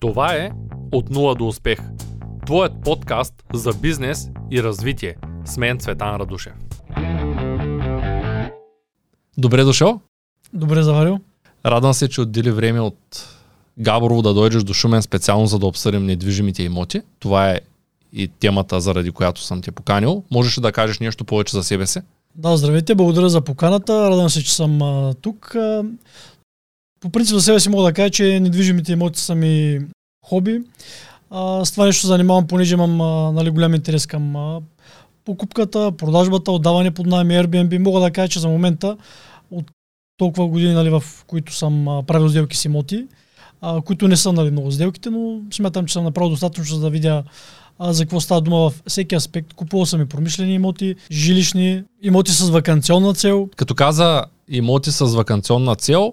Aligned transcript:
Това 0.00 0.34
е 0.34 0.50
От 0.92 1.10
нула 1.10 1.34
до 1.34 1.48
успех. 1.48 1.78
Твоят 2.46 2.72
подкаст 2.84 3.34
за 3.54 3.72
бизнес 3.72 4.28
и 4.50 4.62
развитие. 4.62 5.16
С 5.44 5.56
мен 5.56 5.78
Цветан 5.78 6.16
Радушев. 6.16 6.52
Добре 9.38 9.64
дошъл. 9.64 10.00
Добре 10.52 10.82
заварил. 10.82 11.18
Радвам 11.66 11.94
се, 11.94 12.08
че 12.08 12.20
отдели 12.20 12.50
време 12.50 12.80
от 12.80 13.28
Габорово 13.78 14.22
да 14.22 14.34
дойдеш 14.34 14.62
до 14.62 14.74
Шумен 14.74 15.02
специално 15.02 15.46
за 15.46 15.58
да 15.58 15.66
обсъдим 15.66 16.06
недвижимите 16.06 16.62
имоти. 16.62 17.02
Това 17.18 17.50
е 17.50 17.60
и 18.12 18.28
темата, 18.28 18.80
заради 18.80 19.10
която 19.10 19.40
съм 19.42 19.62
те 19.62 19.70
поканил. 19.70 20.22
Можеш 20.30 20.58
ли 20.58 20.62
да 20.62 20.72
кажеш 20.72 20.98
нещо 20.98 21.24
повече 21.24 21.56
за 21.56 21.64
себе 21.64 21.86
си? 21.86 22.00
Да, 22.34 22.56
здравейте, 22.56 22.94
благодаря 22.94 23.28
за 23.28 23.40
поканата. 23.40 24.10
Радвам 24.10 24.30
се, 24.30 24.44
че 24.44 24.54
съм 24.54 24.82
а, 24.82 25.14
тук. 25.14 25.56
По 27.00 27.10
принцип 27.10 27.34
за 27.34 27.42
себе 27.42 27.60
си 27.60 27.68
мога 27.68 27.84
да 27.84 27.92
кажа, 27.92 28.10
че 28.10 28.40
недвижимите 28.40 28.92
имоти 28.92 29.20
са 29.20 29.34
ми 29.34 29.80
хоби. 30.26 30.60
А, 31.30 31.64
с 31.64 31.72
това 31.72 31.86
нещо 31.86 32.06
занимавам, 32.06 32.46
понеже 32.46 32.74
имам 32.74 33.00
а, 33.00 33.32
нали, 33.32 33.50
голям 33.50 33.74
интерес 33.74 34.06
към 34.06 34.36
а, 34.36 34.60
покупката, 35.24 35.92
продажбата, 35.92 36.52
отдаване 36.52 36.90
под 36.90 37.06
найем 37.06 37.28
Airbnb. 37.28 37.78
Мога 37.78 38.00
да 38.00 38.10
кажа, 38.10 38.28
че 38.28 38.40
за 38.40 38.48
момента 38.48 38.96
от 39.50 39.64
толкова 40.16 40.48
години, 40.48 40.72
нали, 40.74 40.90
в 40.90 41.02
които 41.26 41.54
съм 41.54 41.88
а, 41.88 42.02
правил 42.02 42.28
сделки 42.28 42.56
с 42.56 42.64
имоти, 42.64 43.06
а, 43.60 43.82
които 43.82 44.08
не 44.08 44.16
са 44.16 44.32
нали, 44.32 44.50
много 44.50 44.70
сделките, 44.70 45.10
но 45.10 45.40
смятам, 45.52 45.86
че 45.86 45.92
съм 45.92 46.04
направил 46.04 46.30
достатъчно, 46.30 46.76
за 46.76 46.80
да 46.80 46.90
видя 46.90 47.22
а, 47.78 47.92
за 47.92 48.04
какво 48.04 48.20
става 48.20 48.40
дума 48.40 48.70
в 48.70 48.82
всеки 48.86 49.14
аспект. 49.14 49.52
Купувал 49.52 49.86
съм 49.86 50.02
и 50.02 50.06
промишлени 50.06 50.54
имоти, 50.54 50.94
жилищни, 51.10 51.82
имоти 52.02 52.32
с 52.32 52.50
вакансионна 52.50 53.14
цел. 53.14 53.48
Като 53.56 53.74
каза 53.74 54.24
имоти 54.48 54.92
с 54.92 55.04
вакансионна 55.04 55.76
цел, 55.76 56.12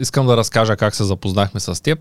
Искам 0.00 0.26
да 0.26 0.36
разкажа 0.36 0.76
как 0.76 0.94
се 0.94 1.04
запознахме 1.04 1.60
с 1.60 1.82
теб. 1.82 1.98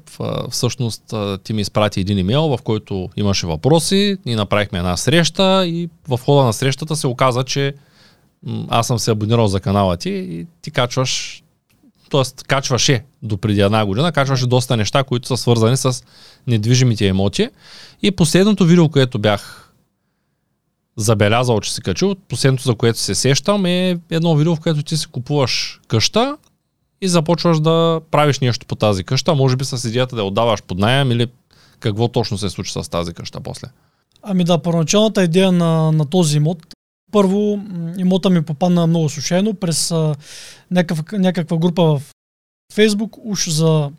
Всъщност 0.49 1.13
ти 1.43 1.53
ми 1.53 1.61
изпрати 1.61 1.99
един 1.99 2.17
имейл, 2.17 2.41
в 2.41 2.59
който 2.63 3.09
имаше 3.15 3.47
въпроси, 3.47 4.17
и 4.25 4.35
направихме 4.35 4.77
една 4.77 4.97
среща 4.97 5.67
и 5.67 5.89
в 6.07 6.19
хода 6.25 6.43
на 6.43 6.53
срещата 6.53 6.95
се 6.95 7.07
оказа, 7.07 7.43
че 7.43 7.73
аз 8.67 8.87
съм 8.87 8.99
се 8.99 9.11
абонирал 9.11 9.47
за 9.47 9.59
канала 9.59 9.97
ти 9.97 10.09
и 10.09 10.47
ти 10.61 10.71
качваш, 10.71 11.43
т.е. 12.11 12.43
качваше 12.47 13.03
до 13.23 13.37
преди 13.37 13.61
една 13.61 13.85
година, 13.85 14.11
качваше 14.11 14.47
доста 14.47 14.77
неща, 14.77 15.03
които 15.03 15.27
са 15.27 15.37
свързани 15.37 15.77
с 15.77 16.03
недвижимите 16.47 17.05
имоти. 17.05 17.49
И 18.01 18.11
последното 18.11 18.65
видео, 18.65 18.89
което 18.89 19.19
бях 19.19 19.73
забелязал, 20.97 21.59
че 21.59 21.73
си 21.73 21.81
качил, 21.81 22.15
последното, 22.15 22.63
за 22.63 22.75
което 22.75 22.99
се 22.99 23.15
сещам, 23.15 23.65
е 23.65 23.99
едно 24.09 24.35
видео, 24.35 24.55
в 24.55 24.59
което 24.59 24.83
ти 24.83 24.97
си 24.97 25.07
купуваш 25.07 25.79
къща 25.87 26.37
и 27.01 27.07
започваш 27.07 27.59
да 27.59 28.01
правиш 28.11 28.39
нещо 28.39 28.65
по 28.65 28.75
тази 28.75 29.03
къща, 29.03 29.35
може 29.35 29.55
би 29.55 29.65
с 29.65 29.89
идеята 29.89 30.15
да 30.15 30.21
я 30.21 30.25
отдаваш 30.25 30.63
под 30.63 30.79
найем 30.79 31.11
или 31.11 31.27
какво 31.79 32.07
точно 32.07 32.37
се 32.37 32.49
случи 32.49 32.71
с 32.71 32.89
тази 32.89 33.13
къща 33.13 33.39
после? 33.39 33.67
Ами 34.23 34.43
да, 34.43 34.61
първоначалната 34.61 35.23
идея 35.23 35.51
на, 35.51 35.91
на 35.91 36.05
този 36.05 36.37
имот, 36.37 36.57
първо 37.11 37.59
имота 37.97 38.29
ми 38.29 38.41
попадна 38.41 38.87
много 38.87 39.09
случайно 39.09 39.53
през 39.53 39.91
а, 39.91 40.15
някакъв, 40.71 41.11
някаква 41.11 41.57
група 41.57 41.83
в 41.83 42.01
Фейсбук, 42.73 43.17
уж 43.23 43.49
за 43.49 43.91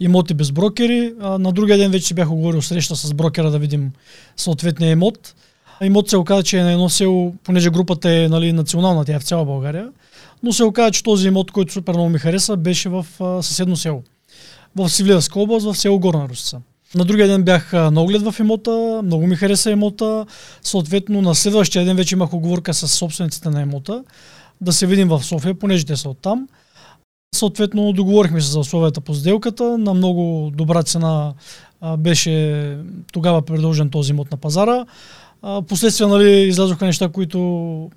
имоти 0.00 0.34
без 0.34 0.52
брокери. 0.52 1.14
А, 1.20 1.38
на 1.38 1.52
другия 1.52 1.78
ден 1.78 1.90
вече 1.90 2.14
бях 2.14 2.30
оговорил 2.30 2.62
среща 2.62 2.96
с 2.96 3.14
брокера 3.14 3.50
да 3.50 3.58
видим 3.58 3.92
съответния 4.36 4.90
имот. 4.90 5.34
Имот 5.82 6.10
се 6.10 6.16
оказа, 6.16 6.42
че 6.42 6.58
е 6.58 6.62
на 6.62 6.72
едно 6.72 6.88
село, 6.88 7.34
понеже 7.44 7.70
групата 7.70 8.10
е 8.10 8.28
нали, 8.28 8.52
национална, 8.52 9.04
тя 9.04 9.14
е 9.14 9.18
в 9.18 9.24
цяла 9.24 9.44
България 9.44 9.88
но 10.44 10.52
се 10.52 10.64
оказа, 10.64 10.90
че 10.90 11.02
този 11.02 11.28
имот, 11.28 11.50
който 11.50 11.72
супер 11.72 11.92
много 11.92 12.08
ми 12.08 12.18
хареса, 12.18 12.56
беше 12.56 12.88
в 12.88 13.06
а, 13.20 13.42
съседно 13.42 13.76
село. 13.76 14.02
В 14.76 14.88
Сивлиевска 14.88 15.40
област, 15.40 15.66
в 15.66 15.74
село 15.74 15.98
Горна 15.98 16.28
Русица. 16.28 16.60
На 16.94 17.04
другия 17.04 17.28
ден 17.28 17.42
бях 17.42 17.72
на 17.72 18.02
оглед 18.02 18.22
в 18.22 18.34
имота, 18.40 19.00
много 19.04 19.26
ми 19.26 19.36
хареса 19.36 19.70
имота. 19.70 20.26
Съответно, 20.62 21.22
на 21.22 21.34
следващия 21.34 21.84
ден 21.84 21.96
вече 21.96 22.14
имах 22.14 22.32
оговорка 22.32 22.74
с 22.74 22.88
собствениците 22.88 23.50
на 23.50 23.62
имота 23.62 24.04
да 24.60 24.72
се 24.72 24.86
видим 24.86 25.08
в 25.08 25.24
София, 25.24 25.54
понеже 25.54 25.86
те 25.86 25.96
са 25.96 26.08
оттам. 26.08 26.48
Съответно, 27.34 27.92
договорихме 27.92 28.40
се 28.40 28.50
за 28.50 28.58
условията 28.58 29.00
по 29.00 29.14
сделката. 29.14 29.78
На 29.78 29.94
много 29.94 30.50
добра 30.54 30.82
цена 30.82 31.34
а, 31.80 31.96
беше 31.96 32.76
тогава 33.12 33.42
предложен 33.42 33.90
този 33.90 34.12
имот 34.12 34.30
на 34.30 34.36
пазара. 34.36 34.86
А, 35.42 35.62
последствия 35.62 36.08
нали, 36.08 36.30
излязоха 36.30 36.84
неща, 36.84 37.08
които 37.08 37.90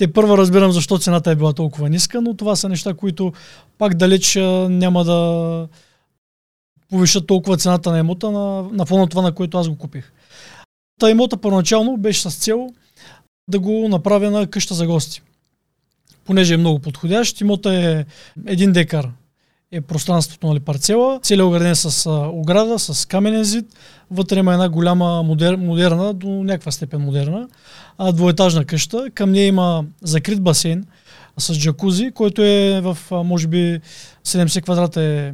те 0.00 0.12
първа 0.12 0.38
разбирам 0.38 0.72
защо 0.72 0.98
цената 0.98 1.30
е 1.30 1.36
била 1.36 1.52
толкова 1.52 1.88
ниска, 1.88 2.20
но 2.20 2.36
това 2.36 2.56
са 2.56 2.68
неща, 2.68 2.94
които 2.94 3.32
пак 3.78 3.94
далеч 3.94 4.36
няма 4.70 5.04
да 5.04 5.68
повишат 6.90 7.26
толкова 7.26 7.56
цената 7.56 7.90
на 7.92 7.98
имота 7.98 8.30
на, 8.30 8.62
на 8.62 8.86
фона 8.86 9.06
това, 9.06 9.22
на 9.22 9.32
което 9.32 9.58
аз 9.58 9.68
го 9.68 9.78
купих. 9.78 10.12
Та 11.00 11.10
имота 11.10 11.36
първоначално 11.36 11.96
беше 11.96 12.30
с 12.30 12.36
цел 12.36 12.68
да 13.48 13.58
го 13.58 13.88
направя 13.88 14.30
на 14.30 14.46
къща 14.46 14.74
за 14.74 14.86
гости. 14.86 15.22
Понеже 16.24 16.54
е 16.54 16.56
много 16.56 16.78
подходящ, 16.78 17.40
имота 17.40 17.74
е 17.74 18.04
един 18.46 18.72
декар 18.72 19.10
е 19.72 19.80
пространството, 19.80 20.46
нали, 20.46 20.60
парцела. 20.60 21.20
Целият 21.22 21.46
ограден 21.46 21.76
с 21.76 22.10
ограда, 22.10 22.78
с 22.78 23.08
каменен 23.08 23.44
зид. 23.44 23.76
Вътре 24.10 24.38
има 24.38 24.52
една 24.52 24.68
голяма 24.68 25.22
модер, 25.22 25.56
модерна, 25.56 26.14
до 26.14 26.28
някаква 26.28 26.72
степен 26.72 27.00
модерна, 27.00 27.48
а, 27.98 28.12
двоетажна 28.12 28.64
къща. 28.64 29.10
Към 29.14 29.32
нея 29.32 29.46
има 29.46 29.84
закрит 30.02 30.42
басейн 30.42 30.84
с 31.38 31.54
джакузи, 31.58 32.10
който 32.10 32.42
е 32.42 32.80
в, 32.80 32.98
може 33.10 33.48
би, 33.48 33.80
70 34.24 34.62
квадрата 34.62 35.02
е 35.02 35.32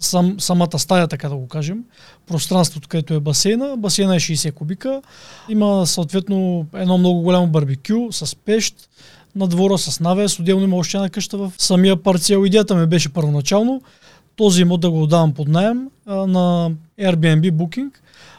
сам, 0.00 0.40
самата 0.40 0.78
стая, 0.78 1.08
така 1.08 1.28
да 1.28 1.36
го 1.36 1.48
кажем. 1.48 1.84
Пространството, 2.26 2.88
където 2.88 3.14
е 3.14 3.20
басейна. 3.20 3.76
Басейна 3.76 4.16
е 4.16 4.20
60 4.20 4.54
кубика. 4.54 5.02
Има 5.48 5.86
съответно 5.86 6.66
едно 6.74 6.98
много 6.98 7.20
голямо 7.20 7.46
барбекю 7.46 8.12
с 8.12 8.36
пещ, 8.36 8.88
на 9.36 9.48
двора 9.48 9.78
с 9.78 10.00
навес, 10.00 10.38
отделно 10.38 10.64
има 10.64 10.76
още 10.76 10.96
една 10.96 11.08
къща 11.08 11.38
в 11.38 11.52
самия 11.58 12.02
парцел. 12.02 12.44
Идеята 12.46 12.74
ми 12.74 12.86
беше 12.86 13.08
първоначално 13.08 13.82
този 14.36 14.62
имот 14.62 14.80
да 14.80 14.90
го 14.90 15.06
давам 15.06 15.34
под 15.34 15.48
найем 15.48 15.88
на 16.06 16.70
Airbnb 17.00 17.52
Booking, 17.52 17.90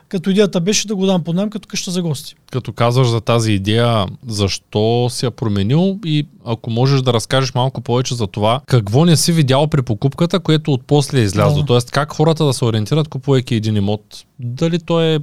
като 0.10 0.30
идеята 0.30 0.62
беше 0.62 0.88
да 0.88 0.96
го 0.96 1.06
дам 1.06 1.24
под 1.24 1.36
найем 1.36 1.50
като 1.50 1.68
къща 1.68 1.92
за 1.92 2.02
гости. 2.02 2.36
Като 2.52 2.74
казваш 2.74 3.08
за 3.08 3.22
тази 3.22 3.52
идея, 3.52 4.06
защо 4.28 5.08
си 5.10 5.26
я 5.26 5.32
променил 5.32 6.00
и 6.06 6.28
ако 6.46 6.70
можеш 6.70 7.02
да 7.02 7.14
разкажеш 7.14 7.54
малко 7.54 7.82
повече 7.82 8.16
за 8.16 8.28
това, 8.28 8.62
какво 8.68 9.06
не 9.06 9.18
си 9.18 9.32
видял 9.32 9.68
при 9.68 9.82
покупката, 9.82 10.40
което 10.40 10.74
от 10.74 10.84
после 10.88 11.20
е 11.20 11.24
излязло? 11.24 11.60
Да. 11.60 11.66
Тоест 11.66 11.92
как 11.92 12.14
хората 12.14 12.46
да 12.46 12.54
се 12.54 12.66
ориентират, 12.66 13.08
купувайки 13.08 13.56
един 13.56 13.76
имот, 13.76 14.26
дали 14.40 14.80
той 14.80 15.16
е 15.16 15.20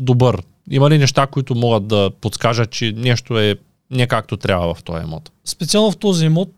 добър? 0.00 0.42
Има 0.70 0.90
ли 0.90 0.98
неща, 0.98 1.26
които 1.26 1.54
могат 1.54 1.86
да 1.86 2.10
подскажат, 2.20 2.70
че 2.70 2.92
нещо 2.96 3.38
е 3.38 3.54
не 3.90 4.06
както 4.06 4.36
трябва 4.36 4.74
в 4.74 4.82
този 4.82 5.04
имот. 5.04 5.32
Специално 5.44 5.90
в 5.90 5.96
този 5.96 6.26
имот 6.26 6.50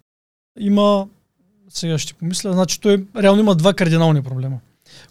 има, 0.60 1.06
сега 1.68 1.98
ще 1.98 2.14
помисля, 2.14 2.52
значи 2.52 2.80
той 2.80 3.04
реално 3.16 3.40
има 3.40 3.54
два 3.54 3.74
кардинални 3.74 4.22
проблема, 4.22 4.58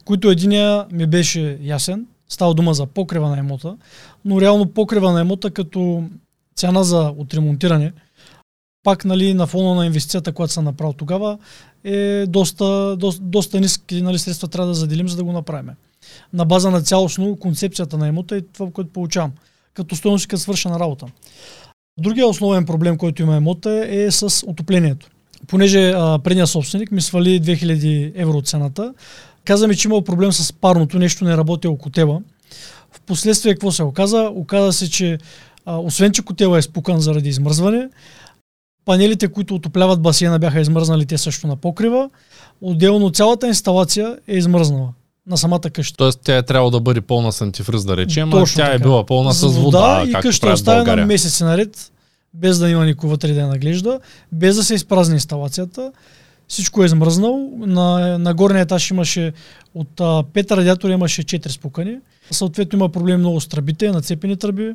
които 0.05 0.31
единия 0.31 0.85
ми 0.91 1.05
беше 1.05 1.57
ясен, 1.61 2.05
става 2.29 2.53
дума 2.53 2.73
за 2.73 2.85
покрива 2.85 3.29
на 3.29 3.37
имота, 3.37 3.77
но 4.25 4.41
реално 4.41 4.65
покрива 4.65 5.11
на 5.11 5.21
имота 5.21 5.51
като 5.51 6.03
цена 6.55 6.83
за 6.83 7.13
отремонтиране, 7.17 7.93
пак 8.83 9.05
нали, 9.05 9.33
на 9.33 9.47
фона 9.47 9.75
на 9.75 9.85
инвестицията, 9.85 10.31
която 10.31 10.53
съм 10.53 10.63
направил 10.63 10.93
тогава, 10.93 11.37
е 11.83 12.25
доста, 12.27 12.95
доста, 12.97 13.23
доста 13.23 13.59
ниски 13.59 14.01
нали, 14.01 14.19
средства 14.19 14.47
трябва 14.47 14.67
да 14.67 14.73
заделим, 14.73 15.09
за 15.09 15.17
да 15.17 15.23
го 15.23 15.31
направим. 15.31 15.69
На 16.33 16.45
база 16.45 16.71
на 16.71 16.81
цялостно 16.81 17.35
концепцията 17.35 17.97
на 17.97 18.07
имота 18.07 18.37
и 18.37 18.41
това, 18.53 18.71
което 18.71 18.91
получавам, 18.91 19.31
като 19.73 19.95
стоеност 19.95 20.27
като 20.27 20.41
свършена 20.41 20.79
работа. 20.79 21.05
Другия 21.99 22.27
основен 22.27 22.65
проблем, 22.65 22.97
който 22.97 23.21
има 23.21 23.37
имота 23.37 23.85
е 23.89 24.11
с 24.11 24.47
отоплението. 24.47 25.09
Понеже 25.47 25.91
а, 25.95 26.19
предния 26.19 26.47
собственик 26.47 26.91
ми 26.91 27.01
свали 27.01 27.41
2000 27.41 28.11
евро 28.15 28.41
цената, 28.41 28.93
каза 29.45 29.67
ми, 29.67 29.75
че 29.75 29.87
имал 29.87 30.01
проблем 30.01 30.31
с 30.31 30.53
парното, 30.53 30.99
нещо 30.99 31.25
не 31.25 31.37
работи 31.37 31.67
около 31.67 31.77
котела. 31.77 32.21
В 32.91 33.01
последствие 33.01 33.53
какво 33.53 33.71
се 33.71 33.83
оказа? 33.83 34.31
Оказа 34.35 34.73
се, 34.73 34.89
че 34.89 35.17
а, 35.65 35.77
освен, 35.77 36.11
че 36.11 36.21
котела 36.21 36.57
е 36.57 36.61
спукан 36.61 36.99
заради 36.99 37.29
измръзване, 37.29 37.89
панелите, 38.85 39.27
които 39.27 39.55
отопляват 39.55 40.01
басейна, 40.01 40.39
бяха 40.39 40.61
измръзнали 40.61 41.05
те 41.05 41.17
също 41.17 41.47
на 41.47 41.55
покрива. 41.55 42.09
Отделно 42.61 43.09
цялата 43.09 43.47
инсталация 43.47 44.17
е 44.27 44.37
измръзнала 44.37 44.89
на 45.27 45.37
самата 45.37 45.69
къща. 45.73 45.97
Тоест 45.97 46.19
тя 46.23 46.37
е 46.37 46.43
трябвало 46.43 46.71
да 46.71 46.79
бъде 46.79 47.01
пълна 47.01 47.31
с 47.31 47.41
антифриз, 47.41 47.85
да 47.85 47.97
речем, 47.97 48.33
а 48.33 48.45
тя 48.45 48.55
така. 48.55 48.73
е 48.73 48.79
била 48.79 49.05
пълна 49.05 49.33
с 49.33 49.47
вода, 49.47 50.03
и 50.07 50.13
къща 50.13 50.49
е 50.49 50.53
оставена 50.53 51.05
месеци 51.05 51.43
наред, 51.43 51.91
без 52.33 52.59
да 52.59 52.69
има 52.69 52.85
никой 52.85 53.09
вътре 53.09 53.33
да 53.33 53.39
я 53.39 53.47
наглежда, 53.47 53.99
без 54.31 54.55
да 54.55 54.63
се 54.63 54.73
изпразни 54.73 55.13
инсталацията. 55.13 55.91
Всичко 56.47 56.83
е 56.83 56.85
измръзнало. 56.85 57.51
На, 57.57 58.17
на 58.17 58.33
горния 58.33 58.61
етаж 58.61 58.91
имаше 58.91 59.33
от 59.75 60.01
а, 60.01 60.03
5 60.03 60.51
радиатора 60.51 60.93
имаше 60.93 61.23
4 61.23 61.47
спукани. 61.47 61.97
Съответно 62.31 62.77
има 62.77 62.89
проблем 62.89 63.19
много 63.19 63.41
с 63.41 63.47
тръбите, 63.47 63.91
нацепени 63.91 64.37
тръби. 64.37 64.73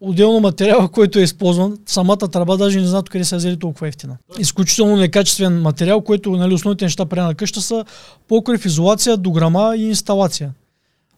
отделно 0.00 0.40
материал, 0.40 0.88
който 0.88 1.18
е 1.18 1.22
използван, 1.22 1.78
самата 1.86 2.16
тръба 2.16 2.56
даже 2.56 2.80
не 2.80 2.86
знаят 2.86 3.08
къде 3.08 3.24
са 3.24 3.36
взели 3.36 3.58
толкова 3.58 3.88
ефтина. 3.88 4.16
Изключително 4.38 4.96
некачествен 4.96 5.62
материал, 5.62 6.00
който 6.00 6.30
нали, 6.30 6.54
основните 6.54 6.84
неща 6.84 7.06
при 7.06 7.18
една 7.18 7.34
къща 7.34 7.60
са 7.60 7.84
покрив, 8.28 8.64
изолация, 8.64 9.16
дограма 9.16 9.74
и 9.76 9.88
инсталация. 9.88 10.52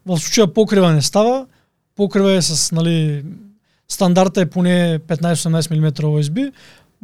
В 0.06 0.18
случая 0.18 0.46
покрива 0.46 0.92
не 0.92 1.02
става, 1.02 1.46
покрива 1.96 2.32
е 2.32 2.42
с 2.42 2.72
нали, 2.72 3.24
стандарта 3.88 4.40
е 4.40 4.46
поне 4.46 4.98
15-18 4.98 5.78
мм 5.78 5.92
USB, 5.92 6.52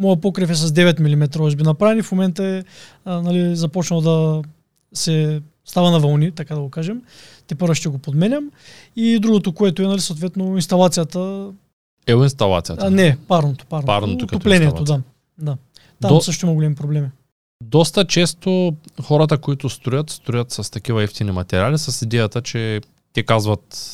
моят 0.02 0.20
покрив 0.20 0.50
е 0.50 0.54
с 0.54 0.68
9 0.68 1.00
мм 1.00 1.28
USB 1.28 1.64
направен 1.64 1.98
и 1.98 2.02
в 2.02 2.12
момента 2.12 2.44
е 2.44 2.62
а, 3.04 3.22
нали, 3.22 3.56
започнал 3.56 4.00
да 4.00 4.42
се 4.94 5.42
става 5.64 5.90
на 5.90 6.00
вълни, 6.00 6.30
така 6.30 6.54
да 6.54 6.60
го 6.60 6.70
кажем. 6.70 7.02
Те 7.46 7.54
първо 7.54 7.74
ще 7.74 7.88
го 7.88 7.98
подменям. 7.98 8.50
И 8.96 9.18
другото, 9.18 9.52
което 9.52 9.82
е, 9.82 9.86
нали, 9.86 10.00
съответно, 10.00 10.56
инсталацията. 10.56 11.50
Ел 12.06 12.22
инсталацията? 12.22 12.86
А, 12.86 12.90
не, 12.90 13.18
парното. 13.28 13.66
Парното, 13.66 13.86
парното 13.86 14.24
Отоплението, 14.24 14.84
да. 14.84 15.02
да. 15.38 15.56
Там 16.00 16.14
До... 16.14 16.20
също 16.20 16.46
има 16.46 16.54
големи 16.54 16.74
проблеми. 16.74 17.08
Доста 17.64 18.04
често 18.04 18.74
хората, 19.02 19.38
които 19.38 19.68
строят, 19.68 20.10
строят 20.10 20.50
с 20.50 20.70
такива 20.70 21.02
ефтини 21.02 21.30
материали, 21.30 21.78
с 21.78 22.02
идеята, 22.02 22.42
че 22.42 22.80
те 23.12 23.22
казват 23.22 23.88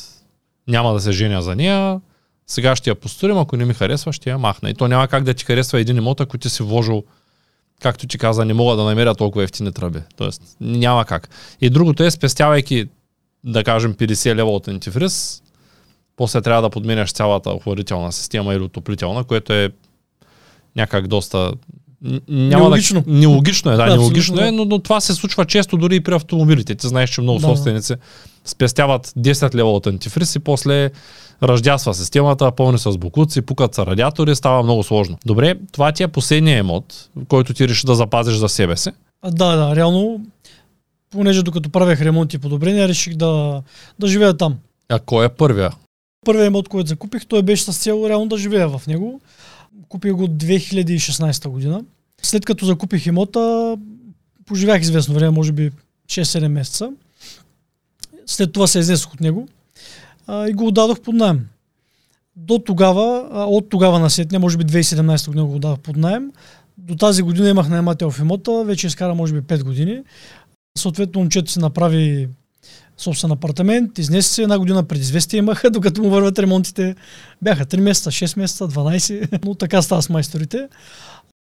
няма 0.67 0.93
да 0.93 0.99
се 0.99 1.11
женя 1.11 1.41
за 1.41 1.55
нея, 1.55 2.01
сега 2.49 2.75
ще 2.75 2.89
я 2.89 2.95
построим, 2.95 3.37
ако 3.37 3.57
не 3.57 3.65
ми 3.65 3.73
харесва, 3.73 4.13
ще 4.13 4.29
я 4.29 4.37
махна. 4.37 4.69
И 4.69 4.73
то 4.73 4.87
няма 4.87 5.07
как 5.07 5.23
да 5.23 5.33
ти 5.33 5.45
харесва 5.45 5.79
един 5.79 5.97
имот, 5.97 6.21
ако 6.21 6.37
ти 6.37 6.49
си 6.49 6.63
вложил 6.63 7.03
както 7.81 8.07
ти 8.07 8.17
каза, 8.17 8.45
не 8.45 8.53
мога 8.53 8.75
да 8.75 8.83
намеря 8.83 9.15
толкова 9.15 9.43
ефтини 9.43 9.71
тръби. 9.71 9.99
Тоест, 10.15 10.41
няма 10.61 11.05
как. 11.05 11.29
И 11.61 11.69
другото 11.69 12.03
е, 12.03 12.11
спестявайки, 12.11 12.85
да 13.43 13.63
кажем, 13.63 13.93
50 13.93 14.35
лева 14.35 14.51
от 14.51 14.67
антифриз, 14.67 15.43
после 16.15 16.41
трябва 16.41 16.61
да 16.61 16.69
подменяш 16.69 17.11
цялата 17.11 17.49
охладителна 17.49 18.11
система 18.11 18.53
или 18.53 18.63
отоплителна, 18.63 19.23
което 19.23 19.53
е 19.53 19.71
някак 20.75 21.07
доста 21.07 21.51
няма 22.01 22.63
нелогично. 22.63 23.01
Да, 23.01 23.11
нелогично 23.11 23.71
е, 23.71 23.75
да, 23.75 23.85
да 23.85 23.95
нелогично 23.95 24.41
е, 24.41 24.51
но, 24.51 24.65
но 24.65 24.79
това 24.79 25.01
се 25.01 25.13
случва 25.13 25.45
често 25.45 25.77
дори 25.77 25.95
и 25.95 25.99
при 25.99 26.13
автомобилите. 26.13 26.75
Ти 26.75 26.87
знаеш, 26.87 27.09
че 27.09 27.21
много 27.21 27.39
да. 27.39 27.47
собственици 27.47 27.95
спестяват 28.45 29.07
10 29.07 29.55
лева 29.55 29.71
от 29.71 29.87
антифриз 29.87 30.35
и 30.35 30.39
после 30.39 30.89
ръждясва 31.43 31.93
системата, 31.93 32.51
пълни 32.51 32.77
с 32.77 32.97
букуци, 32.97 33.41
пукат 33.41 33.75
са 33.75 33.85
радиатори, 33.85 34.35
става 34.35 34.63
много 34.63 34.83
сложно. 34.83 35.17
Добре, 35.25 35.55
това 35.71 35.91
ти 35.91 36.03
е 36.03 36.07
последния 36.07 36.57
емот, 36.57 37.09
който 37.27 37.53
ти 37.53 37.67
реши 37.67 37.85
да 37.85 37.95
запазиш 37.95 38.35
за 38.35 38.49
себе 38.49 38.77
си. 38.77 38.89
Да, 39.25 39.55
да, 39.55 39.75
реално, 39.75 40.21
понеже 41.09 41.43
докато 41.43 41.69
правех 41.69 42.01
ремонт 42.01 42.33
и 42.33 42.37
подобрения, 42.37 42.87
реших 42.87 43.15
да, 43.15 43.61
да 43.99 44.07
живея 44.07 44.37
там. 44.37 44.55
А 44.89 44.99
кой 44.99 45.25
е 45.25 45.29
първия? 45.29 45.71
Първият 46.25 46.47
емот, 46.47 46.69
който 46.69 46.89
закупих, 46.89 47.25
той 47.25 47.41
беше 47.41 47.63
с 47.63 47.77
цел 47.77 48.05
реално 48.09 48.27
да 48.27 48.37
живея 48.37 48.69
в 48.69 48.87
него. 48.87 49.21
Купих 49.89 50.13
го 50.13 50.27
2016 50.27 51.47
година. 51.47 51.83
След 52.21 52.45
като 52.45 52.65
закупих 52.65 53.05
имота, 53.05 53.77
поживях 54.45 54.81
известно 54.81 55.13
време, 55.13 55.29
може 55.29 55.51
би 55.51 55.71
6-7 56.07 56.47
месеца. 56.47 56.91
След 58.25 58.53
това 58.53 58.67
се 58.67 58.79
изнесох 58.79 59.13
от 59.13 59.19
него 59.19 59.47
а, 60.27 60.49
и 60.49 60.53
го 60.53 60.67
отдадох 60.67 61.01
под 61.01 61.15
найем. 61.15 61.47
До 62.35 62.59
тогава, 62.59 63.29
а, 63.31 63.45
от 63.45 63.69
тогава 63.69 63.99
на 63.99 64.09
сетне, 64.09 64.39
може 64.39 64.57
би 64.57 64.65
2017 64.65 65.27
година 65.27 65.45
го 65.45 65.55
отдадох 65.55 65.79
под 65.79 65.97
найем. 65.97 66.31
До 66.77 66.95
тази 66.95 67.21
година 67.21 67.49
имах 67.49 67.69
наемател 67.69 68.11
в 68.11 68.19
имота, 68.19 68.63
вече 68.63 68.87
изкара 68.87 69.15
може 69.15 69.33
би 69.33 69.41
5 69.41 69.63
години. 69.63 70.01
Съответно, 70.77 71.21
момчето 71.21 71.51
си 71.51 71.59
направи 71.59 72.29
собствен 72.99 73.31
апартамент, 73.31 73.97
изнесе 73.97 74.29
се 74.29 74.43
една 74.43 74.59
година 74.59 74.83
преди 74.83 75.01
известие 75.01 75.37
имаха, 75.37 75.69
докато 75.71 76.01
му 76.01 76.09
върват 76.09 76.39
ремонтите. 76.39 76.95
Бяха 77.41 77.65
3 77.65 77.79
месеца, 77.79 78.11
6 78.11 78.37
месеца, 78.37 78.67
12, 78.67 79.39
но 79.45 79.55
така 79.55 79.81
става 79.81 80.01
с 80.01 80.09
майсторите. 80.09 80.67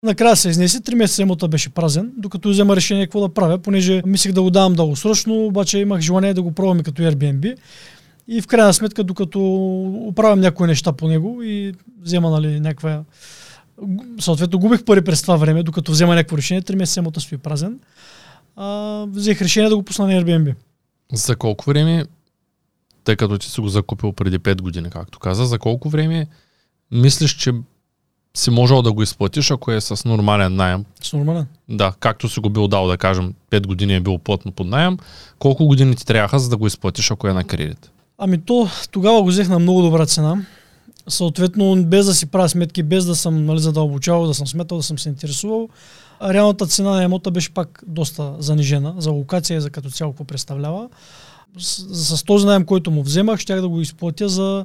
Накрая 0.03 0.37
се 0.37 0.49
изнесе, 0.49 0.79
3 0.79 0.95
месеца 0.95 1.23
имота 1.23 1.49
беше 1.49 1.71
празен, 1.71 2.13
докато 2.17 2.49
взема 2.49 2.77
решение 2.77 3.07
какво 3.07 3.21
да 3.21 3.35
правя, 3.35 3.59
понеже 3.59 4.03
мислех 4.07 4.33
да 4.33 4.43
го 4.43 4.51
давам 4.51 4.75
дългосрочно, 4.75 5.47
обаче 5.47 5.79
имах 5.79 6.01
желание 6.01 6.35
да 6.35 6.43
го 6.43 6.53
пробваме 6.53 6.83
като 6.83 7.03
Airbnb. 7.03 7.57
И 8.29 8.43
в 8.43 8.47
крайна 8.47 8.75
сметка, 8.75 9.05
докато 9.05 9.41
оправям 10.09 10.41
някои 10.41 10.67
неща 10.67 10.93
по 10.93 11.09
него 11.09 11.43
и 11.43 11.75
взема 12.01 12.31
нали, 12.31 12.61
някаква... 12.61 13.03
Съответно, 14.21 14.59
губих 14.59 14.85
пари 14.85 15.03
през 15.03 15.23
това 15.23 15.37
време, 15.37 15.63
докато 15.63 15.93
взема 15.93 16.15
някакво 16.15 16.37
решение, 16.37 16.63
3 16.63 16.75
месеца 16.75 17.01
имота 17.01 17.21
стои 17.21 17.39
празен. 17.39 17.79
А, 18.57 19.05
взех 19.09 19.43
решение 19.43 19.71
да 19.71 19.77
го 19.77 19.83
пусна 19.83 20.07
на 20.07 20.13
Airbnb. 20.13 20.55
За 21.13 21.37
колко 21.37 21.65
време, 21.71 22.05
тъй 23.05 23.17
като 23.17 23.39
ти 23.39 23.51
си 23.51 23.61
го 23.61 23.69
закупил 23.69 24.13
преди 24.13 24.39
5 24.39 24.63
години, 24.63 24.91
както 24.91 25.19
каза, 25.19 25.47
за 25.47 25.59
колко 25.59 25.89
време 25.89 26.27
мислиш, 26.93 27.37
че 27.37 27.53
си 28.35 28.51
можел 28.51 28.83
да 28.83 28.93
го 28.93 29.03
изплатиш, 29.03 29.51
ако 29.51 29.73
е 29.73 29.81
с 29.81 30.05
нормален 30.05 30.57
найем? 30.57 30.85
С 31.03 31.13
нормален? 31.13 31.47
Да, 31.69 31.95
както 32.01 32.29
си 32.29 32.41
го 32.41 32.51
бил 32.51 32.69
дал, 32.69 32.87
да 32.87 32.97
кажем, 32.97 33.35
5 33.51 33.67
години 33.67 33.95
е 33.95 34.01
бил 34.01 34.19
плътно 34.19 34.53
под 34.53 34.67
найем, 34.67 34.99
колко 35.39 35.67
години 35.67 35.97
ти 35.97 36.07
трябваха, 36.07 36.39
за 36.39 36.49
да 36.49 36.57
го 36.57 36.67
изплатиш, 36.67 37.11
ако 37.11 37.29
е 37.29 37.33
на 37.33 37.45
кредит? 37.45 37.91
Ами 38.19 38.41
то, 38.41 38.69
тогава 38.91 39.23
го 39.23 39.29
взех 39.29 39.49
на 39.49 39.59
много 39.59 39.83
добра 39.83 40.07
цена. 40.07 40.47
Съответно, 41.09 41.85
без 41.85 42.07
да 42.07 42.15
си 42.15 42.27
правя 42.27 42.49
сметки, 42.49 42.83
без 42.83 43.07
да 43.07 43.17
съм 43.17 43.45
нали, 43.45 43.59
задълбочавал, 43.59 44.27
да 44.27 44.35
съм 44.35 44.47
сметал, 44.47 44.79
да 44.79 44.83
съм 44.83 44.99
се 44.99 45.09
интересувал, 45.09 45.69
реалната 46.23 46.67
цена 46.67 46.91
на 46.91 47.03
емота 47.03 47.31
беше 47.31 47.51
пак 47.51 47.83
доста 47.87 48.33
занижена 48.39 48.95
за 48.99 49.11
локация 49.11 49.57
и 49.57 49.61
за 49.61 49.71
като 49.71 49.91
цяло 49.91 50.13
какво 50.13 50.25
представлява. 50.25 50.89
С, 51.59 52.17
с 52.17 52.25
този 52.25 52.47
найем, 52.47 52.65
който 52.65 52.91
му 52.91 53.03
вземах, 53.03 53.41
щях 53.41 53.61
да 53.61 53.69
го 53.69 53.81
изплатя 53.81 54.29
за 54.29 54.65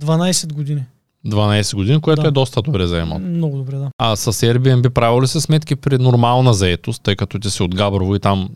12 0.00 0.52
години. 0.52 0.84
12 1.26 1.74
години, 1.74 2.00
което 2.00 2.22
да. 2.22 2.28
е 2.28 2.30
доста 2.30 2.62
добре 2.62 2.86
за 2.86 3.00
емот. 3.00 3.22
Много 3.22 3.56
добре, 3.56 3.76
да. 3.76 3.90
А 3.98 4.16
с 4.16 4.32
Airbnb 4.32 4.88
правил 4.88 5.22
ли 5.22 5.26
се 5.26 5.40
сметки 5.40 5.76
при 5.76 5.98
нормална 5.98 6.54
заетост, 6.54 7.02
тъй 7.02 7.16
като 7.16 7.38
ти 7.38 7.50
си 7.50 7.62
от 7.62 7.74
Габрово 7.74 8.16
и 8.16 8.20
там 8.20 8.48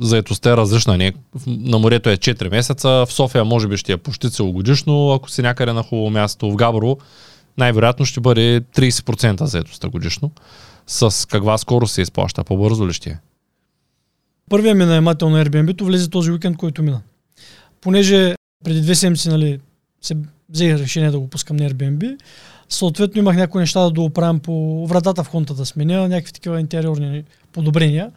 заетостта 0.00 0.50
е 0.50 0.56
различна. 0.56 0.96
Не, 0.96 1.12
на 1.46 1.78
морето 1.78 2.10
е 2.10 2.16
4 2.16 2.50
месеца, 2.50 2.88
в 2.88 3.12
София 3.12 3.44
може 3.44 3.68
би 3.68 3.76
ще 3.76 3.92
е 3.92 3.96
почти 3.96 4.30
целогодишно, 4.30 5.12
ако 5.12 5.30
си 5.30 5.42
някъде 5.42 5.72
на 5.72 5.82
хубаво 5.82 6.10
място 6.10 6.50
в 6.50 6.56
Габрово, 6.56 6.98
най-вероятно 7.58 8.06
ще 8.06 8.20
бъде 8.20 8.60
30% 8.76 9.44
заетостта 9.44 9.88
годишно. 9.88 10.30
С 10.88 11.28
каква 11.28 11.58
скорост 11.58 11.94
се 11.94 12.02
изплаща? 12.02 12.44
По-бързо 12.44 12.88
ли 12.88 12.92
ще 12.92 13.10
е? 13.10 13.18
Първият 14.50 14.78
ми 14.78 14.84
наемател 14.84 15.30
на 15.30 15.44
Airbnb 15.44 15.84
влезе 15.84 16.10
този 16.10 16.30
уикенд, 16.30 16.56
който 16.56 16.82
мина. 16.82 17.00
Понеже 17.80 18.34
преди 18.64 18.80
две 18.80 18.94
седмици 18.94 19.28
нали, 19.28 19.60
се 20.02 20.16
взех 20.48 20.78
решение 20.78 21.10
да 21.10 21.20
го 21.20 21.28
пускам 21.28 21.56
на 21.56 21.70
Airbnb, 21.70 22.18
съответно 22.68 23.18
имах 23.18 23.36
някои 23.36 23.60
неща 23.60 23.80
да 23.80 23.90
дооправям 23.90 24.40
по 24.40 24.86
вратата 24.86 25.24
в 25.24 25.28
хонта 25.28 25.54
да 25.54 25.66
сменя, 25.66 26.08
някакви 26.08 26.32
такива 26.32 26.60
интериорни 26.60 27.24
подобрения 27.52 28.10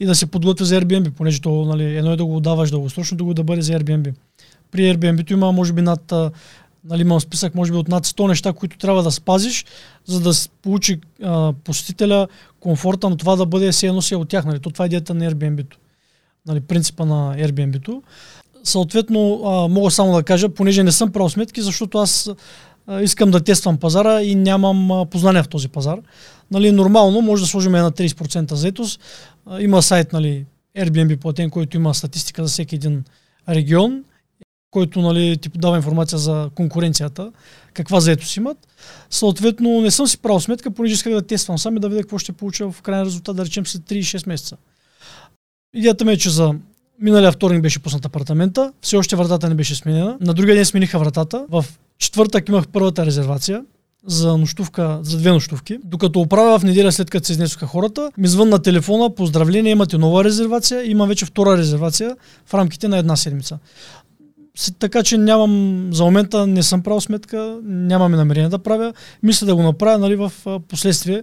и 0.00 0.06
да 0.06 0.14
се 0.14 0.26
подготвя 0.26 0.64
за 0.64 0.80
Airbnb, 0.80 1.10
понеже 1.10 1.40
то, 1.40 1.64
нали, 1.64 1.96
едно 1.96 2.12
е 2.12 2.16
да 2.16 2.24
го 2.24 2.40
даваш 2.40 2.70
дългосрочно, 2.70 3.16
друго 3.16 3.34
да 3.34 3.44
бъде 3.44 3.62
за 3.62 3.72
Airbnb. 3.72 4.14
При 4.70 4.80
Airbnb 4.80 5.32
има 5.32 5.52
може 5.52 5.72
би 5.72 5.82
над 5.82 6.12
нали, 6.84 7.00
имам 7.00 7.20
списък 7.20 7.54
може 7.54 7.72
би 7.72 7.78
от 7.78 7.88
над 7.88 8.06
100 8.06 8.28
неща, 8.28 8.52
които 8.52 8.78
трябва 8.78 9.02
да 9.02 9.10
спазиш, 9.10 9.64
за 10.06 10.20
да 10.20 10.32
получи 10.62 11.00
а, 11.22 11.52
посетителя 11.64 12.28
комфорта 12.60 13.10
на 13.10 13.16
това 13.16 13.36
да 13.36 13.46
бъде 13.46 13.72
се 13.72 13.86
едно 13.86 14.02
си 14.02 14.14
от 14.14 14.28
тях. 14.28 14.44
Нали. 14.44 14.60
То 14.60 14.70
това 14.70 14.84
е 14.84 14.86
идеята 14.86 15.14
на 15.14 15.30
Airbnb-то. 15.30 15.76
Нали, 16.46 16.60
принципа 16.60 17.04
на 17.04 17.36
Airbnb-то. 17.36 18.02
Съответно, 18.64 19.42
а, 19.44 19.68
мога 19.68 19.90
само 19.90 20.12
да 20.12 20.22
кажа, 20.22 20.48
понеже 20.48 20.84
не 20.84 20.92
съм 20.92 21.12
правил 21.12 21.28
сметки, 21.28 21.62
защото 21.62 21.98
аз 21.98 22.30
а, 22.86 23.00
искам 23.00 23.30
да 23.30 23.40
тествам 23.40 23.78
пазара 23.78 24.22
и 24.22 24.34
нямам 24.34 24.90
а, 24.90 25.06
познания 25.06 25.42
в 25.42 25.48
този 25.48 25.68
пазар. 25.68 25.98
Нали, 26.50 26.72
нормално 26.72 27.20
може 27.20 27.42
да 27.42 27.48
сложим 27.48 27.74
една 27.74 27.90
30% 27.90 28.54
заетост. 28.54 29.00
Има 29.58 29.82
сайт, 29.82 30.12
нали, 30.12 30.46
Airbnb 30.78 31.16
платен, 31.16 31.50
който 31.50 31.76
има 31.76 31.94
статистика 31.94 32.42
за 32.44 32.48
всеки 32.48 32.74
един 32.74 33.04
регион 33.48 34.04
който 34.70 35.00
нали, 35.00 35.36
ти 35.36 35.48
подава 35.48 35.76
информация 35.76 36.18
за 36.18 36.50
конкуренцията, 36.54 37.32
каква 37.74 38.00
заетост 38.00 38.36
имат. 38.36 38.68
Съответно, 39.10 39.80
не 39.80 39.90
съм 39.90 40.06
си 40.06 40.18
правил 40.18 40.40
сметка, 40.40 40.70
понеже 40.70 40.94
исках 40.94 41.12
да 41.12 41.22
тествам 41.22 41.58
сам 41.58 41.76
и 41.76 41.80
да 41.80 41.88
видя 41.88 42.00
какво 42.00 42.18
ще 42.18 42.32
получа 42.32 42.70
в 42.70 42.82
крайен 42.82 43.04
резултат, 43.04 43.36
да 43.36 43.44
речем 43.44 43.66
след 43.66 43.82
3-6 43.82 44.28
месеца. 44.28 44.56
Идеята 45.74 46.04
ми 46.04 46.12
е, 46.12 46.16
че 46.16 46.30
за 46.30 46.54
миналия 47.00 47.32
вторник 47.32 47.62
беше 47.62 47.78
пуснат 47.78 48.04
апартамента, 48.04 48.72
все 48.80 48.96
още 48.96 49.16
вратата 49.16 49.48
не 49.48 49.54
беше 49.54 49.74
сменена. 49.74 50.18
На 50.20 50.34
другия 50.34 50.56
ден 50.56 50.64
смениха 50.64 50.98
вратата. 50.98 51.46
В 51.48 51.64
четвъртък 51.98 52.48
имах 52.48 52.68
първата 52.68 53.06
резервация 53.06 53.62
за 54.06 54.38
нощувка, 54.38 54.98
за 55.02 55.18
две 55.18 55.30
нощувки. 55.30 55.78
Докато 55.84 56.20
оправя 56.20 56.58
в 56.58 56.64
неделя 56.64 56.92
след 56.92 57.10
като 57.10 57.26
се 57.26 57.32
изнесоха 57.32 57.66
хората, 57.66 58.10
ми 58.18 58.28
звън 58.28 58.48
на 58.48 58.62
телефона, 58.62 59.14
поздравление, 59.14 59.72
имате 59.72 59.98
нова 59.98 60.24
резервация, 60.24 60.90
има 60.90 61.06
вече 61.06 61.26
втора 61.26 61.56
резервация 61.56 62.16
в 62.46 62.54
рамките 62.54 62.88
на 62.88 62.98
една 62.98 63.16
седмица. 63.16 63.58
Така 64.78 65.02
че 65.02 65.18
нямам, 65.18 65.88
за 65.92 66.04
момента 66.04 66.46
не 66.46 66.62
съм 66.62 66.82
правил 66.82 67.00
сметка, 67.00 67.60
нямаме 67.62 68.16
намерение 68.16 68.48
да 68.48 68.58
правя. 68.58 68.92
Мисля 69.22 69.46
да 69.46 69.56
го 69.56 69.62
направя 69.62 69.98
нали, 69.98 70.16
в 70.16 70.32
последствие, 70.68 71.22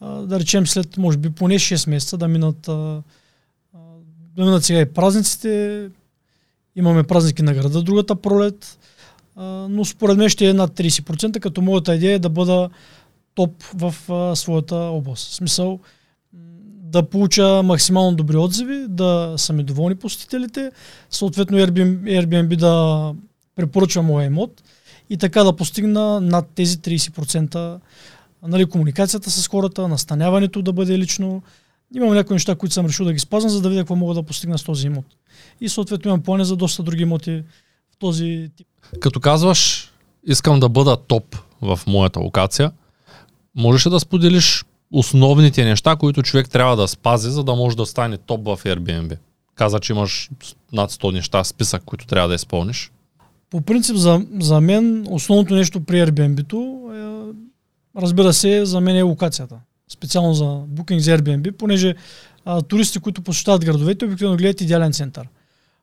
да 0.00 0.40
речем 0.40 0.66
след 0.66 0.96
може 0.96 1.18
би 1.18 1.30
поне 1.30 1.54
6 1.54 1.90
месеца 1.90 2.16
да 2.16 2.28
минат, 2.28 2.60
да 2.60 3.02
минат 4.38 4.64
сега 4.64 4.80
и 4.80 4.92
празниците. 4.92 5.88
Имаме 6.76 7.02
празники 7.02 7.42
на 7.42 7.54
града 7.54 7.82
другата 7.82 8.16
пролет. 8.16 8.78
но 9.68 9.84
според 9.84 10.16
мен 10.16 10.28
ще 10.28 10.48
е 10.48 10.52
над 10.52 10.72
30%, 10.72 11.40
като 11.40 11.62
моята 11.62 11.94
идея 11.94 12.14
е 12.14 12.18
да 12.18 12.28
бъда 12.28 12.70
топ 13.34 13.62
в 13.74 13.94
своята 14.36 14.76
област. 14.76 15.28
В 15.30 15.34
смисъл 15.34 15.80
да 16.96 17.02
получа 17.02 17.62
максимално 17.64 18.16
добри 18.16 18.36
отзиви, 18.36 18.84
да 18.88 19.34
са 19.36 19.52
ми 19.52 19.62
доволни 19.62 19.94
посетителите, 19.94 20.70
съответно 21.10 21.58
Airbnb, 21.58 22.00
Airbnb 22.02 22.56
да 22.56 23.14
препоръчва 23.56 24.02
моя 24.02 24.26
имот 24.26 24.62
и 25.10 25.16
така 25.16 25.44
да 25.44 25.56
постигна 25.56 26.20
над 26.20 26.46
тези 26.54 26.78
30% 26.78 27.78
нали, 28.42 28.66
комуникацията 28.66 29.30
с 29.30 29.48
хората, 29.48 29.88
настаняването 29.88 30.62
да 30.62 30.72
бъде 30.72 30.98
лично. 30.98 31.42
Имам 31.94 32.14
някои 32.14 32.34
неща, 32.34 32.54
които 32.54 32.74
съм 32.74 32.86
решил 32.86 33.06
да 33.06 33.12
ги 33.12 33.18
спазвам, 33.18 33.50
за 33.50 33.60
да 33.60 33.68
видя 33.68 33.80
какво 33.80 33.96
мога 33.96 34.14
да 34.14 34.22
постигна 34.22 34.58
с 34.58 34.64
този 34.64 34.86
имот. 34.86 35.04
И 35.60 35.68
съответно 35.68 36.08
имам 36.08 36.22
плани 36.22 36.44
за 36.44 36.56
доста 36.56 36.82
други 36.82 37.02
имоти 37.02 37.42
в 37.94 37.96
този 37.98 38.50
тип. 38.56 38.66
Като 39.00 39.20
казваш, 39.20 39.92
искам 40.26 40.60
да 40.60 40.68
бъда 40.68 40.96
топ 40.96 41.36
в 41.62 41.80
моята 41.86 42.20
локация, 42.20 42.72
можеш 43.54 43.86
ли 43.86 43.90
да 43.90 44.00
споделиш 44.00 44.64
основните 44.92 45.64
неща, 45.64 45.96
които 45.96 46.22
човек 46.22 46.50
трябва 46.50 46.76
да 46.76 46.88
спази, 46.88 47.30
за 47.30 47.44
да 47.44 47.54
може 47.54 47.76
да 47.76 47.86
стане 47.86 48.16
топ 48.18 48.44
в 48.44 48.58
Airbnb? 48.64 49.18
Каза, 49.54 49.80
че 49.80 49.92
имаш 49.92 50.30
над 50.72 50.92
100 50.92 51.12
неща, 51.12 51.44
списък, 51.44 51.82
които 51.84 52.06
трябва 52.06 52.28
да 52.28 52.34
изпълниш. 52.34 52.92
По 53.50 53.60
принцип, 53.60 53.96
за, 53.96 54.26
за 54.40 54.60
мен, 54.60 55.06
основното 55.10 55.54
нещо 55.54 55.80
при 55.80 55.96
Airbnb-то 55.96 56.90
е, 56.94 58.00
разбира 58.00 58.32
се, 58.32 58.66
за 58.66 58.80
мен 58.80 58.96
е 58.96 59.02
локацията. 59.02 59.56
Специално 59.88 60.34
за 60.34 60.44
Booking 60.44 60.98
за 60.98 61.18
Airbnb, 61.18 61.52
понеже 61.52 61.94
а, 62.44 62.62
туристи, 62.62 62.98
които 62.98 63.22
посещават 63.22 63.64
градовете, 63.64 64.04
обикновено 64.04 64.36
гледат 64.36 64.60
идеален 64.60 64.92
център. 64.92 65.28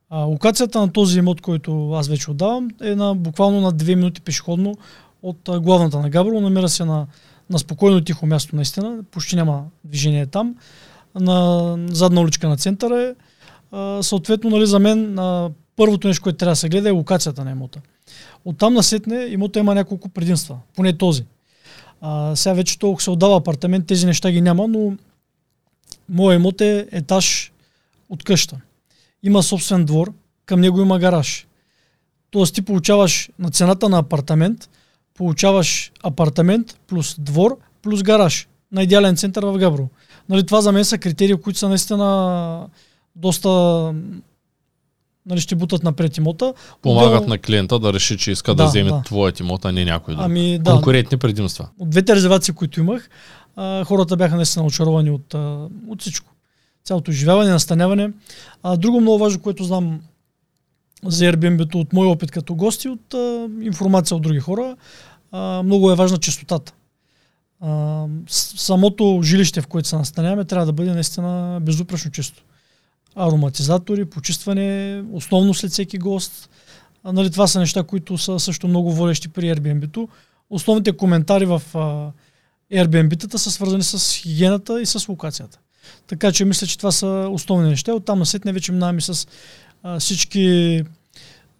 А, 0.10 0.20
локацията 0.20 0.80
на 0.80 0.92
този 0.92 1.20
имот, 1.20 1.42
който 1.42 1.92
аз 1.92 2.08
вече 2.08 2.32
отдавам, 2.32 2.70
е 2.82 2.96
на, 2.96 3.16
буквално 3.16 3.62
на 3.62 3.72
2 3.72 3.96
минути 3.96 4.22
пешеходно 4.22 4.76
от 5.22 5.50
а, 5.50 5.60
главната 5.60 6.00
на 6.00 6.10
Габро. 6.10 6.42
Намира 6.42 6.70
се 6.70 6.86
на, 6.86 7.08
на 7.50 7.60
спокойно 7.60 8.02
тихо 8.02 8.26
място, 8.26 8.56
наистина. 8.56 9.04
Почти 9.12 9.36
няма 9.36 9.64
движение 9.84 10.26
там. 10.26 10.56
На 11.16 11.78
задна 11.90 12.22
уличка 12.22 12.50
на 12.50 12.58
центъра 12.58 13.02
е. 13.02 13.14
А, 13.72 14.04
съответно, 14.04 14.50
нали, 14.50 14.66
за 14.66 14.80
мен 14.80 15.20
а, 15.20 15.50
първото 15.76 16.08
нещо, 16.08 16.24
което 16.24 16.38
трябва 16.38 16.52
да 16.52 16.56
се 16.56 16.70
гледа 16.70 16.90
е 16.90 16.92
локацията 16.92 17.44
на 17.46 17.52
имота. 17.52 17.80
Оттам 18.46 18.74
насетне 18.74 19.16
имота 19.16 19.60
има 19.60 19.76
няколко 19.76 20.10
предимства, 20.10 20.58
поне 20.76 20.98
този. 20.98 21.26
А, 22.02 22.36
сега 22.36 22.54
вече 22.54 22.80
толкова 22.80 23.02
се 23.04 23.10
отдава 23.10 23.38
апартамент, 23.38 23.88
тези 23.88 24.06
неща 24.06 24.32
ги 24.32 24.42
няма, 24.42 24.68
но 24.68 24.98
моят 26.10 26.40
имот 26.40 26.62
е 26.62 26.88
етаж 26.92 27.52
от 28.10 28.24
къща. 28.24 28.58
Има 29.24 29.44
собствен 29.44 29.86
двор, 29.86 30.14
към 30.46 30.62
него 30.62 30.82
има 30.82 31.00
гараж. 31.00 31.48
Тоест 32.32 32.56
ти 32.56 32.62
получаваш 32.62 33.30
на 33.40 33.50
цената 33.50 33.90
на 33.90 33.98
апартамент, 33.98 34.70
получаваш 35.18 35.92
апартамент 36.04 36.80
плюс 36.88 37.16
двор 37.20 37.58
плюс 37.82 38.04
гараж 38.04 38.48
на 38.72 38.84
идеален 38.84 39.18
център 39.18 39.46
в 39.46 39.58
Габро. 39.58 39.90
Нали, 40.30 40.46
това 40.46 40.62
за 40.62 40.72
мен 40.72 40.86
са 40.86 40.98
критерии, 40.98 41.36
които 41.36 41.60
са 41.60 41.70
наистина 41.70 42.68
доста 43.16 43.50
нали, 45.26 45.42
ще 45.42 45.56
бутат 45.56 45.84
напред 45.84 46.18
имота. 46.18 46.54
Помагат 46.82 47.22
Отдел... 47.22 47.30
на 47.30 47.38
клиента 47.38 47.80
да 47.80 47.94
реши, 47.94 48.18
че 48.18 48.32
иска 48.32 48.56
да, 48.56 48.64
да 48.64 48.70
вземе 48.70 48.90
да. 48.90 49.02
твоят 49.02 49.40
имот, 49.40 49.66
а 49.66 49.72
не 49.72 49.86
някой 49.86 50.14
друг. 50.14 50.26
Ами, 50.26 50.60
да. 50.60 50.72
Конкурентни 50.72 51.18
предимства. 51.18 51.70
От 51.80 51.90
двете 51.90 52.16
резервации, 52.16 52.54
които 52.54 52.80
имах, 52.80 53.10
а, 53.56 53.84
хората 53.84 54.18
бяха 54.18 54.36
наистина 54.36 54.66
очаровани 54.66 55.12
от, 55.12 55.34
а, 55.34 55.68
от 55.88 56.02
всичко. 56.02 56.30
Цялото 56.84 57.12
изживяване, 57.12 57.50
настаняване. 57.50 58.10
А, 58.64 58.78
друго 58.78 59.02
много 59.02 59.18
важно, 59.18 59.42
което 59.42 59.64
знам 59.64 60.00
за 61.06 61.26
Airbnb 61.26 61.76
от 61.76 61.94
мой 61.94 62.08
опит 62.08 62.32
като 62.32 62.56
гости, 62.56 62.90
от 62.90 63.14
а, 63.14 63.50
информация 63.62 64.18
от 64.18 64.24
други 64.24 64.40
хора, 64.40 64.76
а, 65.32 65.64
много 65.64 65.92
е 65.92 65.96
важна 65.96 66.18
чистотата. 66.18 66.74
А, 67.62 68.06
самото 68.28 69.20
жилище, 69.24 69.62
в 69.62 69.68
което 69.68 69.88
се 69.88 69.96
настаняваме, 69.98 70.46
трябва 70.46 70.66
да 70.66 70.74
бъде 70.74 70.94
наистина 70.94 71.60
безупречно 71.62 72.12
чисто 72.12 72.44
ароматизатори, 73.16 74.06
почистване, 74.06 75.04
основно 75.12 75.54
след 75.54 75.72
всеки 75.72 75.98
гост. 75.98 76.50
А, 77.04 77.14
нали, 77.14 77.32
това 77.32 77.48
са 77.48 77.60
неща, 77.60 77.84
които 77.84 78.18
са 78.18 78.40
също 78.40 78.68
много 78.68 78.92
водещи 78.94 79.30
при 79.30 79.56
Airbnb-то. 79.56 80.08
Основните 80.50 80.92
коментари 80.92 81.46
в 81.46 81.62
а, 81.74 82.12
Airbnb-тата 82.74 83.36
са 83.36 83.52
свързани 83.52 83.84
с 83.84 84.16
хигиената 84.16 84.82
и 84.82 84.86
с 84.86 85.08
локацията. 85.10 85.60
Така 86.08 86.32
че 86.32 86.46
мисля, 86.46 86.68
че 86.68 86.78
това 86.78 86.92
са 86.92 87.28
основни 87.32 87.70
неща. 87.70 87.94
Оттам 87.94 88.20
насетне 88.20 88.54
вече 88.54 88.72
минаваме 88.72 89.02
с 89.02 89.28
а, 89.84 90.00
всички 90.00 90.82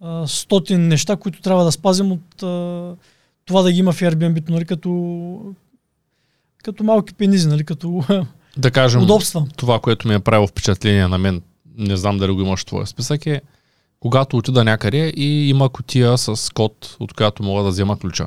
а, 0.00 0.26
стотин 0.26 0.88
неща, 0.88 1.16
които 1.16 1.40
трябва 1.40 1.64
да 1.64 1.72
спазим 1.72 2.12
от 2.12 2.42
а, 2.42 2.94
това 3.46 3.62
да 3.62 3.72
ги 3.72 3.78
има 3.78 3.92
в 3.92 4.00
Airbnb, 4.00 4.50
нали, 4.50 4.64
като, 4.64 5.54
като 6.64 6.84
малки 6.84 7.14
пенизи, 7.14 7.48
нали, 7.48 7.64
като 7.64 8.04
да 8.56 8.70
кажем, 8.70 9.02
удобства. 9.02 9.46
това, 9.56 9.80
което 9.80 10.08
ми 10.08 10.14
е 10.14 10.18
правило 10.18 10.46
впечатление 10.46 11.08
на 11.08 11.18
мен, 11.18 11.42
не 11.78 11.96
знам 11.96 12.18
дали 12.18 12.32
го 12.32 12.40
имаш 12.40 12.60
в 12.60 12.66
твоя 12.66 12.86
списък, 12.86 13.26
е 13.26 13.40
когато 14.00 14.36
отида 14.36 14.64
някъде 14.64 15.12
и 15.16 15.48
има 15.48 15.68
котия 15.68 16.18
с 16.18 16.52
код, 16.54 16.96
от 17.00 17.12
която 17.12 17.42
мога 17.42 17.62
да 17.62 17.68
взема 17.68 17.98
ключа. 17.98 18.26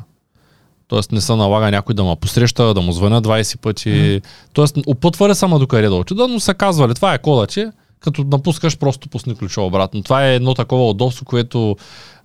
Тоест 0.87 1.11
не 1.11 1.21
се 1.21 1.35
налага 1.35 1.71
някой 1.71 1.95
да 1.95 2.03
ме 2.03 2.15
посреща, 2.15 2.73
да 2.73 2.81
му 2.81 2.91
звъня 2.91 3.21
20 3.21 3.59
пъти. 3.59 3.89
Mm. 3.89 4.23
Тоест 4.53 4.77
опътва 4.87 5.29
ли 5.29 5.35
само 5.35 5.59
до 5.59 5.67
къде 5.67 5.87
да 5.87 5.95
отида, 5.95 6.27
но 6.27 6.39
са 6.39 6.53
казвали, 6.53 6.95
това 6.95 7.13
е 7.13 7.17
кода 7.17 7.47
че 7.47 7.71
като 7.99 8.23
напускаш, 8.23 8.77
просто 8.77 9.09
пусни 9.09 9.35
ключа 9.35 9.61
обратно. 9.61 10.03
Това 10.03 10.27
е 10.27 10.35
едно 10.35 10.53
такова 10.53 10.89
удобство, 10.89 11.25
което 11.25 11.75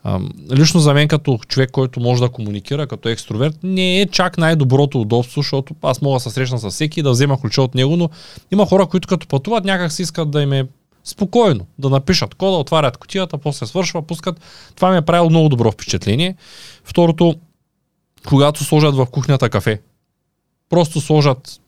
ам, 0.04 0.30
лично 0.52 0.80
за 0.80 0.94
мен 0.94 1.08
като 1.08 1.38
човек, 1.48 1.70
който 1.70 2.00
може 2.00 2.22
да 2.22 2.28
комуникира 2.28 2.86
като 2.86 3.08
екстроверт, 3.08 3.58
не 3.62 4.00
е 4.00 4.06
чак 4.06 4.38
най-доброто 4.38 5.00
удобство, 5.00 5.42
защото 5.42 5.74
аз 5.82 6.02
мога 6.02 6.16
да 6.16 6.20
се 6.20 6.30
срещна 6.30 6.58
с 6.58 6.70
всеки 6.70 7.00
и 7.00 7.02
да 7.02 7.10
взема 7.10 7.40
ключа 7.40 7.62
от 7.62 7.74
него, 7.74 7.96
но 7.96 8.10
има 8.52 8.66
хора, 8.66 8.86
които 8.86 9.08
като 9.08 9.26
пътуват 9.26 9.64
някак 9.64 9.92
си 9.92 10.02
искат 10.02 10.30
да 10.30 10.42
им 10.42 10.52
е 10.52 10.66
спокойно, 11.04 11.66
да 11.78 11.90
напишат 11.90 12.34
кода, 12.34 12.56
отварят 12.56 12.96
котията, 12.96 13.38
после 13.38 13.66
свършва, 13.66 14.02
пускат. 14.02 14.40
Това 14.76 14.90
ми 14.90 14.96
е 14.96 15.02
правило 15.02 15.30
много 15.30 15.48
добро 15.48 15.72
впечатление. 15.72 16.36
Второто, 16.84 17.34
когато 18.28 18.64
сложат 18.64 18.94
в 18.94 19.06
кухнята 19.06 19.50
кафе. 19.50 19.80
Просто 20.70 21.00
сложат 21.00 21.60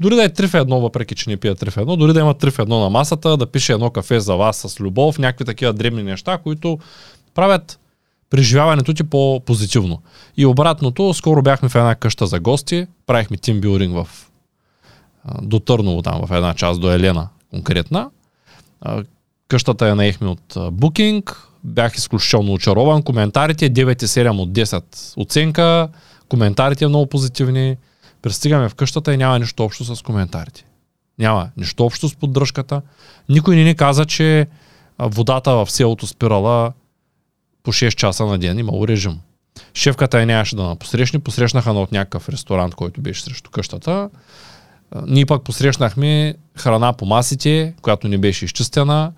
дори 0.00 0.14
да 0.14 0.24
е 0.24 0.28
3 0.28 0.46
в 0.46 0.52
1, 0.52 0.80
въпреки 0.80 1.14
че 1.14 1.30
не 1.30 1.36
пият 1.36 1.60
3 1.60 1.70
в 1.70 1.76
1, 1.76 1.96
дори 1.96 2.12
да 2.12 2.20
има 2.20 2.34
3 2.34 2.50
в 2.50 2.56
1 2.56 2.68
на 2.68 2.90
масата, 2.90 3.36
да 3.36 3.46
пише 3.46 3.72
едно 3.72 3.90
кафе 3.90 4.20
за 4.20 4.34
вас 4.34 4.56
с 4.56 4.80
любов, 4.80 5.18
някакви 5.18 5.44
такива 5.44 5.72
дребни 5.72 6.02
неща, 6.02 6.38
които 6.38 6.78
правят 7.34 7.80
преживяването 8.30 8.94
ти 8.94 9.04
по-позитивно. 9.04 10.02
И 10.36 10.46
обратното, 10.46 11.14
скоро 11.14 11.42
бяхме 11.42 11.68
в 11.68 11.74
една 11.74 11.94
къща 11.94 12.26
за 12.26 12.40
гости, 12.40 12.86
правихме 13.06 13.36
тимбилдинг 13.36 13.94
в 13.94 14.08
до 15.42 15.60
Търново 15.60 16.02
там, 16.02 16.26
в 16.26 16.36
една 16.36 16.54
част, 16.54 16.80
до 16.80 16.92
Елена 16.92 17.28
конкретна. 17.50 18.10
Къщата 19.48 19.88
я 19.88 19.94
наехме 19.94 20.28
от 20.28 20.54
Booking, 20.54 21.36
бях 21.64 21.96
изключително 21.96 22.52
очарован. 22.52 23.02
Коментарите 23.02 23.70
9,7 23.70 24.38
от 24.38 24.52
10 24.52 24.82
оценка, 25.16 25.88
коментарите 26.28 26.88
много 26.88 27.06
позитивни. 27.06 27.76
Пристигаме 28.22 28.68
в 28.68 28.74
къщата 28.74 29.14
и 29.14 29.16
няма 29.16 29.38
нищо 29.38 29.64
общо 29.64 29.96
с 29.96 30.02
коментарите. 30.02 30.64
Няма 31.18 31.50
нищо 31.56 31.84
общо 31.84 32.08
с 32.08 32.16
поддръжката. 32.16 32.82
Никой 33.28 33.56
не 33.56 33.64
ни 33.64 33.74
каза, 33.74 34.04
че 34.04 34.46
водата 34.98 35.50
в 35.50 35.70
селото 35.70 36.06
спирала 36.06 36.72
по 37.62 37.72
6 37.72 37.94
часа 37.94 38.26
на 38.26 38.38
ден. 38.38 38.58
Имало 38.58 38.88
режим. 38.88 39.20
Шефката 39.74 40.20
я 40.20 40.26
нямаше 40.26 40.56
да 40.56 40.76
посрещне. 40.76 41.18
Посрещнаха 41.18 41.72
на 41.72 41.80
от 41.80 41.92
някакъв 41.92 42.28
ресторант, 42.28 42.74
който 42.74 43.00
беше 43.00 43.22
срещу 43.22 43.50
къщата. 43.50 44.10
Ние 45.06 45.26
пък 45.26 45.42
посрещнахме 45.42 46.34
храна 46.58 46.92
по 46.92 47.06
масите, 47.06 47.74
която 47.82 48.08
не 48.08 48.18
беше 48.18 48.44
изчистена, 48.44 49.12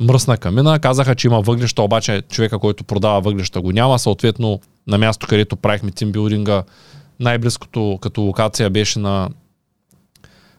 мръсна 0.00 0.36
камина. 0.36 0.78
Казаха, 0.78 1.14
че 1.14 1.26
има 1.26 1.40
въглища, 1.40 1.82
обаче 1.82 2.22
човека, 2.22 2.58
който 2.58 2.84
продава 2.84 3.20
въглища 3.20 3.60
го 3.60 3.72
няма. 3.72 3.98
Съответно, 3.98 4.60
на 4.86 4.98
място, 4.98 5.26
където 5.26 5.56
правихме 5.56 5.90
тимбилдинга, 5.90 6.62
най-близкото 7.20 7.98
като 8.00 8.20
локация 8.20 8.70
беше 8.70 8.98
на 8.98 9.28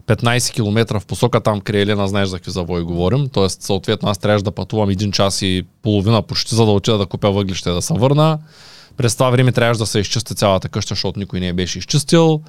15 0.09 0.53
км 0.53 0.99
в 0.99 1.05
посока 1.05 1.41
там 1.41 1.61
край 1.61 1.81
Елена, 1.81 2.07
знаеш 2.07 2.29
за 2.29 2.37
какви 2.37 2.51
завои 2.51 2.83
говорим. 2.83 3.29
Тоест, 3.29 3.61
съответно, 3.61 4.09
аз 4.09 4.17
трябваше 4.17 4.43
да 4.43 4.51
пътувам 4.51 4.89
един 4.89 5.11
час 5.11 5.41
и 5.41 5.65
половина 5.81 6.21
почти, 6.21 6.55
за 6.55 6.65
да 6.65 6.71
отида 6.71 6.97
да 6.97 7.05
купя 7.05 7.31
въглища 7.31 7.69
и 7.69 7.73
да 7.73 7.81
се 7.81 7.93
върна. 7.93 8.39
През 8.97 9.13
това 9.13 9.29
време 9.29 9.51
трябваше 9.51 9.79
да 9.79 9.85
се 9.85 9.99
изчисти 9.99 10.35
цялата 10.35 10.69
къща, 10.69 10.91
защото 10.91 11.19
никой 11.19 11.39
не 11.39 11.47
я 11.47 11.53
беше 11.53 11.79
изчистил. 11.79 12.41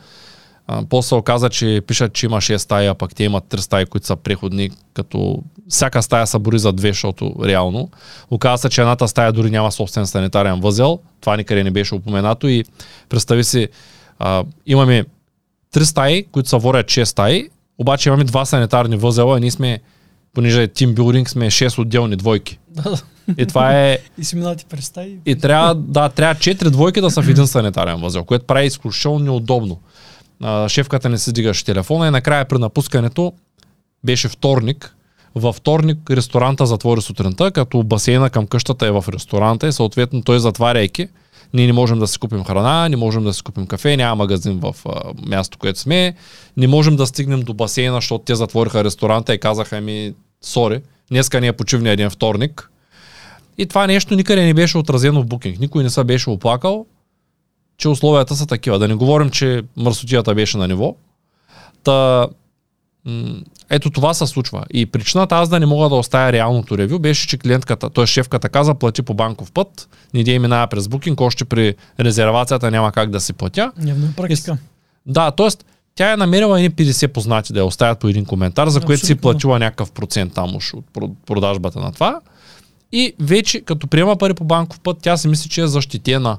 А, 0.67 0.83
после 0.88 1.17
оказа, 1.17 1.50
че 1.50 1.81
пишат, 1.87 2.12
че 2.12 2.26
има 2.26 2.37
6 2.37 2.57
стаи, 2.57 2.87
а 2.87 2.95
пък 2.95 3.14
те 3.14 3.25
имат 3.25 3.45
3 3.45 3.57
стаи, 3.57 3.87
които 3.87 4.07
са 4.07 4.17
преходни, 4.17 4.71
като 4.95 5.43
всяка 5.69 6.02
стая 6.02 6.26
са 6.26 6.38
бори 6.38 6.59
за 6.59 6.73
две, 6.73 6.88
защото 6.88 7.35
реално. 7.45 7.90
Оказа 8.31 8.61
се, 8.61 8.69
че 8.69 8.81
едната 8.81 9.09
стая 9.09 9.33
дори 9.33 9.50
няма 9.50 9.73
собствен 9.73 10.07
санитарен 10.07 10.61
възел. 10.61 10.99
Това 11.21 11.37
никъде 11.37 11.64
не 11.64 11.71
беше 11.71 11.95
упоменато 11.95 12.49
и 12.49 12.64
представи 13.09 13.45
си, 13.45 13.69
а, 14.21 14.45
имаме 14.67 15.05
3 15.75 15.83
стаи, 15.83 16.25
които 16.33 16.49
са 16.49 16.59
ворят 16.59 16.87
6 16.87 17.05
стаи, 17.05 17.49
обаче 17.79 18.09
имаме 18.09 18.25
два 18.25 18.45
санитарни 18.45 18.97
възела 18.97 19.39
и 19.39 19.41
ние 19.41 19.50
сме, 19.50 19.79
понеже 20.35 20.62
е 20.62 20.69
тимбилдинг, 20.69 21.31
сме 21.31 21.47
6 21.47 21.79
отделни 21.79 22.17
двойки. 22.17 22.59
И 23.39 23.47
това 23.47 23.81
е... 23.81 23.99
И 24.19 24.25
си 24.25 24.37
минати 24.37 24.65
през 24.65 24.85
стаи. 24.85 25.17
И 25.27 25.37
трябва, 25.37 25.75
да, 25.75 26.09
трябва 26.09 26.35
четири 26.35 26.71
двойки 26.71 27.00
да 27.00 27.11
са 27.11 27.23
в 27.23 27.29
един 27.29 27.47
санитарен 27.47 28.00
възел, 28.00 28.25
което 28.25 28.47
прави 28.47 28.67
изключително 28.67 29.19
неудобно. 29.19 29.81
А, 30.43 30.69
шефката 30.69 31.09
не 31.09 31.19
си 31.19 31.33
дигаше 31.33 31.65
телефона 31.65 32.07
и 32.07 32.11
накрая 32.11 32.45
при 32.45 32.59
напускането 32.59 33.33
беше 34.05 34.29
вторник. 34.29 34.97
Във 35.35 35.57
вторник 35.57 35.99
ресторанта 36.11 36.67
затвори 36.67 37.03
сутринта, 37.03 37.50
като 37.50 37.83
басейна 37.83 38.31
към 38.31 38.47
къщата 38.47 38.87
е 38.87 38.91
в 38.91 39.05
ресторанта 39.12 39.69
и 39.69 39.73
съответно 39.73 40.23
той 40.23 40.41
затваряйки. 40.41 41.09
Ние 41.54 41.66
не 41.66 41.73
можем 41.73 41.99
да 41.99 42.07
си 42.07 42.19
купим 42.19 42.45
храна, 42.45 42.88
не 42.88 42.97
можем 42.97 43.25
да 43.25 43.35
си 43.35 43.42
купим 43.42 43.66
кафе, 43.66 43.97
няма 43.97 44.14
магазин 44.14 44.61
в 44.62 44.76
а, 44.87 45.00
място, 45.26 45.59
което 45.59 45.78
сме, 45.78 46.14
не 46.57 46.69
можем 46.69 46.97
да 46.97 47.07
стигнем 47.07 47.40
до 47.40 47.54
басейна, 47.54 47.97
защото 47.97 48.25
те 48.25 48.35
затвориха 48.35 48.85
ресторанта 48.85 49.35
и 49.35 49.40
казаха 49.40 49.80
ми, 49.80 50.14
сори, 50.42 50.80
днеска 51.11 51.40
не 51.40 51.47
е 51.47 51.52
почивния 51.52 51.92
един 51.92 52.11
вторник. 52.11 52.71
И 53.59 53.66
това 53.66 53.87
нещо 53.87 54.14
никъде 54.14 54.45
не 54.45 54.54
беше 54.54 54.78
отразено 54.78 55.23
в 55.23 55.26
букинг. 55.26 55.59
Никой 55.61 55.83
не 55.83 55.90
се 55.90 56.04
беше 56.04 56.30
оплакал, 56.30 56.87
че 57.78 57.88
условията 57.88 58.37
са 58.37 58.47
такива. 58.47 58.78
Да 58.78 58.88
не 58.88 58.95
говорим, 58.95 59.30
че 59.30 59.62
мърсотията 59.76 60.35
беше 60.35 60.59
на 60.59 60.69
ниво. 60.69 60.97
Та, 61.85 62.28
ето 63.71 63.90
това 63.90 64.14
се 64.14 64.26
случва. 64.26 64.64
И 64.73 64.87
причината 64.87 65.35
аз 65.35 65.49
да 65.49 65.61
не 65.61 65.66
мога 65.66 65.88
да 65.88 65.95
оставя 65.95 66.33
реалното 66.33 66.78
ревю 66.78 66.99
беше, 66.99 67.28
че 67.28 67.38
клиентката, 67.38 67.90
т.е. 67.90 68.07
шефката 68.07 68.49
каза, 68.49 68.75
плати 68.75 69.02
по 69.02 69.14
банков 69.14 69.52
път, 69.52 69.88
не 70.14 70.25
дей 70.25 70.38
минава 70.38 70.66
през 70.66 70.88
букинг, 70.88 71.21
още 71.21 71.45
при 71.45 71.75
резервацията 72.00 72.71
няма 72.71 72.92
как 72.92 73.11
да 73.11 73.21
си 73.21 73.33
платя. 73.33 73.73
Явно 73.87 74.07
е 74.07 74.12
практика. 74.16 74.59
Да, 75.07 75.30
т.е. 75.30 75.49
тя 75.95 76.12
е 76.12 76.16
намерила 76.16 76.61
едни 76.61 76.71
50 76.71 77.09
познати 77.09 77.52
да 77.52 77.59
я 77.59 77.64
оставят 77.64 77.99
по 77.99 78.09
един 78.09 78.25
коментар, 78.25 78.69
за 78.69 78.80
което 78.80 79.07
си 79.07 79.14
платила 79.14 79.59
някакъв 79.59 79.92
процент 79.92 80.35
там 80.35 80.57
уж 80.57 80.75
от 80.75 80.85
про- 80.95 81.14
продажбата 81.26 81.80
на 81.80 81.92
това. 81.92 82.21
И 82.92 83.14
вече, 83.21 83.61
като 83.61 83.87
приема 83.87 84.16
пари 84.16 84.35
по 84.35 84.45
банков 84.45 84.80
път, 84.80 84.99
тя 85.02 85.16
си 85.16 85.28
мисли, 85.28 85.49
че 85.49 85.62
е 85.62 85.66
защитена. 85.66 86.38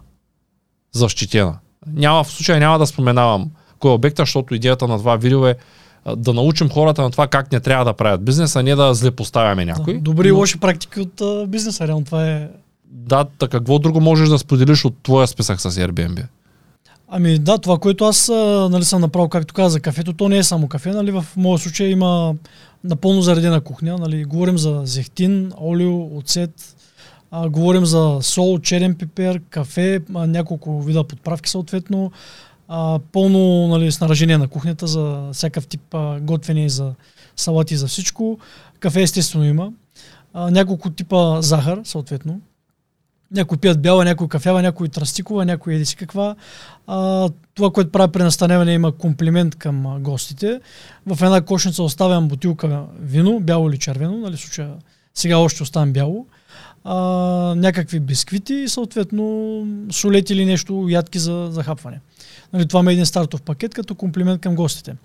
Защитена. 0.92 1.58
Няма, 1.94 2.24
в 2.24 2.32
случая 2.32 2.60
няма 2.60 2.80
да 2.80 2.88
споменавам 2.88 3.52
кой 3.80 3.92
е 3.92 3.94
обекта, 3.94 4.22
защото 4.22 4.56
идеята 4.56 4.88
на 4.88 4.98
това 4.98 5.16
видео 5.16 5.48
е 5.48 5.56
да 6.18 6.34
научим 6.34 6.70
хората 6.70 7.02
на 7.02 7.12
това 7.12 7.28
как 7.28 7.52
не 7.52 7.60
трябва 7.60 7.86
да 7.86 7.94
правят 7.94 8.24
бизнес, 8.24 8.56
а 8.56 8.64
не 8.64 8.76
да 8.76 8.94
злепоставяме 8.94 9.66
някой. 9.66 9.94
Да, 9.94 10.00
добри 10.00 10.28
и 10.28 10.32
Но- 10.32 10.38
лоши 10.38 10.60
практики 10.60 11.00
от 11.00 11.22
а, 11.22 11.48
бизнеса. 11.48 11.88
Реално 11.88 12.06
това 12.06 12.28
е 12.28 12.48
Да, 12.92 13.26
така 13.40 13.58
какво 13.58 13.80
друго 13.80 14.02
можеш 14.02 14.30
да 14.30 14.40
споделиш 14.40 14.86
от 14.86 14.96
твоя 15.04 15.28
списък 15.28 15.62
с 15.62 15.72
Airbnb? 15.72 16.26
Ами 17.14 17.40
да, 17.40 17.58
това, 17.58 17.78
което 17.78 18.06
аз 18.06 18.30
нали, 18.70 18.86
съм 18.86 19.02
направил, 19.02 19.30
както 19.30 19.54
каза, 19.54 19.70
за 19.70 19.80
кафето, 19.80 20.14
то 20.14 20.30
не 20.30 20.38
е 20.38 20.44
само 20.44 20.68
кафе. 20.68 20.90
Нали, 20.90 21.12
в 21.12 21.26
моя 21.38 21.60
случай 21.60 21.88
има 21.88 22.34
напълно 22.84 23.22
заредена 23.22 23.62
кухня. 23.62 23.98
Нали, 23.98 24.24
говорим 24.26 24.58
за 24.58 24.82
зехтин, 24.84 25.52
олио, 25.62 26.18
оцет, 26.18 26.76
а, 27.32 27.50
говорим 27.50 27.86
за 27.86 28.18
сол, 28.22 28.60
черен 28.60 28.96
пипер, 28.96 29.42
кафе, 29.50 30.00
а, 30.16 30.28
няколко 30.28 30.82
вида 30.82 31.04
подправки 31.04 31.50
съответно, 31.50 32.12
а, 32.74 33.00
пълно 33.12 33.68
нали, 33.68 33.92
снаражение 33.92 34.38
на 34.38 34.48
кухнята 34.48 34.88
за 34.88 35.30
всякакъв 35.34 35.68
тип 35.68 35.94
а, 35.94 36.20
готвене 36.20 36.70
за 36.70 36.94
салати 37.36 37.78
за 37.78 37.88
всичко. 37.88 38.40
Кафе 38.80 39.02
естествено 39.02 39.46
има. 39.46 39.72
А, 40.34 40.52
няколко 40.52 40.90
типа 40.90 41.42
захар 41.42 41.82
съответно. 41.84 42.42
Някои 43.32 43.58
пият 43.58 43.82
бяла, 43.82 44.06
някои 44.06 44.28
кафява, 44.28 44.62
някои 44.62 44.90
тръстикова, 44.90 45.46
някои 45.46 45.76
еди 45.76 45.86
си 45.86 45.96
каква. 45.96 46.36
А, 46.88 47.30
това, 47.54 47.72
което 47.72 47.92
правя 47.92 48.08
при 48.08 48.24
настаняване, 48.24 48.74
има 48.74 48.92
комплимент 48.92 49.56
към 49.56 49.98
гостите. 50.00 50.62
В 51.06 51.22
една 51.22 51.42
кошница 51.42 51.84
оставям 51.84 52.28
бутилка 52.28 52.86
вино, 53.00 53.40
бяло 53.40 53.70
или 53.70 53.78
червено, 53.78 54.18
нали, 54.18 54.38
случая 54.38 54.74
сега 55.14 55.38
още 55.38 55.64
оставям 55.64 55.94
бяло. 55.94 56.28
А, 56.84 56.96
някакви 57.56 58.00
бисквити 58.00 58.54
и 58.54 58.68
съответно 58.68 59.68
солети 59.92 60.34
или 60.34 60.46
нещо, 60.46 60.88
ядки 60.90 61.20
за 61.20 61.48
захапване. 61.52 62.00
Нали, 62.54 62.68
това 62.68 62.84
ме 62.84 62.92
е 62.92 62.94
един 62.94 63.06
стартов 63.06 63.42
пакет 63.42 63.74
като 63.74 63.96
комплимент 63.96 64.42
към 64.42 64.56
гостите. 64.56 64.96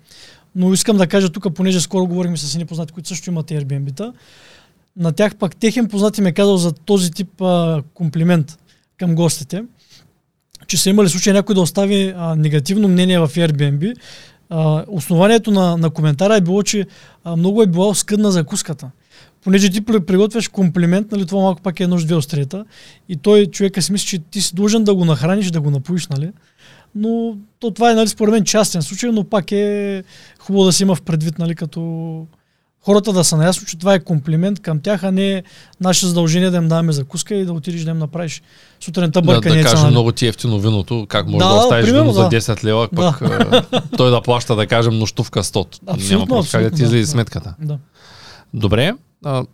Но 0.55 0.73
искам 0.73 0.97
да 0.97 1.07
кажа 1.07 1.29
тук, 1.29 1.53
понеже 1.53 1.81
скоро 1.81 2.07
говорихме 2.07 2.37
с 2.37 2.55
едни 2.55 2.65
познати, 2.65 2.93
които 2.93 3.09
също 3.09 3.29
имат 3.29 3.51
Airbnb-та, 3.51 4.13
на 4.97 5.11
тях 5.11 5.35
пак 5.35 5.55
техен 5.55 5.87
познат 5.87 6.17
им 6.17 6.25
е 6.25 6.31
казал 6.31 6.57
за 6.57 6.71
този 6.71 7.11
тип 7.11 7.41
а, 7.41 7.83
комплимент 7.93 8.59
към 8.97 9.15
гостите, 9.15 9.63
че 10.67 10.77
са 10.77 10.89
имали 10.89 11.09
случай 11.09 11.33
някой 11.33 11.55
да 11.55 11.61
остави 11.61 12.13
а, 12.17 12.35
негативно 12.35 12.87
мнение 12.87 13.19
в 13.19 13.27
Airbnb. 13.27 13.95
А, 14.49 14.85
основанието 14.87 15.51
на, 15.51 15.77
на 15.77 15.89
коментара 15.89 16.35
е 16.35 16.41
било, 16.41 16.63
че 16.63 16.85
а, 17.23 17.35
много 17.35 17.61
е 17.61 17.67
била 17.67 17.95
скъдна 17.95 18.31
закуската. 18.31 18.91
Понеже 19.43 19.69
ти 19.69 19.81
при- 19.81 20.05
приготвяш 20.05 20.47
комплимент, 20.47 21.11
нали, 21.11 21.25
това 21.25 21.41
малко 21.41 21.61
пак 21.61 21.79
е 21.79 21.87
нож 21.87 22.05
две 22.05 22.15
острията, 22.15 22.65
и 23.09 23.15
той 23.15 23.45
човека 23.45 23.81
си 23.81 23.91
мисли, 23.91 24.07
че 24.07 24.19
ти 24.19 24.41
си 24.41 24.55
длъжен 24.55 24.83
да 24.83 24.95
го 24.95 25.05
нахраниш, 25.05 25.51
да 25.51 25.61
го 25.61 25.71
напоиш, 25.71 26.07
нали? 26.07 26.31
Но 26.97 27.37
то, 27.59 27.71
това 27.71 27.91
е, 27.91 27.95
нали, 27.95 28.07
според 28.07 28.31
мен, 28.31 28.43
частен 28.43 28.81
случай, 28.81 29.11
но 29.11 29.23
пак 29.23 29.51
е 29.51 30.03
хубаво 30.39 30.65
да 30.65 30.73
се 30.73 30.83
има 30.83 30.95
в 30.95 31.01
предвид, 31.01 31.39
нали, 31.39 31.55
като 31.55 32.25
хората 32.81 33.13
да 33.13 33.23
са 33.23 33.37
наясно, 33.37 33.67
че 33.67 33.77
това 33.77 33.93
е 33.93 33.99
комплимент 33.99 34.59
към 34.59 34.79
тях, 34.79 35.03
а 35.03 35.11
не 35.11 35.43
наше 35.81 36.07
задължение 36.07 36.49
да 36.49 36.57
им 36.57 36.67
даваме 36.67 36.91
закуска 36.91 37.35
и 37.35 37.45
да 37.45 37.53
отидеш 37.53 37.81
да 37.83 37.91
им 37.91 37.97
направиш 37.97 38.41
сутринта 38.79 39.21
Да, 39.21 39.25
бъркане. 39.25 39.55
да 39.55 39.55
яйца, 39.55 39.69
кажем 39.69 39.83
нали? 39.83 39.91
много 39.91 40.11
ти 40.11 40.25
е 40.25 40.29
ефтино 40.29 40.59
виното, 40.59 41.05
как 41.09 41.27
може 41.27 41.37
да, 41.37 41.53
Да, 41.53 41.55
оставиш 41.55 41.85
примерно, 41.85 42.03
вино 42.03 42.13
за 42.13 42.29
да. 42.29 42.41
10 42.41 42.63
лева, 42.63 42.87
пък 42.95 43.21
а, 43.21 43.63
той 43.97 44.11
да 44.11 44.21
плаща, 44.21 44.55
да 44.55 44.67
кажем, 44.67 44.97
нощувка 44.97 45.43
100. 45.43 45.55
Няма 45.85 45.97
Абсолютно, 45.97 46.27
просто 46.27 46.51
как 46.51 46.63
да 46.63 46.71
ти 46.71 46.83
излезе 46.83 47.01
да. 47.01 47.07
сметката. 47.07 47.55
Да. 47.61 47.77
Добре, 48.53 48.93
а, 49.25 49.45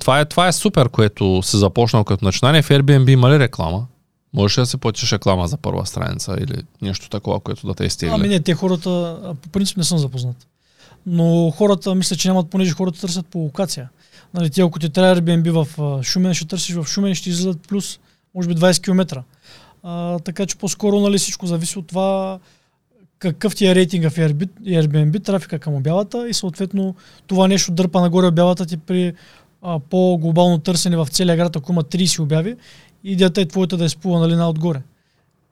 това, 0.00 0.20
е, 0.20 0.24
това 0.24 0.48
е 0.48 0.52
супер, 0.52 0.88
което 0.88 1.40
си 1.42 1.56
започнал 1.56 2.04
като 2.04 2.24
начинание. 2.24 2.62
В 2.62 2.68
Airbnb 2.68 3.10
има 3.10 3.30
ли 3.30 3.38
реклама? 3.38 3.86
Можеш 4.36 4.58
ли 4.58 4.62
да 4.62 4.66
си 4.66 4.76
платиш 4.76 5.12
реклама 5.12 5.48
за 5.48 5.56
първа 5.56 5.86
страница 5.86 6.36
или 6.40 6.62
нещо 6.82 7.08
такова, 7.08 7.40
което 7.40 7.66
да 7.66 7.74
те 7.74 7.84
изтегли? 7.84 8.14
Ами 8.14 8.28
не, 8.28 8.40
те 8.40 8.54
хората, 8.54 9.18
по 9.42 9.48
принцип 9.48 9.76
не 9.76 9.84
съм 9.84 9.98
запознат. 9.98 10.46
Но 11.06 11.50
хората, 11.50 11.94
мисля, 11.94 12.16
че 12.16 12.28
нямат, 12.28 12.50
понеже 12.50 12.72
хората 12.72 13.00
търсят 13.00 13.26
по 13.26 13.38
локация. 13.38 13.88
Нали, 14.34 14.50
ти 14.50 14.60
ако 14.60 14.78
ти 14.78 14.90
трябва 14.90 15.16
Airbnb 15.16 15.64
в 15.64 16.02
Шумен, 16.02 16.34
ще 16.34 16.46
търсиш 16.46 16.74
в 16.74 16.86
Шумен 16.86 17.14
ще 17.14 17.30
излизат 17.30 17.68
плюс, 17.68 17.98
може 18.34 18.48
би 18.48 18.54
20 18.54 18.82
км. 18.84 19.22
А, 19.82 20.18
така 20.18 20.46
че 20.46 20.56
по-скоро 20.56 21.00
нали, 21.00 21.18
всичко 21.18 21.46
зависи 21.46 21.78
от 21.78 21.86
това 21.86 22.38
какъв 23.18 23.56
ти 23.56 23.66
е 23.66 23.74
рейтинга 23.74 24.10
в 24.10 24.16
Airbnb, 24.16 25.24
трафика 25.24 25.58
към 25.58 25.74
обявата 25.74 26.28
и 26.28 26.34
съответно 26.34 26.94
това 27.26 27.48
нещо 27.48 27.72
дърпа 27.72 28.00
нагоре 28.00 28.26
обявата 28.26 28.66
ти 28.66 28.76
при 28.76 29.14
по-глобално 29.90 30.58
търсене 30.58 30.96
в 30.96 31.08
целия 31.10 31.36
град, 31.36 31.56
ако 31.56 31.72
има 31.72 31.84
30 31.84 32.20
обяви, 32.20 32.56
идеята 33.06 33.40
е 33.40 33.48
твоята 33.48 33.76
да 33.76 33.84
изплува 33.84 34.20
нали, 34.20 34.42
отгоре. 34.42 34.82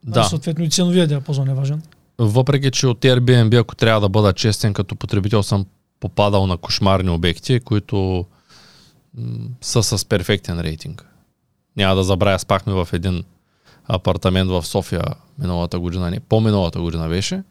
Да. 0.07 0.25
Съответно 0.25 0.65
и 0.65 0.71
ценовия 0.71 1.07
диапазон 1.07 1.49
е 1.49 1.55
важен. 1.55 1.83
Въпреки, 2.19 2.71
че 2.71 2.87
от 2.87 3.01
Airbnb, 3.01 3.61
ако 3.61 3.77
трябва 3.77 4.01
да 4.01 4.09
бъда 4.09 4.33
честен, 4.33 4.73
като 4.73 4.97
потребител 4.97 5.43
съм 5.43 5.67
попадал 6.01 6.47
на 6.47 6.57
кошмарни 6.57 7.11
обекти, 7.11 7.61
които 7.61 8.27
м- 9.19 9.49
са 9.61 9.83
с 9.83 10.05
перфектен 10.05 10.61
рейтинг. 10.61 11.07
Няма 11.77 11.95
да 11.95 12.05
забравя, 12.05 12.39
спахме 12.39 12.73
в 12.73 12.89
един 12.93 13.25
апартамент 13.87 14.51
в 14.51 14.67
София 14.67 15.03
миналата 15.39 15.79
година, 15.79 16.11
не, 16.11 16.21
по-миналата 16.21 16.81
година 16.81 17.09
беше, 17.09 17.43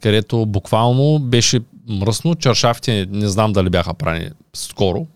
където 0.00 0.46
буквално 0.46 1.18
беше 1.18 1.60
мръсно, 1.88 2.34
чаршафите 2.34 3.06
не 3.10 3.28
знам 3.28 3.52
дали 3.52 3.70
бяха 3.70 3.94
прани 3.94 4.30
скоро, 4.54 5.06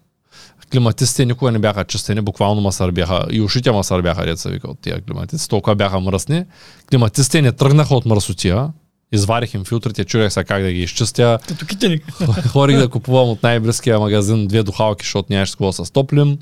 климатиците 0.73 1.27
никога 1.27 1.53
не 1.53 1.59
бяха 1.59 1.85
чистени, 1.85 2.21
буквално 2.21 2.61
масър 2.61 2.91
бяха, 2.91 3.27
и 3.31 3.41
ушите 3.41 3.73
масър 3.73 4.03
бяха, 4.03 4.27
деца 4.27 4.51
вика 4.51 4.71
от 4.71 4.79
тия 4.81 5.01
климатици, 5.01 5.49
толкова 5.49 5.75
бяха 5.75 6.01
мръсни. 6.01 6.45
Климатиците 6.91 7.43
не 7.43 7.53
тръгнаха 7.53 7.95
от 7.95 8.07
мръсотия, 8.07 8.69
изварих 9.13 9.55
им 9.55 9.65
филтрите, 9.65 10.05
чудех 10.05 10.33
се 10.33 10.45
как 10.45 10.63
да 10.63 10.73
ги 10.73 10.83
изчистя, 10.83 11.39
Като 11.49 11.67
китеник. 11.67 12.13
Хорих 12.49 12.79
да 12.79 12.89
купувам 12.89 13.29
от 13.29 13.43
най-близкия 13.43 13.99
магазин 13.99 14.47
две 14.47 14.63
духалки, 14.63 15.05
защото 15.05 15.33
нямаше 15.33 15.53
с 15.53 15.55
какво 15.55 15.67
да 15.67 15.73
се 15.73 15.85
стоплим. 15.85 16.39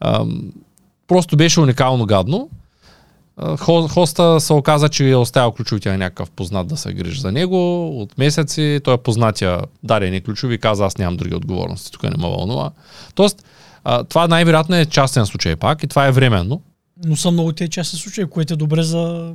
Ам, 0.00 0.52
просто 1.08 1.36
беше 1.36 1.60
уникално 1.60 2.06
гадно. 2.06 2.48
Хоста 3.88 4.40
се 4.40 4.52
оказа, 4.52 4.88
че 4.88 5.10
е 5.10 5.16
оставил 5.16 5.52
ключовите 5.52 5.90
на 5.90 5.98
някакъв 5.98 6.30
познат 6.30 6.66
да 6.66 6.76
се 6.76 6.92
грижи 6.92 7.20
за 7.20 7.32
него 7.32 7.88
от 8.00 8.18
месеци. 8.18 8.80
Той 8.84 8.94
е 8.94 8.98
познатия 8.98 9.60
даде 9.82 10.10
ни 10.10 10.20
ключови 10.20 10.58
каза, 10.58 10.84
аз 10.84 10.98
нямам 10.98 11.16
други 11.16 11.34
отговорности, 11.34 11.90
тук 11.92 12.02
не 12.02 12.10
ме 12.10 12.28
вълнува. 12.28 12.70
Тоест, 13.14 13.44
това 14.08 14.28
най-вероятно 14.28 14.76
е 14.76 14.86
частен 14.86 15.26
случай 15.26 15.56
пак 15.56 15.82
и 15.82 15.86
това 15.86 16.06
е 16.06 16.12
временно. 16.12 16.62
Но 17.04 17.16
са 17.16 17.30
много 17.30 17.52
тези 17.52 17.70
части 17.70 17.96
случаи, 17.96 18.26
което 18.26 18.54
е 18.54 18.56
добре 18.56 18.82
за 18.82 19.32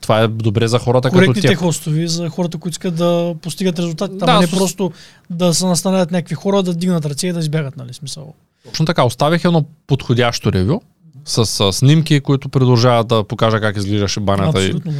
Това 0.00 0.20
е 0.20 0.28
добре 0.28 0.68
за 0.68 0.78
хората 0.78 1.08
като 1.08 1.14
коректните 1.16 1.48
теб. 1.48 1.58
хостови, 1.58 2.08
за 2.08 2.28
хората, 2.28 2.58
които 2.58 2.72
искат 2.72 2.94
да 2.94 3.34
постигат 3.42 3.78
резултати. 3.78 4.14
Да, 4.14 4.26
Да, 4.26 4.40
не 4.40 4.46
с- 4.46 4.50
просто 4.50 4.92
да 5.30 5.54
се 5.54 5.66
настанят 5.66 6.10
някакви 6.10 6.34
хора, 6.34 6.62
да 6.62 6.74
дигнат 6.74 7.06
ръце 7.06 7.26
и 7.26 7.32
да 7.32 7.38
избягат, 7.38 7.76
нали, 7.76 7.94
смисъл. 7.94 8.34
Точно 8.64 8.86
така, 8.86 9.04
оставих 9.04 9.44
едно 9.44 9.64
подходящо 9.86 10.52
ревю 10.52 10.80
с, 11.28 11.46
с 11.46 11.72
снимки, 11.72 12.20
които 12.20 12.48
продължават 12.48 13.08
да 13.08 13.24
покажа 13.24 13.60
как 13.60 13.76
изглеждаше 13.76 14.20
банята 14.20 14.62
и 14.62 14.66
Абсолютно. 14.66 14.92
Да. 14.92 14.98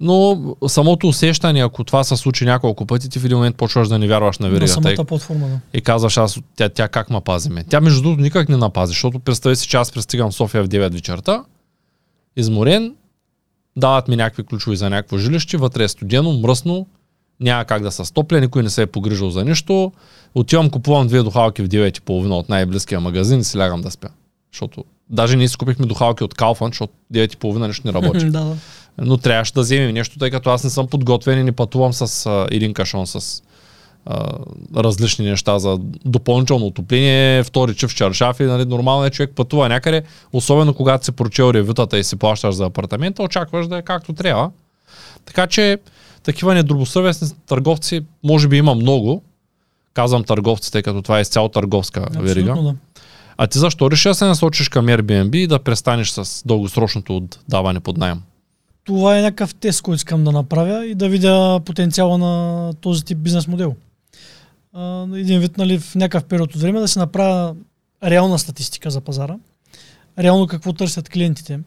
Но 0.00 0.56
самото 0.68 1.08
усещане, 1.08 1.60
ако 1.60 1.84
това 1.84 2.04
се 2.04 2.16
случи 2.16 2.44
няколко 2.44 2.86
пъти, 2.86 3.08
ти 3.08 3.18
в 3.18 3.24
един 3.24 3.36
момент 3.36 3.56
почваш 3.56 3.88
да 3.88 3.98
не 3.98 4.06
вярваш 4.08 4.38
на 4.38 4.46
На 4.46 4.52
веригата. 4.52 4.72
самата 4.72 4.92
и, 4.92 4.96
платформа, 4.96 5.48
да. 5.48 5.60
и 5.74 5.80
казваш, 5.80 6.16
аз, 6.16 6.38
тя, 6.56 6.68
тя 6.68 6.88
как 6.88 7.10
ма 7.10 7.20
пазиме. 7.20 7.64
Тя 7.68 7.80
между 7.80 8.02
другото 8.02 8.22
никак 8.22 8.48
не 8.48 8.56
напази, 8.56 8.90
защото 8.90 9.18
представи 9.18 9.56
си, 9.56 9.68
че 9.68 9.76
аз 9.76 9.92
пристигам 9.92 10.30
в 10.30 10.34
София 10.34 10.64
в 10.64 10.68
9 10.68 10.92
вечерта, 10.92 11.44
изморен, 12.36 12.94
дават 13.76 14.08
ми 14.08 14.16
някакви 14.16 14.42
ключови 14.42 14.76
за 14.76 14.90
някакво 14.90 15.18
жилище, 15.18 15.56
вътре 15.56 15.84
е 15.84 15.88
студено, 15.88 16.32
мръсно, 16.32 16.86
няма 17.40 17.64
как 17.64 17.82
да 17.82 17.92
се 17.92 18.04
стопля, 18.04 18.40
никой 18.40 18.62
не 18.62 18.70
се 18.70 18.82
е 18.82 18.86
погрижил 18.86 19.30
за 19.30 19.44
нищо. 19.44 19.92
Отивам, 20.34 20.70
купувам 20.70 21.06
две 21.06 21.22
духалки 21.22 21.62
в 21.62 21.68
9.30 21.68 22.30
от 22.30 22.48
най-близкия 22.48 23.00
магазин 23.00 23.40
и 23.40 23.44
си 23.44 23.58
лягам 23.58 23.80
да 23.80 23.90
спя. 23.90 24.08
Защото 24.52 24.84
даже 25.10 25.36
ние 25.36 25.48
си 25.48 25.56
купихме 25.56 25.86
духалки 25.86 26.24
от 26.24 26.34
Калфан, 26.34 26.68
защото 26.68 26.92
9.30 27.12 27.66
нещо 27.66 27.86
не 27.86 27.92
работи. 27.92 28.24
да. 28.30 28.56
Но 28.98 29.16
трябваше 29.16 29.52
да 29.52 29.60
вземем 29.60 29.94
нещо, 29.94 30.18
тъй 30.18 30.30
като 30.30 30.50
аз 30.50 30.64
не 30.64 30.70
съм 30.70 30.86
подготвен 30.86 31.38
и 31.38 31.42
не 31.42 31.52
пътувам 31.52 31.92
с 31.92 32.26
а, 32.26 32.46
един 32.50 32.74
кашон 32.74 33.06
с 33.06 33.42
а, 34.06 34.32
различни 34.76 35.30
неща 35.30 35.58
за 35.58 35.78
допълнително 36.04 36.66
отопление, 36.66 37.42
втори 37.42 37.74
чив 37.74 37.94
чаршаф 37.94 38.40
и 38.40 38.42
нали, 38.42 38.64
нормално 38.64 39.04
е 39.04 39.10
човек 39.10 39.32
пътува 39.34 39.68
някъде, 39.68 40.02
особено 40.32 40.74
когато 40.74 41.04
си 41.04 41.12
прочел 41.12 41.50
ревютата 41.54 41.98
и 41.98 42.04
си 42.04 42.16
плащаш 42.16 42.54
за 42.54 42.64
апартамента, 42.64 43.22
очакваш 43.22 43.66
да 43.66 43.76
е 43.76 43.82
както 43.82 44.12
трябва. 44.12 44.50
Така 45.24 45.46
че 45.46 45.78
такива 46.22 46.54
недобросъвестни 46.54 47.28
търговци 47.46 48.00
може 48.24 48.48
би 48.48 48.56
има 48.56 48.74
много. 48.74 49.22
Казвам 49.94 50.24
търговци, 50.24 50.72
тъй 50.72 50.82
като 50.82 51.02
това 51.02 51.18
е 51.18 51.20
изцяло 51.20 51.48
търговска 51.48 52.06
верига. 52.18 52.54
Да. 52.54 52.74
А 53.38 53.46
ти 53.46 53.58
защо 53.58 53.90
реши 53.90 54.08
да 54.08 54.14
се 54.14 54.24
насочиш 54.24 54.68
към 54.68 54.86
Airbnb 54.86 55.36
и 55.36 55.46
да 55.46 55.58
престанеш 55.58 56.10
с 56.10 56.42
дългосрочното 56.46 57.16
отдаване 57.16 57.80
под 57.80 57.96
найем? 57.96 58.22
Това 58.84 59.18
е 59.18 59.22
някакъв 59.22 59.54
тест, 59.54 59.82
който 59.82 59.96
искам 59.96 60.24
да 60.24 60.32
направя 60.32 60.86
и 60.86 60.94
да 60.94 61.08
видя 61.08 61.60
потенциала 61.60 62.18
на 62.18 62.72
този 62.80 63.04
тип 63.04 63.18
бизнес 63.18 63.46
модел. 63.46 63.74
Един 65.14 65.40
вид, 65.40 65.58
нали, 65.58 65.78
в 65.78 65.94
някакъв 65.94 66.24
период 66.24 66.54
от 66.54 66.60
време 66.60 66.80
да 66.80 66.88
се 66.88 66.98
направя 66.98 67.54
реална 68.04 68.38
статистика 68.38 68.90
за 68.90 69.00
пазара. 69.00 69.36
Реално 70.18 70.46
какво 70.46 70.72
търсят 70.72 71.08
клиентите, 71.08 71.60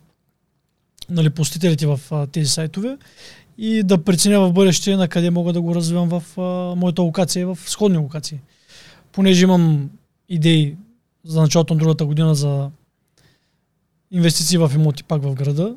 нали, 1.09 1.29
посетителите 1.29 1.87
в 1.87 1.99
а, 2.11 2.27
тези 2.27 2.49
сайтове 2.49 2.97
и 3.57 3.83
да 3.83 4.03
преценя 4.03 4.39
в 4.39 4.53
бъдеще 4.53 4.95
на 4.95 5.07
къде 5.07 5.29
мога 5.29 5.53
да 5.53 5.61
го 5.61 5.75
развивам 5.75 6.09
в 6.09 6.39
а, 6.39 6.75
моята 6.75 7.01
локация 7.01 7.41
и 7.41 7.45
в 7.45 7.57
сходни 7.65 7.97
локации. 7.97 8.39
Понеже 9.11 9.43
имам 9.43 9.89
идеи 10.29 10.75
за 11.23 11.41
началото 11.41 11.73
на 11.73 11.79
другата 11.79 12.05
година 12.05 12.35
за 12.35 12.69
инвестиции 14.11 14.57
в 14.57 14.71
имоти 14.75 15.03
пак 15.03 15.23
в 15.23 15.33
града, 15.33 15.75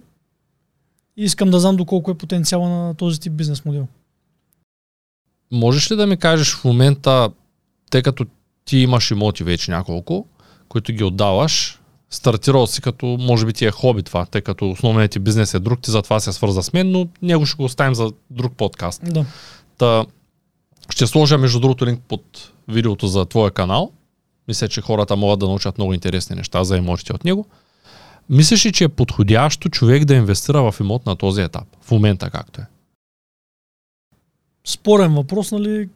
и 1.16 1.24
искам 1.24 1.50
да 1.50 1.61
знам 1.61 1.76
доколко 1.76 2.11
е 2.11 2.18
потенциала 2.18 2.68
на 2.68 2.94
този 2.94 3.20
тип 3.20 3.33
бизнес 3.33 3.64
модел. 3.64 3.87
Можеш 5.52 5.90
ли 5.90 5.96
да 5.96 6.07
ми 6.07 6.16
кажеш 6.16 6.55
в 6.55 6.64
момента, 6.64 7.31
тъй 7.90 8.02
като 8.02 8.26
ти 8.64 8.78
имаш 8.78 9.11
имоти 9.11 9.44
вече 9.44 9.70
няколко, 9.70 10.26
които 10.68 10.92
ги 10.92 11.05
отдаваш, 11.05 11.81
стартирал 12.11 12.66
си 12.66 12.83
като, 12.83 13.07
може 13.07 13.46
би 13.46 13.52
ти 13.52 13.64
е 13.66 13.70
хоби 13.70 14.02
това, 14.02 14.26
тъй 14.26 14.40
като 14.40 14.70
основният 14.70 15.12
ти 15.12 15.18
бизнес 15.18 15.55
е 15.55 15.59
друг, 15.59 15.81
ти 15.81 15.90
затова 15.90 16.20
се 16.20 16.33
свърза 16.33 16.62
с 16.62 16.72
мен, 16.72 16.90
но 16.90 17.09
него 17.22 17.46
ще 17.46 17.57
го 17.57 17.64
оставим 17.64 17.94
за 17.94 18.12
друг 18.31 18.52
подкаст. 18.57 19.02
Да. 19.05 19.24
Та, 19.78 20.05
ще 20.90 21.07
сложа 21.07 21.38
между 21.38 21.61
другото 21.61 21.87
линк 21.87 22.00
под 22.09 22.52
видеото 22.68 23.07
за 23.07 23.26
твоя 23.26 23.50
канал. 23.50 23.92
Мисля, 24.48 24.68
че 24.68 24.81
хората 24.81 25.16
могат 25.16 25.40
да 25.40 25.46
научат 25.46 25.78
много 25.78 25.94
интересни 25.94 26.37
неща 26.37 26.64
за 26.64 26.76
имотите 26.76 27.12
от 27.12 27.24
него. 27.24 27.46
Мислиш 28.31 28.66
ли, 28.66 28.72
че 28.72 28.85
е 28.85 28.88
подходящо 28.88 29.68
човек 29.68 30.05
да 30.05 30.14
инвестира 30.14 30.72
в 30.72 30.81
имот 30.81 31.07
на 31.07 31.16
този 31.16 31.42
етап, 31.42 31.64
в 31.83 31.90
момента 31.90 32.31
както 32.31 32.61
е? 32.61 32.64
Спорен 34.64 35.14
въпрос, 35.14 35.52
нали? 35.52 35.88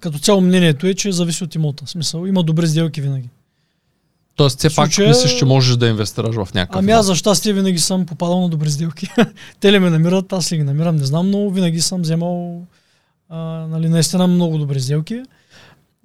Като 0.00 0.18
цяло 0.18 0.40
мнението 0.40 0.86
е, 0.86 0.94
че 0.94 1.12
зависи 1.12 1.44
от 1.44 1.54
имота. 1.54 1.86
Смисъл, 1.86 2.26
има 2.26 2.42
добри 2.42 2.66
сделки 2.66 3.00
винаги. 3.00 3.28
Тоест, 4.36 4.58
все 4.58 4.68
пак 4.68 4.86
Случая- 4.86 5.08
мислиш, 5.08 5.38
че 5.38 5.44
можеш 5.44 5.76
да 5.76 5.88
инвестираш 5.88 6.34
в 6.36 6.54
някакъв 6.54 6.78
Ами 6.78 6.92
аз 6.92 7.06
за 7.06 7.14
щастие 7.14 7.52
винаги 7.52 7.78
съм 7.78 8.06
попадал 8.06 8.40
на 8.40 8.48
добри 8.48 8.70
сделки. 8.70 9.08
Те 9.60 9.72
ли 9.72 9.78
ме 9.78 9.90
намират, 9.90 10.32
аз 10.32 10.52
ли 10.52 10.56
ги 10.56 10.62
намирам, 10.62 10.96
не 10.96 11.04
знам, 11.04 11.30
но 11.30 11.50
винаги 11.50 11.80
съм 11.80 12.02
вземал 12.02 12.62
а, 13.28 13.38
нали, 13.66 13.88
наистина 13.88 14.26
много 14.26 14.58
добри 14.58 14.80
сделки. 14.80 15.22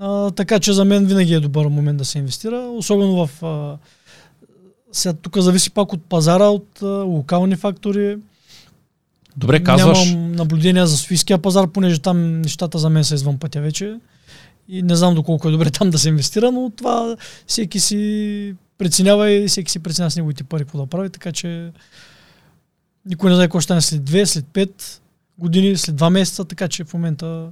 А, 0.03 0.31
така 0.31 0.59
че 0.59 0.73
за 0.73 0.85
мен 0.85 1.05
винаги 1.05 1.33
е 1.33 1.39
добър 1.39 1.67
момент 1.67 1.97
да 1.97 2.05
се 2.05 2.17
инвестира, 2.17 2.57
особено 2.57 3.27
в... 3.27 3.43
А, 3.43 3.77
сега 4.91 5.13
тук 5.13 5.37
зависи 5.37 5.71
пак 5.71 5.93
от 5.93 6.03
пазара, 6.03 6.45
от 6.45 6.81
а, 6.81 6.85
локални 6.85 7.55
фактори. 7.55 8.17
Добре, 9.37 9.63
казваш, 9.63 10.11
Нямам 10.11 10.31
наблюдения 10.31 10.87
за 10.87 10.97
Софийския 10.97 11.37
пазар, 11.37 11.67
понеже 11.67 11.99
там 11.99 12.41
нещата 12.41 12.77
за 12.77 12.89
мен 12.89 13.03
са 13.03 13.15
извън 13.15 13.39
пътя 13.39 13.61
вече. 13.61 13.99
И 14.67 14.83
не 14.83 14.95
знам 14.95 15.15
доколко 15.15 15.47
е 15.47 15.51
добре 15.51 15.69
там 15.69 15.89
да 15.89 15.97
се 15.97 16.09
инвестира, 16.09 16.51
но 16.51 16.71
това 16.77 17.17
всеки 17.47 17.79
си 17.79 18.55
преценява 18.77 19.31
и 19.31 19.47
всеки 19.47 19.71
си 19.71 19.79
преценява 19.79 20.11
с 20.11 20.15
неговите 20.15 20.43
пари 20.43 20.63
какво 20.63 20.77
да 20.77 20.85
прави, 20.85 21.09
така 21.09 21.31
че 21.31 21.71
никой 23.05 23.29
не 23.29 23.35
знае 23.35 23.47
какво 23.47 23.59
ще 23.59 23.63
стане 23.63 23.81
след 23.81 24.01
2, 24.01 24.25
след 24.25 24.45
5 24.45 24.99
години, 25.37 25.77
след 25.77 25.95
2 25.95 26.09
месеца, 26.09 26.45
така 26.45 26.67
че 26.67 26.83
в 26.83 26.93
момента... 26.93 27.51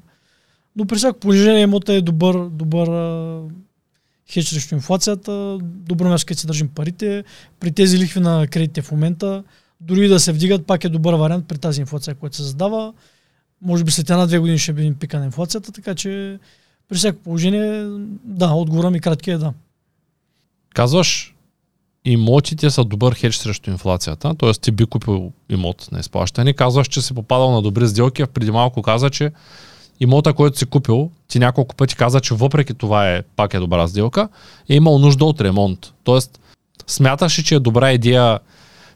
Но 0.80 0.86
при 0.86 0.96
всяко 0.98 1.20
положение 1.20 1.62
имота 1.62 1.94
е 1.94 2.02
добър, 2.02 2.50
добър 2.50 2.88
а, 2.88 3.42
хедж 4.32 4.48
срещу 4.48 4.76
инфлацията, 4.76 5.58
добро 5.62 6.10
място, 6.10 6.26
където 6.26 6.42
си 6.42 6.48
държим 6.48 6.68
парите. 6.68 7.24
При 7.60 7.72
тези 7.72 7.98
лихви 7.98 8.20
на 8.20 8.48
кредитите 8.48 8.82
в 8.82 8.92
момента, 8.92 9.44
дори 9.82 10.08
да 10.08 10.20
се 10.20 10.32
вдигат, 10.32 10.66
пак 10.66 10.84
е 10.84 10.90
добър 10.90 11.14
вариант 11.14 11.48
при 11.48 11.58
тази 11.58 11.82
инфлация, 11.82 12.16
която 12.16 12.36
се 12.36 12.44
задава. 12.44 12.94
Може 13.62 13.84
би 13.84 13.92
след 13.92 14.10
една-две 14.10 14.40
години 14.40 14.58
ще 14.58 14.74
видим 14.74 14.96
пика 14.96 15.20
на 15.20 15.26
инфлацията, 15.26 15.72
така 15.72 15.96
че 15.96 16.40
при 16.90 16.98
всяко 16.98 17.20
положение, 17.20 17.86
да, 18.24 18.52
отговора 18.52 18.90
ми 18.90 19.00
кратки 19.00 19.32
е 19.32 19.38
да. 19.38 19.54
казваш, 20.76 21.36
имотите 22.06 22.70
са 22.70 22.86
добър 22.86 23.14
хедж 23.14 23.36
срещу 23.36 23.72
инфлацията, 23.72 24.36
т.е. 24.36 24.52
ти 24.52 24.72
би 24.72 24.86
купил 24.86 25.32
имот 25.50 25.88
на 25.92 26.00
изплащане, 26.00 26.54
казваш, 26.54 26.88
че 26.88 27.02
си 27.02 27.14
попадал 27.14 27.52
на 27.52 27.62
добри 27.62 27.88
сделки, 27.88 28.22
а 28.22 28.28
преди 28.28 28.52
малко 28.52 28.82
каза, 28.82 29.10
че 29.10 29.32
имота, 30.00 30.34
който 30.34 30.58
си 30.58 30.66
купил, 30.66 31.12
ти 31.28 31.40
няколко 31.40 31.76
пъти 31.76 31.96
каза, 31.96 32.20
че 32.20 32.34
въпреки 32.34 32.74
това 32.74 33.12
е 33.12 33.22
пак 33.36 33.54
е 33.54 33.60
добра 33.60 33.88
сделка, 33.88 34.30
е 34.70 34.76
имал 34.76 35.00
нужда 35.00 35.26
от 35.26 35.42
ремонт. 35.42 35.94
Тоест, 36.04 36.40
смяташ 36.88 37.40
ли, 37.40 37.44
че 37.44 37.56
е 37.56 37.60
добра 37.60 37.92
идея 37.92 38.40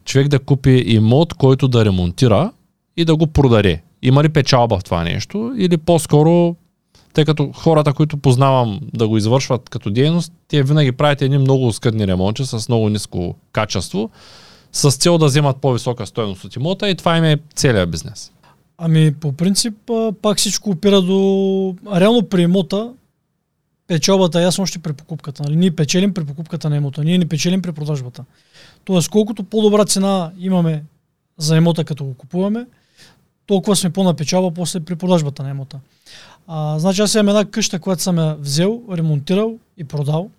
човек 0.06 0.28
да 0.28 0.40
купи 0.40 0.84
имот, 0.88 1.34
който 1.34 1.68
да 1.68 1.86
ремонтира 1.86 2.52
и 2.98 3.06
да 3.06 3.16
го 3.16 3.28
продаде? 3.28 3.82
Има 4.02 4.24
ли 4.24 4.30
печалба 4.30 4.80
в 4.80 4.84
това 4.84 5.04
нещо? 5.04 5.54
Или 5.58 5.78
по-скоро, 5.78 6.56
тъй 7.14 7.26
като 7.26 7.52
хората, 7.56 7.94
които 7.94 8.18
познавам 8.18 8.80
да 8.94 9.08
го 9.08 9.18
извършват 9.18 9.70
като 9.70 9.90
дейност, 9.90 10.34
те 10.48 10.64
винаги 10.64 10.92
правят 10.92 11.22
едни 11.22 11.38
много 11.38 11.74
скъдни 11.74 12.08
ремонти 12.08 12.46
с 12.46 12.70
много 12.70 12.90
ниско 12.90 13.36
качество, 13.52 14.10
с 14.72 14.92
цел 14.92 15.18
да 15.18 15.26
вземат 15.26 15.58
по-висока 15.58 16.06
стоеност 16.06 16.44
от 16.44 16.56
имота 16.56 16.90
и 16.90 16.96
това 16.96 17.18
им 17.18 17.24
е 17.24 17.38
целият 17.56 17.92
бизнес. 17.92 18.33
Ами 18.78 19.14
по 19.14 19.34
принцип 19.34 19.92
пак 20.22 20.38
всичко 20.38 20.70
опира 20.70 21.02
до... 21.02 21.76
Реално 21.96 22.24
при 22.24 22.42
имота 22.42 22.94
печалбата 23.88 24.40
е 24.40 24.44
ясно 24.44 24.62
още 24.62 24.80
при 24.80 24.94
покупката. 24.94 25.44
Нали? 25.44 25.56
Ние 25.56 25.72
печелим 25.72 26.14
при 26.14 26.26
покупката 26.26 26.70
на 26.70 26.78
имота, 26.78 27.04
ние 27.04 27.18
не 27.18 27.28
печелим 27.28 27.62
при 27.62 27.72
продажбата. 27.72 28.26
Тоест 28.86 29.10
колкото 29.10 29.44
по-добра 29.44 29.86
цена 29.86 30.32
имаме 30.40 30.84
за 31.38 31.58
имота 31.58 31.84
като 31.84 32.06
го 32.06 32.14
купуваме, 32.14 32.66
толкова 33.48 33.76
сме 33.76 33.90
по-на 33.90 34.14
печалба 34.14 34.52
после 34.52 34.80
при 34.80 34.96
продажбата 34.96 35.44
на 35.44 35.50
имота. 35.50 35.80
А, 36.48 36.80
значи 36.80 37.02
аз 37.02 37.16
имам 37.16 37.30
една 37.30 37.46
къща, 37.46 37.80
която 37.80 38.02
съм 38.02 38.18
я 38.18 38.36
взел, 38.36 38.82
ремонтирал 38.92 39.58
и 39.78 39.84
продал. 39.84 40.30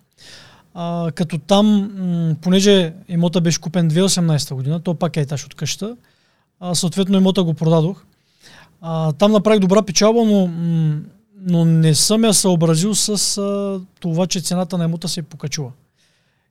А, 0.73 1.11
като 1.15 1.37
там, 1.37 1.91
м- 1.97 2.35
понеже 2.41 2.93
имота 3.09 3.41
беше 3.41 3.61
купен 3.61 3.89
2018 3.91 4.53
година, 4.53 4.79
то 4.79 4.95
пак 4.95 5.17
е 5.17 5.21
етаж 5.21 5.45
от 5.45 5.55
къща, 5.55 5.95
а, 6.59 6.75
съответно 6.75 7.17
имота 7.17 7.43
го 7.43 7.53
продадох. 7.53 8.03
А, 8.81 9.11
там 9.11 9.31
направих 9.31 9.59
добра 9.59 9.81
печалба, 9.81 10.25
но, 10.25 10.49
но 11.41 11.65
не 11.65 11.95
съм 11.95 12.23
я 12.23 12.33
съобразил 12.33 12.95
с 12.95 13.37
а, 13.37 13.81
това, 13.99 14.27
че 14.27 14.41
цената 14.41 14.77
на 14.77 14.83
имота 14.83 15.07
се 15.07 15.19
е 15.19 15.23
покачила. 15.23 15.71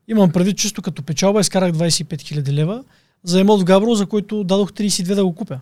Имам 0.09 0.31
предвид 0.31 0.59
чисто 0.59 0.83
като 0.83 1.03
печалба, 1.03 1.41
изкарах 1.41 1.73
25 1.73 2.15
000 2.15 2.53
лева 2.53 2.85
за 3.25 3.41
имот 3.41 3.61
в 3.61 3.65
Габрово, 3.65 3.95
за 3.95 4.07
който 4.07 4.45
дадох 4.45 4.73
32 4.73 5.15
да 5.15 5.25
го 5.25 5.35
купя. 5.35 5.61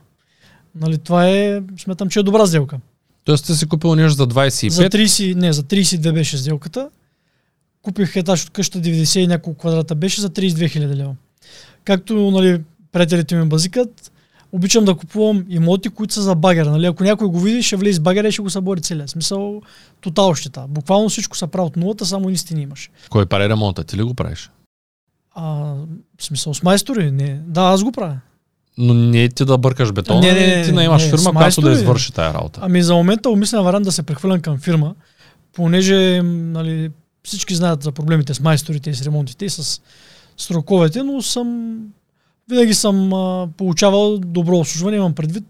Нали, 0.74 0.98
това 0.98 1.28
е, 1.28 1.62
смятам, 1.78 2.08
че 2.08 2.20
е 2.20 2.22
добра 2.22 2.46
сделка. 2.46 2.78
Тоест 3.24 3.46
ти 3.46 3.54
си 3.54 3.66
купил 3.66 3.94
нещо 3.94 4.16
за 4.16 4.26
25, 4.26 4.68
За 4.68 4.82
30, 4.82 5.34
не, 5.34 5.52
за 5.52 5.62
32 5.62 6.12
беше 6.12 6.38
сделката. 6.38 6.88
Купих 7.82 8.16
етаж 8.16 8.44
от 8.44 8.50
къща 8.50 8.78
90 8.78 9.18
и 9.18 9.26
няколко 9.26 9.58
квадрата 9.58 9.94
беше 9.94 10.20
за 10.20 10.30
32 10.30 10.52
000 10.52 10.94
лева. 10.94 11.14
Както 11.84 12.30
нали, 12.30 12.60
приятелите 12.92 13.36
ми 13.36 13.48
базикат, 13.48 14.11
обичам 14.52 14.84
да 14.84 14.94
купувам 14.94 15.44
имоти, 15.48 15.88
които 15.88 16.14
са 16.14 16.22
за 16.22 16.34
багера. 16.34 16.70
Нали? 16.70 16.86
Ако 16.86 17.04
някой 17.04 17.28
го 17.28 17.40
види, 17.40 17.62
ще 17.62 17.76
влезе 17.76 17.96
с 17.96 18.00
багера 18.00 18.28
и 18.28 18.32
ще 18.32 18.42
го 18.42 18.50
събори 18.50 18.80
целия. 18.80 19.08
Смисъл, 19.08 19.62
тотал 20.00 20.34
щета. 20.34 20.64
Буквално 20.68 21.08
всичко 21.08 21.36
са 21.36 21.46
прави 21.46 21.66
от 21.66 21.76
нулата, 21.76 22.06
само 22.06 22.30
истини 22.30 22.62
имаш. 22.62 22.90
кой 23.10 23.26
прави 23.26 23.48
ремонта? 23.48 23.84
Ти 23.84 23.96
ли 23.96 24.02
го 24.02 24.14
правиш? 24.14 24.50
А, 25.34 25.74
в 26.18 26.24
смисъл 26.24 26.54
с 26.54 26.62
майстори? 26.62 27.10
Не. 27.10 27.40
Да, 27.46 27.60
аз 27.60 27.82
го 27.82 27.92
правя. 27.92 28.18
Но 28.78 28.94
не 28.94 29.24
е 29.24 29.28
ти 29.28 29.44
да 29.44 29.58
бъркаш 29.58 29.92
бетона, 29.92 30.20
Не, 30.20 30.32
не, 30.32 30.56
не, 30.56 30.62
ти 30.64 30.72
да 30.72 30.82
имаш 30.82 31.04
не, 31.04 31.10
фирма, 31.10 31.32
която 31.32 31.60
да 31.60 31.72
извърши 31.72 32.12
тая 32.12 32.34
работа. 32.34 32.60
Ами 32.62 32.82
за 32.82 32.94
момента 32.94 33.30
умисля 33.30 33.62
вариант 33.62 33.84
да 33.84 33.92
се 33.92 34.02
прехвърлям 34.02 34.40
към 34.40 34.58
фирма, 34.58 34.94
понеже 35.52 36.22
нали, 36.22 36.90
всички 37.24 37.54
знаят 37.54 37.82
за 37.82 37.92
проблемите 37.92 38.34
с 38.34 38.40
майсторите 38.40 38.90
и 38.90 38.94
с 38.94 39.02
ремонтите 39.02 39.44
и 39.44 39.50
с 39.50 39.80
сроковете, 40.36 41.02
но 41.02 41.22
съм 41.22 41.78
винаги 42.52 42.74
съм 42.74 43.12
а, 43.12 43.48
получавал 43.56 44.18
добро 44.18 44.56
обслужване, 44.56 44.96
имам 44.96 45.14
предвид 45.14 45.44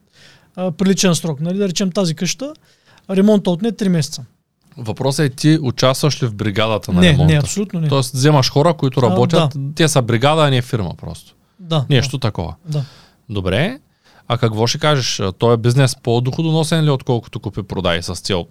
а, 0.56 0.70
приличен 0.70 1.14
срок. 1.14 1.40
Нали, 1.40 1.58
да 1.58 1.68
речем 1.68 1.92
тази 1.92 2.14
къща, 2.14 2.52
ремонта 3.10 3.50
отне 3.50 3.72
3 3.72 3.88
месеца. 3.88 4.24
Въпросът 4.76 5.26
е 5.26 5.30
ти 5.30 5.58
участваш 5.62 6.22
ли 6.22 6.26
в 6.26 6.34
бригадата 6.34 6.92
на 6.92 7.00
не, 7.00 7.08
ремонта? 7.12 7.32
не, 7.32 7.38
абсолютно 7.38 7.80
не. 7.80 7.88
Тоест 7.88 8.12
вземаш 8.14 8.50
хора, 8.50 8.74
които 8.74 9.00
А, 9.00 9.02
работят, 9.02 9.56
те 9.74 9.88
са 9.88 10.02
бригада, 10.02 10.42
а 10.42 10.50
не 10.50 10.56
е 10.56 10.62
фирма 10.62 10.94
просто. 10.96 11.34
да, 11.60 11.86
Нещо 11.90 12.18
такова. 12.18 12.54
Да. 12.68 12.84
Добре. 13.28 13.78
А 14.28 14.38
какво 14.38 14.66
ще 14.66 14.78
кажеш? 14.78 15.22
Той 15.38 15.54
е 15.54 15.56
бизнес 15.56 15.96
по-доходоносен 16.02 16.84
ли, 16.84 16.90
отколкото 16.90 17.40
купи-продай 17.40 18.00
с 18.02 18.14
цел? 18.20 18.46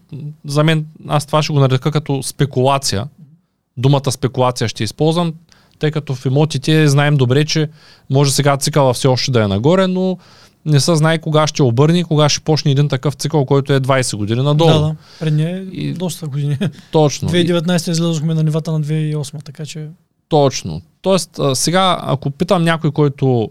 За 0.46 0.64
мен, 0.64 0.86
аз 1.08 1.26
това 1.26 1.44
ще 1.44 1.54
го 1.54 1.60
нарека 1.60 1.92
като 1.92 2.24
спекулация. 2.24 3.08
Думата 3.78 4.12
спекулация 4.12 4.68
ще 4.68 4.84
използвам, 4.84 5.34
тъй 5.82 5.92
като 5.92 6.16
в 6.16 6.26
имотите 6.26 6.88
знаем 6.88 7.18
добре, 7.18 7.46
че 7.46 7.70
може 8.10 8.32
сега 8.32 8.58
цикъла 8.58 8.94
все 8.94 9.08
още 9.08 9.32
да 9.32 9.44
е 9.44 9.48
нагоре, 9.48 9.88
но 9.88 10.18
не 10.66 10.80
се 10.80 10.96
знае 10.96 11.18
кога 11.18 11.48
ще 11.48 11.64
обърне 11.64 12.04
кога 12.04 12.30
ще 12.30 12.40
почне 12.42 12.72
един 12.72 12.90
такъв 12.90 13.14
цикъл, 13.14 13.46
който 13.46 13.74
е 13.74 13.80
20 13.80 14.16
години 14.16 14.42
надолу. 14.44 14.72
Да, 14.72 14.80
да. 14.80 14.96
Предния 15.20 15.58
е 15.58 15.60
И- 15.60 15.94
доста 15.94 16.28
години. 16.28 16.58
Точно. 16.92 17.30
2019 17.30 17.92
излязохме 17.92 18.34
на 18.34 18.44
нивата 18.44 18.72
на 18.72 18.82
2008, 18.82 19.44
така 19.44 19.66
че 19.66 19.88
Точно. 20.30 20.82
Тоест, 21.02 21.40
а, 21.40 21.56
сега, 21.56 22.00
ако 22.02 22.32
питам 22.32 22.64
някой, 22.64 22.92
който 22.92 23.50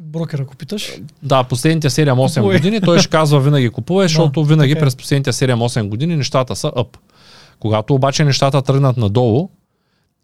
брокер, 0.00 0.38
ако 0.38 0.56
питаш. 0.56 0.92
Да, 1.22 1.44
последните 1.44 1.90
7-8 1.90 2.34
Купувай. 2.34 2.58
години 2.58 2.80
той 2.80 2.98
ще 2.98 3.08
казва 3.08 3.40
винаги 3.40 3.70
купувай, 3.70 4.08
защото 4.08 4.44
винаги 4.44 4.72
така 4.74 4.80
е. 4.80 4.84
през 4.84 4.96
последните 4.96 5.32
7-8 5.32 5.88
години 5.88 6.16
нещата 6.16 6.56
са 6.56 6.72
ъп. 6.76 6.96
Когато 7.60 7.94
обаче 7.94 8.24
нещата 8.24 8.62
тръгнат 8.62 8.96
надолу 8.96 9.48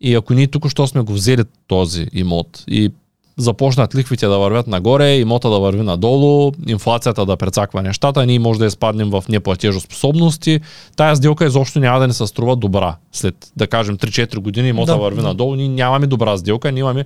и 0.01 0.15
ако 0.15 0.35
ние 0.35 0.47
тук 0.47 0.69
що 0.69 0.87
сме 0.87 1.01
го 1.01 1.13
взели 1.13 1.45
този 1.67 2.07
имот 2.13 2.65
и 2.69 2.91
започнат 3.39 3.95
лихвите 3.95 4.27
да 4.27 4.39
вървят 4.39 4.67
нагоре, 4.67 5.17
имота 5.17 5.51
да 5.51 5.59
върви 5.59 5.83
надолу, 5.83 6.53
инфлацията 6.67 7.27
да 7.27 7.37
прецаква 7.37 7.83
нещата, 7.83 8.27
ние 8.27 8.39
може 8.39 8.59
да 8.59 8.67
изпаднем 8.67 9.11
в 9.11 9.25
неплатежоспособности. 9.29 10.61
Тая 10.97 11.17
сделка 11.17 11.47
изобщо 11.47 11.81
няма 11.81 12.01
да 12.01 12.07
ни 12.07 12.13
се 12.13 12.27
струва 12.27 12.57
добра. 12.57 12.97
След, 13.13 13.53
да 13.57 13.67
кажем, 13.67 13.99
3-4 13.99 14.39
години 14.39 14.69
имота 14.69 14.93
Да, 14.93 14.99
върви 14.99 15.21
да. 15.21 15.27
надолу, 15.27 15.55
ние 15.55 15.69
нямаме 15.69 16.07
добра 16.07 16.37
сделка, 16.37 16.73
ние 16.73 16.81
имаме 16.81 17.05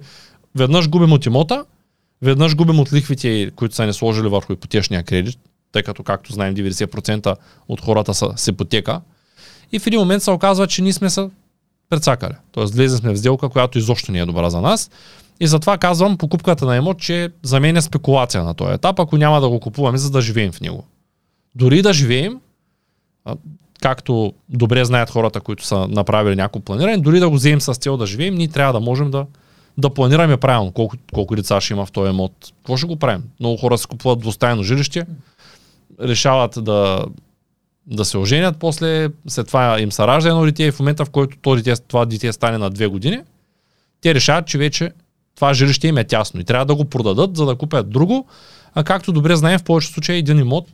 веднъж 0.55 0.89
губим 0.89 1.13
от 1.13 1.27
имота, 1.27 1.65
веднъж 2.23 2.57
губим 2.57 2.81
от 2.81 2.93
лихвите, 2.93 3.51
които 3.57 3.75
са 3.75 3.87
ни 3.87 3.93
сложили 3.93 4.29
върху 4.29 4.53
ипотечния 4.53 5.03
кредит, 5.03 5.39
тъй 5.73 5.83
като, 5.83 6.03
както 6.03 6.33
знаем, 6.33 6.55
90% 6.55 7.37
от 7.69 7.81
хората 7.81 8.15
са 8.15 8.33
с 8.37 8.49
ипотека. 8.49 9.01
И 9.73 9.79
в 9.79 9.87
един 9.87 10.01
момент 10.01 10.23
се 10.23 10.31
оказва, 10.31 10.67
че 10.67 10.83
ние 10.83 10.93
сме 10.93 11.11
се 11.11 11.29
прецакали. 11.91 12.35
Тоест, 12.53 12.75
влезли 12.75 12.97
сме 12.97 13.13
в 13.13 13.19
сделка, 13.19 13.49
която 13.49 13.79
изобщо 13.79 14.13
не 14.13 14.19
е 14.19 14.27
добра 14.27 14.51
за 14.51 14.61
нас. 14.61 14.91
И 15.41 15.47
затова 15.47 15.79
казвам 15.79 16.19
покупката 16.19 16.67
на 16.67 16.77
имот, 16.77 16.99
че 16.99 17.31
за 17.43 17.61
мен 17.61 17.77
е 17.77 17.83
спекулация 17.83 18.45
на 18.45 18.55
този 18.55 18.75
етап, 18.75 19.01
ако 19.01 19.17
няма 19.17 19.41
да 19.41 19.49
го 19.49 19.61
купуваме, 19.61 19.99
за 19.99 20.11
да 20.11 20.21
живеем 20.21 20.53
в 20.53 20.61
него. 20.61 20.85
Дори 21.55 21.83
да 21.83 21.93
живеем, 21.93 22.41
както 23.81 24.33
добре 24.49 24.85
знаят 24.85 25.11
хората, 25.11 25.41
които 25.41 25.67
са 25.67 25.89
направили 25.89 26.37
някакво 26.37 26.61
планиране, 26.61 26.99
дори 26.99 27.21
да 27.21 27.29
го 27.29 27.35
вземем 27.35 27.61
с 27.61 27.75
цел 27.75 27.97
да 27.97 28.07
живеем, 28.07 28.35
ние 28.35 28.49
трябва 28.49 28.73
да 28.73 28.81
можем 28.81 29.11
да, 29.11 29.27
да 29.79 29.91
планираме 29.91 30.37
правилно 30.37 30.73
колко, 30.73 30.97
колко 31.13 31.37
деца 31.37 31.61
ще 31.61 31.73
има 31.73 31.87
в 31.87 31.93
този 31.93 32.11
имот. 32.11 32.33
Какво 32.57 32.77
ще 32.77 32.87
го 32.87 32.97
правим? 32.97 33.23
Много 33.41 33.57
хора 33.57 33.79
си 33.79 33.87
купуват 33.87 34.19
двустайно 34.19 34.63
жилище, 34.63 35.07
решават 36.01 36.65
да, 36.65 37.05
да 37.87 38.05
се 38.05 38.19
оженят, 38.19 38.57
после 38.59 39.09
след 39.29 39.47
това 39.47 39.81
им 39.81 39.93
се 39.93 40.07
ражда 40.07 40.29
едно 40.29 40.45
дете 40.45 40.65
и 40.65 40.71
в 40.71 40.79
момента, 40.79 41.05
в 41.05 41.11
който 41.11 41.37
то 41.43 41.57
дете, 41.57 41.77
това 41.77 42.05
дете 42.05 42.33
стане 42.33 42.59
на 42.59 42.71
две 42.71 42.87
години, 42.87 43.21
те 44.01 44.15
решават, 44.15 44.47
че 44.47 44.59
вече 44.59 44.93
това 45.35 45.55
жилище 45.55 45.89
им 45.89 45.99
е 45.99 46.05
тясно 46.05 46.41
и 46.41 46.45
трябва 46.45 46.67
да 46.67 46.75
го 46.75 46.85
продадат, 46.85 47.37
за 47.37 47.47
да 47.47 47.55
купят 47.55 47.91
друго, 47.91 48.27
а 48.75 48.85
както 48.85 49.13
добре 49.13 49.37
знаем, 49.37 49.59
в 49.59 49.65
повечето 49.65 49.95
случаи 49.95 50.19
един 50.19 50.39
имот, 50.39 50.69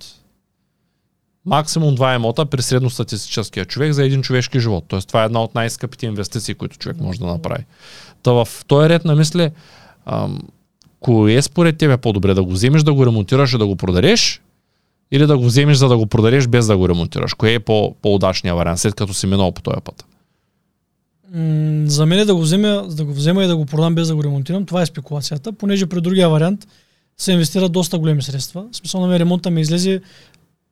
максимум 1.46 1.94
два 1.94 2.14
имота 2.14 2.46
при 2.46 2.62
средностатистическия 2.62 3.64
човек 3.64 3.92
за 3.92 4.04
един 4.04 4.22
човешки 4.22 4.60
живот. 4.60 4.84
Тоест 4.88 5.08
това 5.08 5.22
е 5.22 5.26
една 5.26 5.42
от 5.42 5.54
най-скъпите 5.54 6.06
инвестиции, 6.06 6.54
които 6.54 6.78
човек 6.78 7.00
може 7.00 7.18
да 7.18 7.26
направи. 7.26 7.64
Та 8.22 8.32
в 8.32 8.48
този 8.66 8.88
ред 8.88 9.04
на 9.04 9.14
мисли, 9.14 9.50
ам, 10.06 10.40
кое 11.00 11.42
според 11.42 11.78
тебе 11.78 11.92
е 11.92 11.96
по-добре 11.96 12.34
да 12.34 12.42
го 12.42 12.50
вземеш, 12.50 12.82
да 12.82 12.94
го 12.94 13.06
ремонтираш 13.06 13.52
и 13.52 13.58
да 13.58 13.66
го 13.66 13.76
продадеш, 13.76 14.40
или 15.10 15.26
да 15.26 15.38
го 15.38 15.44
вземеш, 15.44 15.76
за 15.76 15.88
да 15.88 15.96
го 15.96 16.06
продадеш 16.06 16.46
без 16.46 16.66
да 16.66 16.76
го 16.76 16.88
ремонтираш? 16.88 17.34
Кое 17.34 17.52
е 17.52 17.60
по- 17.60 17.94
по-удачният 18.02 18.56
вариант, 18.56 18.80
след 18.80 18.94
като 18.94 19.14
си 19.14 19.26
минал 19.26 19.52
по 19.52 19.62
този 19.62 19.76
път? 19.84 20.04
М, 21.34 21.86
за 21.86 22.06
мен 22.06 22.18
е 22.18 22.24
да 22.24 22.34
го, 22.34 22.40
взема, 22.40 22.86
да 22.88 23.04
го 23.04 23.12
взема 23.12 23.44
и 23.44 23.46
да 23.46 23.56
го 23.56 23.66
продам 23.66 23.94
без 23.94 24.08
да 24.08 24.16
го 24.16 24.24
ремонтирам. 24.24 24.66
Това 24.66 24.82
е 24.82 24.86
спекулацията, 24.86 25.52
понеже 25.52 25.86
при 25.86 26.00
другия 26.00 26.28
вариант 26.28 26.66
се 27.18 27.32
инвестират 27.32 27.72
доста 27.72 27.98
големи 27.98 28.22
средства. 28.22 28.64
В 28.72 28.76
смисъл 28.76 29.00
на 29.00 29.06
мен 29.06 29.16
ремонта 29.16 29.50
ми 29.50 29.60
излезе, 29.60 30.00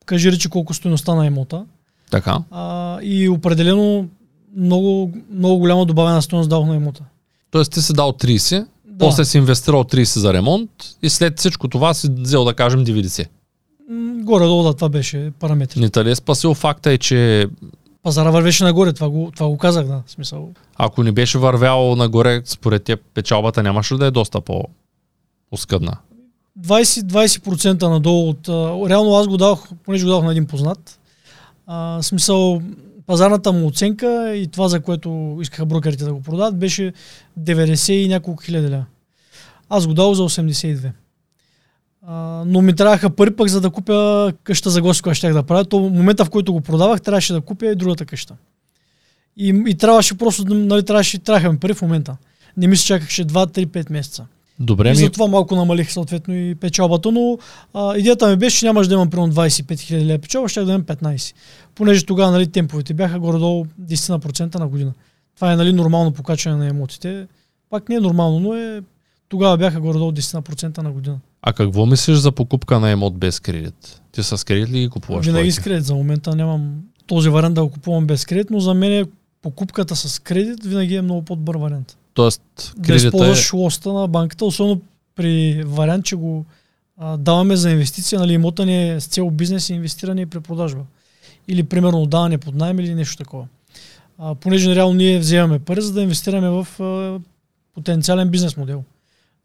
кажи 0.07 0.33
речи 0.33 0.49
колко 0.49 0.75
стоеността 0.75 1.15
на 1.15 1.27
имота. 1.27 1.65
Така. 2.11 2.39
А, 2.51 2.99
и 3.03 3.29
определено 3.29 4.09
много, 4.57 5.13
много 5.31 5.59
голяма 5.59 5.87
добавена 5.87 6.23
стоеност 6.23 6.51
дадох 6.51 6.67
на 6.67 6.75
имота. 6.77 7.03
Тоест 7.51 7.73
ти 7.73 7.83
си 7.83 7.93
дал 7.93 8.13
30, 8.13 8.59
Да. 8.85 8.99
после 8.99 9.25
си 9.25 9.39
инвестирал 9.39 9.85
30 9.85 10.19
за 10.19 10.33
ремонт 10.33 10.71
и 11.03 11.11
след 11.11 11.39
всичко 11.39 11.69
това 11.69 11.95
си 11.95 12.09
взел 12.19 12.45
да 12.45 12.55
кажем 12.55 12.87
90. 12.87 13.27
Горе-долу 14.23 14.63
да, 14.63 14.75
това 14.75 14.89
беше 14.89 15.33
параметри. 15.41 15.81
Не 15.81 16.05
ли 16.05 16.11
е 16.11 16.15
спасил 16.15 16.55
факта 16.55 16.91
е, 16.91 16.99
че 16.99 17.49
Пазара 18.05 18.31
вървеше 18.31 18.65
нагоре, 18.65 18.93
това 18.93 19.11
го, 19.11 19.31
това 19.37 19.49
го 19.49 19.59
казах, 19.59 19.87
да. 19.87 20.03
Смисъл. 20.07 20.53
ако 20.77 21.03
не 21.03 21.13
беше 21.13 21.39
вървял 21.39 21.97
нагоре, 21.97 22.43
според 22.45 22.85
теб 22.85 23.01
печалбата 23.15 23.63
нямаше 23.63 23.95
да 23.95 24.07
е 24.07 24.11
доста 24.11 24.41
по-оскъдна? 24.41 25.97
20, 26.61 27.01
20% 27.01 27.89
надолу 27.89 28.29
от... 28.29 28.49
Реално 28.91 29.15
аз 29.15 29.29
го 29.29 29.37
дадох, 29.37 29.69
понеже 29.85 30.05
го 30.05 30.11
дадох 30.11 30.25
на 30.25 30.31
един 30.31 30.47
познат. 30.47 30.99
А, 31.67 32.03
смисъл, 32.03 32.63
пазарната 33.07 33.53
му 33.53 33.67
оценка 33.67 34.35
и 34.37 34.47
това, 34.47 34.69
за 34.69 34.81
което 34.81 35.39
искаха 35.41 35.67
брокерите 35.67 36.05
да 36.05 36.13
го 36.15 36.23
продадат, 36.23 36.59
беше 36.59 36.93
90 37.41 37.93
и 37.93 38.09
няколко 38.09 38.43
хиляди 38.43 38.71
ля. 38.71 38.85
Аз 39.69 39.87
го 39.87 39.95
дадох 39.95 40.15
за 40.15 40.23
82. 40.23 40.91
А, 42.07 42.43
но 42.47 42.63
ми 42.63 42.77
трябваха 42.77 43.11
пари 43.11 43.37
пък 43.37 43.49
за 43.49 43.61
да 43.61 43.71
купя 43.71 44.33
къща 44.45 44.71
за 44.71 44.83
гости, 44.83 45.03
която 45.03 45.17
щях 45.17 45.33
да 45.33 45.43
правя. 45.43 45.65
То 45.65 45.79
в 45.79 45.91
момента, 45.91 46.25
в 46.25 46.31
който 46.31 46.53
го 46.53 46.61
продавах, 46.61 47.03
трябваше 47.03 47.33
да 47.33 47.41
купя 47.41 47.67
и 47.67 47.75
другата 47.75 48.07
къща. 48.07 48.35
И, 49.37 49.65
и 49.67 49.75
трябваше 49.75 50.19
просто, 50.19 50.45
нали, 50.55 50.85
трябваше, 50.85 51.19
трябваха 51.19 51.53
ми 51.53 51.59
пари 51.59 51.75
в 51.75 51.83
момента. 51.83 52.17
Не 52.57 52.67
ми 52.67 52.77
се 52.77 52.87
чакаше 52.87 53.25
2, 53.25 53.31
3, 53.31 53.67
5 53.67 53.93
месеца. 53.93 54.27
Добре 54.61 54.89
И 54.89 54.91
ми, 54.91 54.97
затова 54.97 55.27
малко 55.27 55.57
намалих 55.57 55.93
съответно 55.93 56.35
и 56.35 56.55
печалбата, 56.55 57.13
но 57.13 57.39
а, 57.75 57.97
идеята 57.97 58.29
ми 58.29 58.37
беше, 58.37 58.59
че 58.59 58.67
нямаш 58.67 58.89
да 58.89 58.95
имам 58.95 59.11
примерно 59.11 59.33
25 59.33 59.81
хиляди 59.81 60.07
лева 60.07 60.19
печалба, 60.19 60.49
ще 60.49 60.65
да 60.65 60.73
имам 60.73 60.85
15. 60.85 61.35
Понеже 61.75 62.07
тогава 62.07 62.31
нали, 62.31 62.47
темповете 62.47 62.95
бяха 62.95 63.19
горе-долу 63.19 63.65
10% 63.83 64.59
на 64.59 64.69
година. 64.69 64.93
Това 65.35 65.53
е 65.53 65.57
нали, 65.57 65.73
нормално 65.73 66.13
покачване 66.13 66.57
на 66.57 66.67
емотите. 66.67 67.27
Пак 67.71 67.89
не 67.89 67.95
е 67.95 68.01
нормално, 68.01 68.41
но 68.41 68.55
е 68.55 68.83
тогава 69.29 69.57
бяха 69.57 69.81
горе-долу 69.81 70.13
10% 70.13 70.79
на 70.79 70.93
година. 70.93 71.19
А 71.47 71.53
какво 71.53 71.87
мислиш 71.87 72.17
за 72.17 72.33
покупка 72.33 72.81
на 72.81 72.91
имот 72.91 73.19
без 73.19 73.41
кредит? 73.41 74.01
Ти 74.13 74.23
с 74.23 74.47
кредит 74.47 74.71
ли 74.71 74.81
ги 74.81 74.89
купуваш? 74.89 75.27
Винаги 75.27 75.53
с 75.53 75.59
кредит. 75.59 75.85
За 75.85 75.95
момента 75.95 76.37
нямам 76.37 76.75
този 77.07 77.29
вариант 77.29 77.55
да 77.55 77.65
го 77.65 77.71
купувам 77.71 78.07
без 78.07 78.25
кредит, 78.25 78.51
но 78.51 78.61
за 78.61 78.75
мен 78.75 78.93
е 78.93 79.05
покупката 79.43 79.97
с 79.97 80.19
кредит 80.19 80.65
винаги 80.65 80.95
е 80.95 81.03
много 81.03 81.23
по-добър 81.23 81.57
вариант. 81.57 81.97
Тоест, 82.15 82.75
да 82.77 82.93
е... 82.93 82.97
използваш 82.97 83.53
лоста 83.53 83.93
на 83.93 84.09
банката, 84.09 84.45
особено 84.45 84.81
при 85.17 85.63
вариант, 85.67 86.05
че 86.05 86.17
го 86.17 86.45
а, 86.99 87.17
даваме 87.17 87.57
за 87.57 87.71
инвестиция, 87.71 88.19
нали, 88.19 88.33
имота 88.33 88.67
ни 88.67 88.91
е 88.91 89.01
с 89.01 89.07
цел 89.07 89.31
бизнес 89.31 89.71
и 89.71 89.75
инвестиране 89.75 90.21
и 90.21 90.27
препродажба. 90.27 90.83
Или 91.49 91.63
примерно 91.63 92.03
отдаване 92.03 92.39
под 92.39 92.55
найем 92.55 92.81
или 92.81 92.95
нещо 92.95 93.17
такова. 93.17 93.47
А, 94.19 94.35
понеже 94.35 94.75
реално 94.75 94.95
ние 94.95 95.19
вземаме 95.19 95.59
пари, 95.59 95.81
за 95.81 95.93
да 95.93 96.03
инвестираме 96.03 96.49
в 96.49 96.83
а, 96.83 97.21
потенциален 97.75 98.29
бизнес 98.29 98.57
модел. 98.57 98.85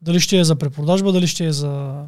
Дали 0.02 0.20
ще 0.20 0.40
е 0.40 0.44
за 0.44 0.56
препродажба, 0.56 1.12
дали 1.12 1.28
ще 1.28 1.46
е 1.46 1.52
за 1.52 2.04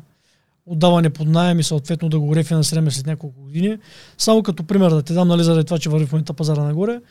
отдаване 0.66 1.10
под 1.10 1.28
найем 1.28 1.60
и 1.60 1.64
съответно 1.64 2.10
да 2.10 2.20
го 2.20 2.36
рефинансираме 2.36 2.92
след 2.92 3.06
няколко 3.06 3.42
години. 3.42 3.78
Само 4.18 4.44
като 4.44 4.64
пример 4.64 4.90
да 4.90 5.02
ти 5.02 5.14
дам, 5.14 5.28
нали, 5.28 5.44
заради 5.44 5.66
това, 5.66 5.80
че 5.80 5.90
върви 5.90 6.06
в 6.06 6.12
момента 6.12 6.34
пазара 6.34 6.64
нагоре, 6.64 7.02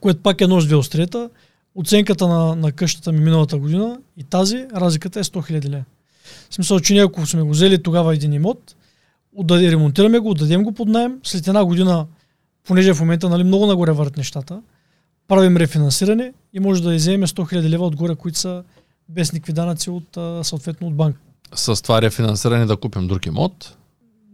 което 0.00 0.22
пак 0.22 0.40
е 0.40 0.46
нож 0.46 0.66
две 0.66 0.76
острията. 0.76 1.30
Оценката 1.74 2.28
на, 2.28 2.56
на 2.56 2.72
къщата 2.72 3.12
ми 3.12 3.20
миналата 3.20 3.58
година 3.58 3.98
и 4.16 4.24
тази, 4.24 4.66
разликата 4.74 5.20
е 5.20 5.24
100 5.24 5.52
000 5.52 5.68
лева. 5.68 5.84
В 6.50 6.54
смисъл, 6.54 6.80
че 6.80 6.92
ние 6.92 7.04
ако 7.04 7.26
сме 7.26 7.42
го 7.42 7.50
взели 7.50 7.82
тогава 7.82 8.14
един 8.14 8.32
имот, 8.32 8.76
отдаде, 9.36 9.72
ремонтираме 9.72 10.18
го, 10.18 10.30
отдадем 10.30 10.62
го 10.62 10.72
под 10.72 10.88
найем, 10.88 11.20
след 11.22 11.46
една 11.46 11.64
година, 11.64 12.06
понеже 12.66 12.94
в 12.94 13.00
момента 13.00 13.28
нали, 13.28 13.44
много 13.44 13.66
нагоре 13.66 13.92
върват 13.92 14.16
нещата, 14.16 14.62
правим 15.28 15.56
рефинансиране 15.56 16.32
и 16.52 16.60
може 16.60 16.82
да 16.82 16.94
изземем 16.94 17.26
100 17.26 17.54
000 17.54 17.68
лева 17.68 17.86
отгоре, 17.86 18.14
които 18.14 18.38
са 18.38 18.62
без 19.10 19.32
никакви 19.32 19.52
данъци 19.52 19.90
от, 19.90 20.18
съответно 20.46 20.86
от 20.86 20.94
банка. 20.94 21.20
с 21.54 21.82
това 21.82 22.02
рефинансиране 22.02 22.66
да 22.66 22.76
купим 22.76 23.08
друг 23.08 23.26
имот. 23.26 23.76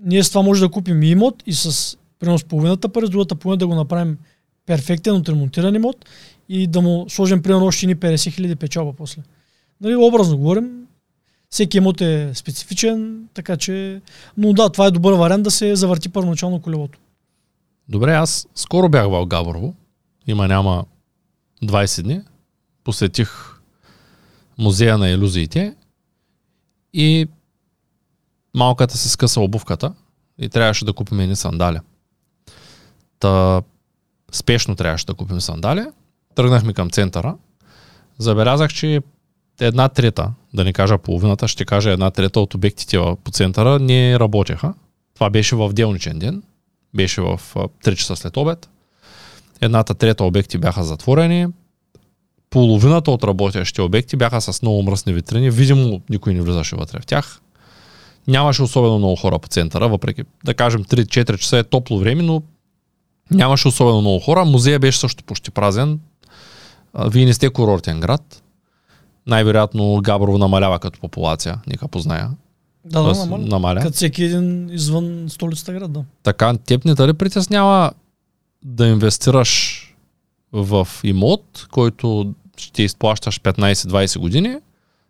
Ние 0.04 0.24
с 0.24 0.28
това 0.28 0.42
може 0.42 0.60
да 0.60 0.68
купим 0.68 1.02
и 1.02 1.10
имот 1.10 1.42
и 1.46 1.52
с 1.52 1.96
примерно 2.18 2.38
с 2.38 2.44
половината 2.44 2.88
пари, 2.88 3.06
с 3.06 3.10
другата 3.10 3.34
половина 3.34 3.58
да 3.58 3.66
го 3.66 3.74
направим 3.74 4.18
перфектен 4.66 5.14
отремонтиран 5.14 5.74
имот 5.74 6.04
и 6.48 6.66
да 6.66 6.80
му 6.80 7.06
сложим 7.08 7.42
примерно 7.42 7.66
още 7.66 7.86
ни 7.86 7.96
50 7.96 8.32
хиляди 8.32 8.56
печалба 8.56 8.92
после. 8.92 9.22
Нали, 9.80 9.96
образно 9.96 10.38
говорим, 10.38 10.86
всеки 11.50 11.76
имот 11.76 12.00
е 12.00 12.30
специфичен, 12.34 13.28
така 13.34 13.56
че... 13.56 14.00
Но 14.36 14.52
да, 14.52 14.70
това 14.70 14.86
е 14.86 14.90
добър 14.90 15.12
вариант 15.12 15.44
да 15.44 15.50
се 15.50 15.76
завърти 15.76 16.08
първоначално 16.08 16.60
колелото. 16.60 16.98
Добре, 17.88 18.12
аз 18.14 18.48
скоро 18.54 18.88
бях 18.88 19.08
в 19.08 19.26
Габрово. 19.26 19.74
Има 20.26 20.48
няма 20.48 20.84
20 21.62 22.02
дни. 22.02 22.20
Посетих 22.84 23.55
музея 24.58 24.98
на 24.98 25.08
иллюзиите 25.08 25.74
и 26.92 27.28
малката 28.54 28.96
се 28.96 29.08
скъса 29.08 29.40
обувката 29.40 29.94
и 30.38 30.48
трябваше 30.48 30.84
да 30.84 30.92
купим 30.92 31.20
едни 31.20 31.36
сандали. 31.36 31.78
Та 33.18 33.62
спешно 34.32 34.74
трябваше 34.76 35.06
да 35.06 35.14
купим 35.14 35.40
сандали. 35.40 35.86
Тръгнахме 36.34 36.72
към 36.72 36.90
центъра. 36.90 37.36
Забелязах, 38.18 38.72
че 38.72 39.02
една 39.60 39.88
трета, 39.88 40.32
да 40.54 40.64
не 40.64 40.72
кажа 40.72 40.98
половината, 40.98 41.48
ще 41.48 41.64
кажа 41.64 41.90
една 41.90 42.10
трета 42.10 42.40
от 42.40 42.54
обектите 42.54 42.98
по 43.24 43.30
центъра 43.30 43.78
не 43.78 44.18
работеха. 44.18 44.74
Това 45.14 45.30
беше 45.30 45.56
в 45.56 45.72
делничен 45.72 46.18
ден. 46.18 46.42
Беше 46.94 47.20
в 47.20 47.40
3 47.54 47.94
часа 47.94 48.16
след 48.16 48.36
обед. 48.36 48.70
Едната 49.60 49.94
трета 49.94 50.24
обекти 50.24 50.58
бяха 50.58 50.84
затворени. 50.84 51.46
Половината 52.50 53.10
от 53.10 53.24
работещите 53.24 53.82
обекти 53.82 54.16
бяха 54.16 54.40
с 54.40 54.62
много 54.62 54.82
мръсни 54.82 55.12
витрини. 55.12 55.50
Видимо, 55.50 56.00
никой 56.10 56.34
не 56.34 56.42
влизаше 56.42 56.76
вътре 56.76 57.00
в 57.00 57.06
тях. 57.06 57.40
Нямаше 58.28 58.62
особено 58.62 58.98
много 58.98 59.16
хора 59.16 59.38
по 59.38 59.48
центъра, 59.48 59.88
въпреки 59.88 60.22
да 60.44 60.54
кажем 60.54 60.84
3-4 60.84 61.38
часа 61.38 61.58
е 61.58 61.64
топло 61.64 61.98
време, 61.98 62.22
но 62.22 62.42
нямаше 63.30 63.68
особено 63.68 64.00
много 64.00 64.20
хора. 64.20 64.44
Музея 64.44 64.78
беше 64.78 64.98
също 64.98 65.24
почти 65.24 65.50
празен. 65.50 66.00
Вие 67.06 67.24
не 67.24 67.34
сте 67.34 67.50
курортен 67.50 68.00
град. 68.00 68.42
Най-вероятно 69.26 70.00
Габрово 70.02 70.38
намалява 70.38 70.78
като 70.78 71.00
популация, 71.00 71.60
нека 71.66 71.88
позная. 71.88 72.30
Да, 72.84 73.02
да, 73.02 73.14
намаля. 73.14 73.46
намаля. 73.46 73.80
Като 73.80 73.94
всеки 73.94 74.24
един 74.24 74.68
извън 74.72 75.26
столицата 75.28 75.72
град, 75.72 75.92
да. 75.92 76.04
Така, 76.22 76.56
теб 76.56 76.84
не 76.84 76.94
дали 76.94 77.12
притеснява 77.12 77.90
да 78.64 78.86
инвестираш 78.86 79.82
в 80.52 80.88
имот, 81.04 81.66
който 81.70 82.34
ще 82.56 82.82
изплащаш 82.82 83.40
15-20 83.40 84.18
години, 84.18 84.56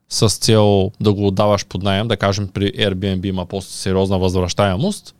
с 0.08 0.28
цел 0.28 0.90
да 1.00 1.12
го 1.12 1.26
отдаваш 1.26 1.66
под 1.66 1.82
найем, 1.82 2.08
да 2.08 2.16
кажем 2.16 2.48
при 2.48 2.72
Airbnb 2.72 3.26
има 3.26 3.46
по-сериозна 3.46 4.18
възвръщаемост, 4.18 5.14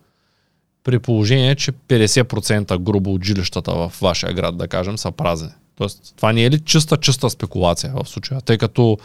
при 0.84 0.98
положение, 0.98 1.54
че 1.54 1.72
50% 1.72 2.78
грубо 2.78 3.14
от 3.14 3.24
жилищата 3.24 3.72
в 3.72 3.92
вашия 4.00 4.32
град, 4.32 4.56
да 4.56 4.68
кажем, 4.68 4.98
са 4.98 5.12
празни. 5.12 5.48
Тоест, 5.76 6.14
това 6.16 6.32
не 6.32 6.44
е 6.44 6.50
ли 6.50 6.60
чиста, 6.60 6.96
чиста 6.96 7.30
спекулация 7.30 7.92
в 7.96 8.08
случая? 8.08 8.40
Тъй 8.40 8.58
като 8.58 8.98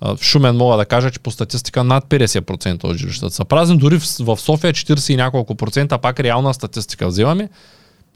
в 0.00 0.18
Шумен 0.20 0.56
мога 0.56 0.76
да 0.76 0.86
кажа, 0.86 1.10
че 1.10 1.20
по 1.20 1.30
статистика 1.30 1.84
над 1.84 2.04
50% 2.04 2.84
от 2.84 2.96
жилищата 2.96 3.34
са 3.34 3.44
празни, 3.44 3.78
дори 3.78 3.98
в 4.20 4.36
София 4.36 4.72
40 4.72 5.12
и 5.12 5.16
няколко 5.16 5.54
процента, 5.54 5.98
пак 5.98 6.20
реална 6.20 6.54
статистика 6.54 7.08
взимаме, 7.08 7.48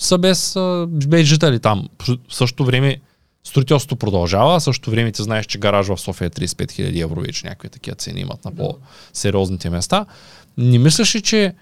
са 0.01 0.19
без, 0.19 0.57
без 0.89 1.27
жители 1.27 1.59
там. 1.59 1.89
В 2.29 2.35
същото 2.35 2.65
време 2.65 2.97
строителството 3.45 3.97
продължава, 3.97 4.57
а 4.57 4.61
същото 4.61 4.91
време 4.91 5.13
ти 5.13 5.23
знаеш, 5.23 5.47
че 5.47 5.59
гараж 5.59 5.87
в 5.87 5.99
София 5.99 6.27
е 6.27 6.31
35 6.31 6.55
000 6.55 7.05
евро 7.05 7.21
вече 7.21 7.47
някакви 7.47 7.69
такива 7.69 7.97
цени 7.97 8.21
имат 8.21 8.45
на 8.45 8.55
по-сериозните 8.55 9.71
места. 9.71 10.07
Не 10.59 10.79
мислиш 10.79 11.15
ли, 11.15 11.23
че 11.23 11.55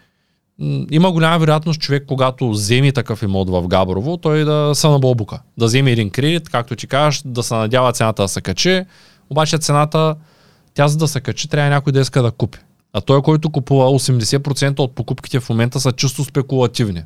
има 0.90 1.12
голяма 1.12 1.38
вероятност 1.38 1.80
човек, 1.80 2.04
когато 2.08 2.50
вземе 2.50 2.92
такъв 2.92 3.22
имот 3.22 3.50
в 3.50 3.68
Габрово, 3.68 4.16
той 4.16 4.44
да 4.44 4.72
се 4.74 4.88
набълбука. 4.88 5.40
Да 5.58 5.64
вземе 5.64 5.92
един 5.92 6.10
кредит, 6.10 6.48
както 6.48 6.76
ти 6.76 6.86
кажеш, 6.86 7.22
да 7.24 7.42
се 7.42 7.54
надява 7.54 7.92
цената 7.92 8.22
да 8.22 8.28
се 8.28 8.40
качи, 8.40 8.84
обаче 9.30 9.58
цената, 9.58 10.16
тя 10.74 10.88
за 10.88 10.98
да 10.98 11.08
се 11.08 11.20
качи, 11.20 11.48
трябва 11.48 11.70
някой 11.70 11.92
да 11.92 12.00
иска 12.00 12.22
да 12.22 12.30
купи. 12.30 12.58
А 12.92 13.00
той, 13.00 13.22
който 13.22 13.50
купува 13.50 13.84
80% 13.84 14.78
от 14.78 14.94
покупките 14.94 15.40
в 15.40 15.48
момента 15.48 15.80
са 15.80 15.92
чисто 15.92 16.24
спекулативни. 16.24 17.02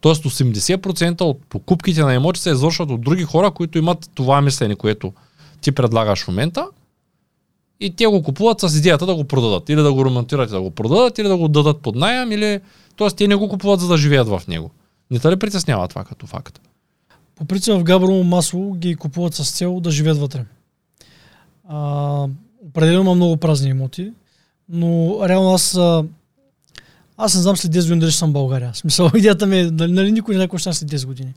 Тоест 0.00 0.24
80% 0.24 1.20
от 1.20 1.40
покупките 1.48 2.02
на 2.02 2.14
имоти 2.14 2.40
се 2.40 2.50
извършват 2.50 2.90
от 2.90 3.00
други 3.00 3.24
хора, 3.24 3.50
които 3.50 3.78
имат 3.78 4.10
това 4.14 4.40
мислене, 4.40 4.74
което 4.74 5.12
ти 5.60 5.72
предлагаш 5.72 6.24
в 6.24 6.28
момента 6.28 6.68
и 7.80 7.96
те 7.96 8.06
го 8.06 8.22
купуват 8.22 8.60
с 8.60 8.78
идеята 8.78 9.06
да 9.06 9.14
го 9.14 9.24
продадат. 9.24 9.68
Или 9.68 9.82
да 9.82 9.92
го 9.92 10.04
ремонтират 10.04 10.50
и 10.50 10.52
да 10.52 10.60
го 10.60 10.70
продадат, 10.70 11.18
или 11.18 11.28
да 11.28 11.36
го 11.36 11.48
дадат 11.48 11.80
под 11.80 11.96
найем, 11.96 12.32
или... 12.32 12.60
Тоест 12.96 13.16
те 13.16 13.28
не 13.28 13.34
го 13.34 13.48
купуват 13.48 13.80
за 13.80 13.88
да 13.88 13.96
живеят 13.96 14.28
в 14.28 14.42
него. 14.48 14.70
Не 15.10 15.18
те 15.18 15.30
ли 15.30 15.36
притеснява 15.36 15.88
това 15.88 16.04
като 16.04 16.26
факт? 16.26 16.60
По 17.36 17.44
принцип 17.44 17.74
в 17.74 17.82
Габрово 17.82 18.24
масло 18.24 18.74
ги 18.74 18.94
купуват 18.94 19.34
с 19.34 19.50
цел 19.50 19.80
да 19.80 19.90
живеят 19.90 20.18
вътре. 20.18 20.44
А, 21.68 22.26
определено 22.68 23.00
има 23.00 23.14
много 23.14 23.36
празни 23.36 23.70
имоти, 23.70 24.12
но 24.68 25.18
реално 25.28 25.54
аз 25.54 25.78
аз 27.18 27.34
не 27.34 27.42
знам 27.42 27.56
след 27.56 27.72
10 27.72 27.80
години 27.80 28.00
дали 28.00 28.10
ще 28.10 28.18
съм 28.18 28.30
в 28.30 28.32
България. 28.32 28.70
Смисъл, 28.74 29.10
идеята 29.16 29.46
ми 29.46 29.58
е, 29.58 29.70
нали, 29.70 29.92
нали 29.92 30.12
никой 30.12 30.34
не 30.34 30.46
знае 30.46 30.58
ще 30.58 30.72
след 30.72 30.90
10 30.90 31.06
години. 31.06 31.34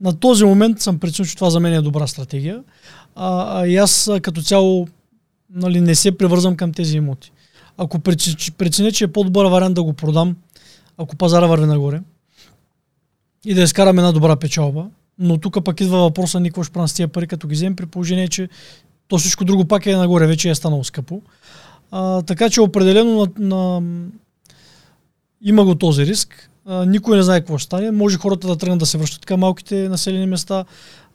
На 0.00 0.12
този 0.12 0.44
момент 0.44 0.80
съм 0.80 0.98
преценил, 0.98 1.28
че 1.28 1.34
това 1.34 1.50
за 1.50 1.60
мен 1.60 1.74
е 1.74 1.80
добра 1.80 2.06
стратегия. 2.06 2.62
А, 3.14 3.60
а 3.60 3.66
и 3.66 3.76
аз 3.76 4.10
като 4.22 4.42
цяло 4.42 4.88
нали, 5.50 5.80
не 5.80 5.94
се 5.94 6.18
превързвам 6.18 6.56
към 6.56 6.72
тези 6.72 6.96
имоти. 6.96 7.32
Ако 7.76 7.98
преценя, 8.58 8.92
че 8.92 9.04
е 9.04 9.12
по-добър 9.12 9.46
вариант 9.46 9.74
да 9.74 9.82
го 9.82 9.92
продам, 9.92 10.36
ако 10.98 11.16
пазара 11.16 11.46
върви 11.46 11.66
нагоре, 11.66 12.00
и 13.44 13.54
да 13.54 13.62
изкарам 13.62 13.98
една 13.98 14.12
добра 14.12 14.36
печалба, 14.36 14.86
но 15.18 15.38
тук 15.38 15.64
пък 15.64 15.80
идва 15.80 15.98
въпроса 15.98 16.40
ни 16.40 16.48
какво 16.48 16.62
ще 16.62 16.72
правим 16.72 16.88
с 16.88 16.94
тия 16.94 17.08
пари, 17.08 17.26
като 17.26 17.48
ги 17.48 17.54
вземем 17.54 17.76
при 17.76 17.86
положение, 17.86 18.28
че 18.28 18.48
то 19.08 19.18
всичко 19.18 19.44
друго 19.44 19.64
пак 19.64 19.86
е 19.86 19.96
нагоре, 19.96 20.26
вече 20.26 20.50
е 20.50 20.54
станало 20.54 20.84
скъпо. 20.84 21.22
А, 21.90 22.22
така 22.22 22.50
че 22.50 22.60
определено 22.60 23.30
на, 23.38 23.46
на, 23.46 23.82
има 25.42 25.64
го 25.64 25.74
този 25.74 26.06
риск. 26.06 26.50
Никой 26.86 27.16
не 27.16 27.22
знае 27.22 27.40
какво 27.40 27.58
ще 27.58 27.66
стане. 27.66 27.90
Може 27.90 28.18
хората 28.18 28.48
да 28.48 28.56
тръгнат 28.56 28.78
да 28.78 28.86
се 28.86 28.98
връщат 28.98 29.26
към 29.26 29.40
малките 29.40 29.88
населени 29.88 30.26
места. 30.26 30.64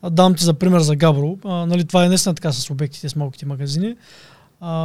А, 0.02 0.10
дам 0.10 0.36
ти 0.36 0.44
за 0.44 0.54
пример 0.54 0.80
за 0.80 0.96
Габро. 0.96 1.38
Нали, 1.46 1.86
това 1.86 2.06
е 2.06 2.08
наистина 2.08 2.36
така 2.36 2.52
с 2.52 2.70
обектите, 2.70 3.10
с 3.10 3.16
малките 3.16 3.46
магазини. 3.46 3.96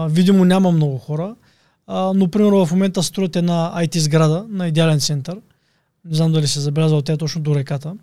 Видимо 0.09 0.45
няма 0.45 0.73
много 0.73 0.99
хора. 0.99 1.35
Но 1.89 2.29
примерно 2.31 2.67
в 2.67 2.71
момента 2.71 3.03
строят 3.03 3.37
една 3.37 3.73
IT 3.77 3.99
сграда 3.99 4.47
на 4.49 4.69
идеален 4.69 5.01
център. 5.01 5.39
Не 6.05 6.17
знам 6.17 6.33
дали 6.33 6.47
се 6.47 6.61
забелязал, 6.61 7.03
тя 7.03 7.13
е 7.13 7.17
точно 7.17 7.41
до 7.41 7.55
реката 7.55 7.95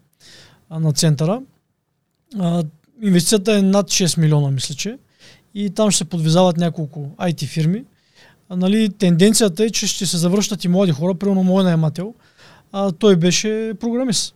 на 0.71 0.93
центъра. 0.93 1.41
Инвестицията 3.02 3.58
е 3.58 3.62
над 3.62 3.88
6 3.88 4.21
милиона, 4.21 4.52
мисля, 4.52 4.76
че. 4.76 4.98
И 5.54 5.69
там 5.69 5.91
ще 5.91 5.98
се 5.98 6.06
подвизават 6.06 6.58
няколко 6.58 7.12
IT 7.19 7.45
фирми 7.45 7.84
нали, 8.49 8.89
тенденцията 8.89 9.65
е, 9.65 9.69
че 9.69 9.88
ще 9.88 10.05
се 10.05 10.17
завръщат 10.17 10.63
и 10.63 10.67
млади 10.67 10.91
хора. 10.91 11.15
Примерно 11.15 11.43
мой 11.43 11.63
наемател, 11.63 12.13
а, 12.71 12.91
той 12.91 13.15
беше 13.15 13.73
програмист. 13.79 14.36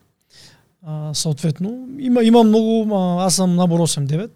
А, 0.85 1.13
съответно, 1.13 1.87
има, 1.99 2.23
има 2.23 2.43
много, 2.43 2.95
а, 2.95 3.25
аз 3.25 3.35
съм 3.35 3.55
набор 3.55 3.79
8-9, 3.79 4.29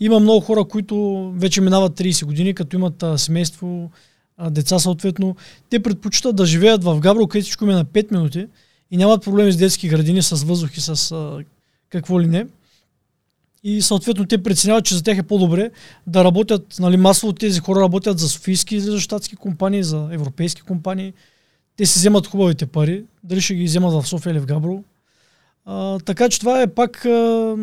има 0.00 0.20
много 0.20 0.40
хора, 0.40 0.64
които 0.64 1.30
вече 1.36 1.60
минават 1.60 1.98
30 1.98 2.24
години, 2.24 2.54
като 2.54 2.76
имат 2.76 3.02
а, 3.02 3.18
семейство, 3.18 3.90
а, 4.36 4.50
деца 4.50 4.78
съответно. 4.78 5.36
Те 5.70 5.82
предпочитат 5.82 6.36
да 6.36 6.46
живеят 6.46 6.84
в 6.84 7.00
Габро, 7.00 7.26
където 7.26 7.44
всичко 7.44 7.64
е 7.64 7.68
на 7.68 7.84
5 7.84 8.12
минути 8.12 8.46
и 8.90 8.96
нямат 8.96 9.24
проблеми 9.24 9.52
с 9.52 9.56
детски 9.56 9.88
градини, 9.88 10.22
с 10.22 10.44
въздух 10.44 10.76
и 10.76 10.80
с 10.80 11.12
а, 11.12 11.44
какво 11.90 12.20
ли 12.20 12.26
не 12.26 12.46
и 13.68 13.82
съответно 13.82 14.24
те 14.26 14.42
преценяват, 14.42 14.84
че 14.84 14.94
за 14.94 15.02
тях 15.02 15.18
е 15.18 15.22
по-добре 15.22 15.70
да 16.06 16.24
работят, 16.24 16.76
нали, 16.80 16.96
масово 16.96 17.32
тези 17.32 17.60
хора 17.60 17.80
работят 17.80 18.18
за 18.18 18.28
софийски, 18.28 18.80
за 18.80 19.00
щатски 19.00 19.36
компании, 19.36 19.82
за 19.82 20.08
европейски 20.12 20.62
компании. 20.62 21.12
Те 21.76 21.86
си 21.86 21.98
вземат 21.98 22.26
хубавите 22.26 22.66
пари, 22.66 23.04
дали 23.24 23.40
ще 23.40 23.54
ги 23.54 23.64
вземат 23.64 23.92
в 23.92 24.08
София 24.08 24.30
или 24.30 24.38
в 24.38 24.46
Габро. 24.46 24.84
Така 26.04 26.28
че 26.28 26.40
това 26.40 26.62
е 26.62 26.66
пак 26.66 27.04
а, 27.04 27.56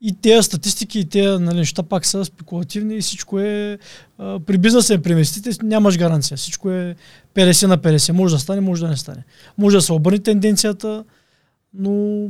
и 0.00 0.16
тези 0.22 0.42
статистики, 0.42 0.98
и 0.98 1.04
тези 1.04 1.42
нали, 1.42 1.56
неща 1.56 1.82
пак 1.82 2.06
са 2.06 2.24
спекулативни 2.24 2.96
и 2.96 3.00
всичко 3.00 3.38
е 3.38 3.78
а, 4.18 4.40
при 4.40 4.58
бизнеса 4.58 5.02
при 5.02 5.10
инвестициите 5.10 5.66
нямаш 5.66 5.98
гаранция. 5.98 6.36
Всичко 6.36 6.70
е 6.70 6.96
50 7.34 7.66
на 7.66 7.78
50. 7.78 8.12
Може 8.12 8.34
да 8.34 8.40
стане, 8.40 8.60
може 8.60 8.82
да 8.82 8.88
не 8.88 8.96
стане. 8.96 9.24
Може 9.58 9.76
да 9.76 9.82
се 9.82 9.92
обърне 9.92 10.18
тенденцията, 10.18 11.04
но 11.74 12.28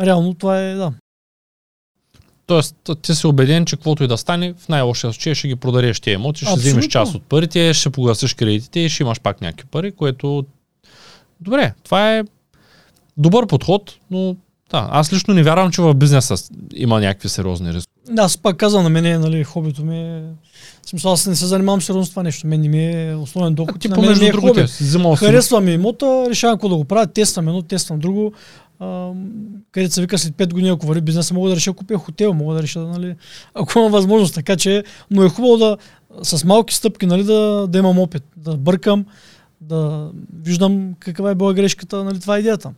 Реално 0.00 0.34
това 0.34 0.60
е, 0.60 0.74
да. 0.74 0.92
Тоест, 2.46 2.90
ти 3.02 3.14
си 3.14 3.26
убеден, 3.26 3.64
че 3.64 3.76
каквото 3.76 4.04
и 4.04 4.08
да 4.08 4.18
стане, 4.18 4.54
в 4.58 4.68
най-лошия 4.68 5.12
случай 5.12 5.34
ще 5.34 5.48
ги 5.48 5.56
продадеш 5.56 6.00
тия 6.00 6.14
имоти, 6.14 6.38
ще 6.38 6.44
Абсолютно. 6.44 6.68
вземеш 6.68 6.86
част 6.86 7.14
от 7.14 7.22
парите, 7.22 7.74
ще 7.74 7.90
погасиш 7.90 8.34
кредитите 8.34 8.80
и 8.80 8.88
ще 8.88 9.02
имаш 9.02 9.20
пак 9.20 9.40
някакви 9.40 9.66
пари, 9.66 9.92
което... 9.92 10.44
Добре, 11.40 11.74
това 11.84 12.16
е 12.16 12.24
добър 13.16 13.46
подход, 13.46 13.94
но 14.10 14.36
да, 14.70 14.88
аз 14.90 15.12
лично 15.12 15.34
не 15.34 15.42
вярвам, 15.42 15.70
че 15.70 15.82
в 15.82 15.94
бизнеса 15.94 16.34
има 16.74 17.00
някакви 17.00 17.28
сериозни 17.28 17.72
рискове. 17.72 17.94
Аз 18.18 18.38
пак 18.38 18.56
казвам 18.56 18.82
на 18.82 18.90
мене, 18.90 19.18
нали, 19.18 19.44
хобито 19.44 19.84
ми 19.84 19.98
е... 19.98 20.22
Смисъл, 20.86 21.12
аз 21.12 21.26
не 21.26 21.36
се 21.36 21.46
занимавам 21.46 21.82
сериозно 21.82 22.06
с 22.06 22.10
това 22.10 22.22
нещо. 22.22 22.46
Мен 22.46 22.60
не 22.60 22.68
ми 22.68 22.86
е 22.86 23.14
основен 23.14 23.54
доход. 23.54 23.80
Ти 23.80 23.88
на 23.88 23.96
мен 23.96 24.18
ми 24.18 24.26
е 24.26 24.32
другите 24.32 24.66
хоби. 25.50 25.66
ми 25.66 25.72
имота, 25.72 26.26
решавам 26.30 26.56
какво 26.56 26.68
да 26.68 26.76
го 26.76 26.84
правя, 26.84 27.06
тествам 27.06 27.48
едно, 27.48 27.62
тествам 27.62 27.98
друго. 27.98 28.32
Където 29.72 29.94
се 29.94 30.00
вика 30.00 30.18
след 30.18 30.34
5 30.34 30.52
години, 30.52 30.68
ако 30.68 30.86
върви 30.86 31.00
бизнеса, 31.00 31.34
мога 31.34 31.50
да 31.50 31.56
реша 31.56 31.72
купя 31.72 31.98
хотел, 31.98 32.34
мога 32.34 32.54
да 32.54 32.62
реша, 32.62 32.80
нали, 32.80 33.14
ако 33.54 33.78
имам 33.78 33.92
възможност. 33.92 34.34
Така 34.34 34.56
че, 34.56 34.84
но 35.10 35.24
е 35.24 35.28
хубаво 35.28 35.56
да 35.56 35.76
с 36.22 36.44
малки 36.44 36.74
стъпки, 36.74 37.06
нали, 37.06 37.24
да, 37.24 37.66
да 37.68 37.78
имам 37.78 37.98
опит, 37.98 38.22
да 38.36 38.56
бъркам, 38.56 39.04
да 39.60 40.10
виждам 40.42 40.94
каква 40.98 41.30
е 41.30 41.34
била 41.34 41.54
грешката, 41.54 42.04
нали, 42.04 42.20
това 42.20 42.36
е 42.36 42.40
идеята. 42.40 42.72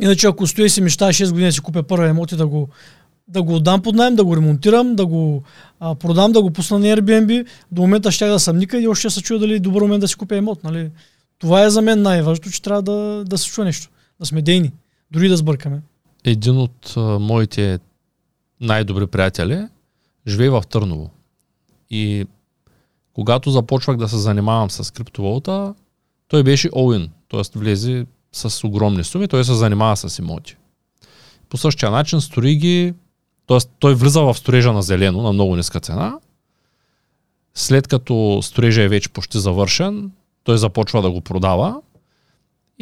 Иначе 0.00 0.26
ако 0.26 0.46
стоя 0.46 0.66
и 0.66 0.70
си 0.70 0.80
мечтая 0.80 1.12
6 1.12 1.32
години 1.32 1.52
си 1.52 1.60
купя 1.60 1.82
първа 1.82 2.08
емот 2.08 2.32
и 2.32 2.36
да 2.36 2.46
го, 2.46 2.68
да 3.28 3.42
го 3.42 3.54
отдам 3.54 3.82
под 3.82 3.94
найем, 3.94 4.16
да 4.16 4.24
го 4.24 4.36
ремонтирам, 4.36 4.96
да 4.96 5.06
го 5.06 5.42
а, 5.80 5.94
продам, 5.94 6.32
да 6.32 6.42
го 6.42 6.50
пусна 6.50 6.78
на 6.78 6.86
Airbnb, 6.86 7.46
до 7.72 7.82
момента 7.82 8.12
ще 8.12 8.26
да 8.26 8.40
съм 8.40 8.58
никъде 8.58 8.82
и 8.82 8.88
още 8.88 9.08
ще 9.08 9.18
се 9.18 9.22
чуя 9.22 9.40
дали 9.40 9.54
е 9.54 9.60
добър 9.60 9.82
момент 9.82 10.00
да 10.00 10.08
си 10.08 10.16
купя 10.16 10.36
емот. 10.36 10.64
Нали? 10.64 10.90
Това 11.38 11.64
е 11.64 11.70
за 11.70 11.82
мен 11.82 12.02
най-важното, 12.02 12.50
че 12.50 12.62
трябва 12.62 12.82
да, 12.82 13.24
да 13.26 13.38
се 13.38 13.46
чуе 13.46 13.64
нещо, 13.64 13.88
да 14.20 14.26
сме 14.26 14.42
дейни, 14.42 14.72
дори 15.10 15.28
да 15.28 15.36
сбъркаме. 15.36 15.82
Един 16.24 16.58
от 16.58 16.94
а, 16.96 17.00
моите 17.18 17.78
най-добри 18.60 19.06
приятели 19.06 19.66
живее 20.26 20.50
в 20.50 20.62
Търново. 20.68 21.10
И 21.90 22.26
когато 23.12 23.50
започвах 23.50 23.96
да 23.96 24.08
се 24.08 24.16
занимавам 24.16 24.70
с 24.70 24.92
криптовалута, 24.92 25.74
той 26.28 26.42
беше 26.42 26.70
all-in, 26.70 27.08
т.е. 27.28 27.58
влезе 27.58 28.06
с 28.32 28.66
огромни 28.66 29.04
суми, 29.04 29.28
той 29.28 29.44
се 29.44 29.54
занимава 29.54 29.96
с 29.96 30.18
имоти. 30.18 30.56
По 31.48 31.56
същия 31.56 31.90
начин 31.90 32.20
строи 32.20 32.56
ги, 32.56 32.94
т.е. 33.46 33.58
той 33.78 33.94
влиза 33.94 34.20
в 34.20 34.34
строежа 34.34 34.72
на 34.72 34.82
зелено 34.82 35.22
на 35.22 35.32
много 35.32 35.56
ниска 35.56 35.80
цена. 35.80 36.18
След 37.54 37.88
като 37.88 38.40
строежа 38.42 38.82
е 38.82 38.88
вече 38.88 39.08
почти 39.08 39.38
завършен, 39.38 40.10
той 40.44 40.58
започва 40.58 41.02
да 41.02 41.10
го 41.10 41.20
продава 41.20 41.80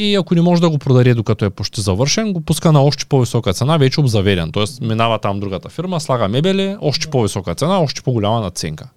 и 0.00 0.14
ако 0.14 0.34
не 0.34 0.40
може 0.40 0.60
да 0.60 0.70
го 0.70 0.78
продаде 0.78 1.14
докато 1.14 1.44
е 1.44 1.50
почти 1.50 1.80
завършен, 1.80 2.32
го 2.32 2.40
пуска 2.40 2.72
на 2.72 2.82
още 2.82 3.06
по-висока 3.06 3.52
цена, 3.52 3.76
вече 3.76 4.00
обзаведен. 4.00 4.52
Тоест 4.52 4.80
минава 4.80 5.18
там 5.18 5.40
другата 5.40 5.68
фирма, 5.68 6.00
слага 6.00 6.28
мебели, 6.28 6.76
още 6.80 7.10
по-висока 7.10 7.54
цена, 7.54 7.80
още 7.80 8.02
по-голяма 8.02 8.40
наценка. 8.40 8.88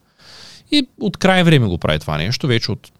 И 0.71 0.87
от 1.01 1.17
край 1.17 1.43
време 1.43 1.67
го 1.67 1.77
прави 1.77 1.99
това 1.99 2.17
нещо, 2.17 2.47
вече 2.47 2.71
от 2.71 2.91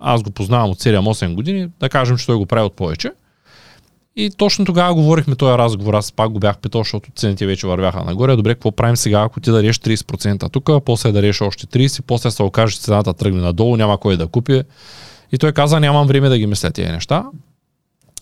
аз 0.00 0.22
го 0.22 0.30
познавам 0.30 0.70
от 0.70 0.78
7-8 0.78 1.34
години, 1.34 1.68
да 1.80 1.88
кажем, 1.88 2.16
че 2.16 2.26
той 2.26 2.36
го 2.36 2.46
прави 2.46 2.66
от 2.66 2.76
повече. 2.76 3.12
И 4.16 4.30
точно 4.30 4.64
тогава 4.64 4.94
говорихме 4.94 5.34
този 5.34 5.58
разговор, 5.58 5.94
аз 5.94 6.12
пак 6.12 6.30
го 6.30 6.38
бях 6.38 6.58
питал, 6.58 6.80
защото 6.80 7.10
цените 7.16 7.46
вече 7.46 7.66
вървяха 7.66 8.04
нагоре. 8.04 8.36
Добре, 8.36 8.54
какво 8.54 8.72
правим 8.72 8.96
сега, 8.96 9.20
ако 9.20 9.40
ти 9.40 9.50
дадеш 9.50 9.78
30% 9.78 10.52
тук, 10.52 10.70
после 10.84 11.12
дадеш 11.12 11.40
още 11.40 11.66
30%, 11.66 12.02
после 12.06 12.30
се 12.30 12.42
окаже, 12.42 12.74
че 12.74 12.80
цената 12.80 13.14
тръгне 13.14 13.40
надолу, 13.40 13.76
няма 13.76 13.98
кой 13.98 14.16
да 14.16 14.26
купи. 14.26 14.62
И 15.32 15.38
той 15.38 15.52
каза, 15.52 15.80
нямам 15.80 16.06
време 16.06 16.28
да 16.28 16.38
ги 16.38 16.46
мисля 16.46 16.70
тези 16.70 16.92
неща. 16.92 17.24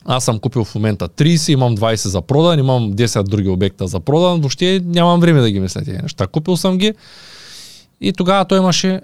Аз 0.05 0.25
съм 0.25 0.39
купил 0.39 0.65
в 0.65 0.75
момента 0.75 1.09
30, 1.09 1.53
имам 1.53 1.77
20 1.77 1.95
за 2.09 2.23
продан, 2.23 2.59
имам 2.59 2.93
10 2.93 3.23
други 3.23 3.49
обекта 3.49 3.87
за 3.87 4.01
продан, 4.01 4.41
въобще 4.41 4.81
нямам 4.85 5.21
време 5.21 5.41
да 5.41 5.51
ги 5.51 5.61
мисля 5.61 5.85
тези 5.85 5.99
неща. 5.99 6.27
Купил 6.27 6.57
съм 6.57 6.79
ги 6.79 6.95
и 8.01 8.13
тогава 8.13 8.45
той 8.45 8.59
имаше 8.59 9.01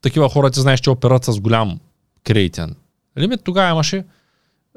такива 0.00 0.28
хора, 0.28 0.50
ти 0.50 0.60
знаеш, 0.60 0.80
че 0.80 0.90
операт 0.90 1.24
с 1.24 1.40
голям 1.40 1.78
кредитен 2.24 2.74
лимит. 3.18 3.40
Тогава 3.44 3.70
имаше 3.70 4.04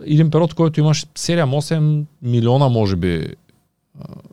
един 0.05 0.31
период, 0.31 0.53
който 0.53 0.79
имаш 0.79 1.05
7-8 1.05 2.03
милиона, 2.21 2.69
може 2.69 2.95
би, 2.95 3.27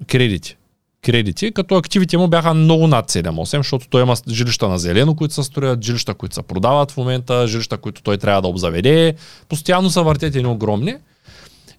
кредити. 0.06 0.56
Кредити, 1.04 1.52
като 1.52 1.76
активите 1.76 2.18
му 2.18 2.28
бяха 2.28 2.54
много 2.54 2.86
над 2.86 3.10
7-8, 3.10 3.56
защото 3.56 3.88
той 3.88 4.02
има 4.02 4.16
жилища 4.28 4.68
на 4.68 4.78
зелено, 4.78 5.14
които 5.14 5.34
се 5.34 5.42
строят, 5.42 5.84
жилища, 5.84 6.14
които 6.14 6.34
се 6.34 6.42
продават 6.42 6.90
в 6.90 6.96
момента, 6.96 7.46
жилища, 7.46 7.76
които 7.76 8.02
той 8.02 8.16
трябва 8.16 8.42
да 8.42 8.48
обзаведе. 8.48 9.14
Постоянно 9.48 9.90
са 9.90 10.02
въртят 10.02 10.36
едни 10.36 10.48
огромни. 10.48 10.94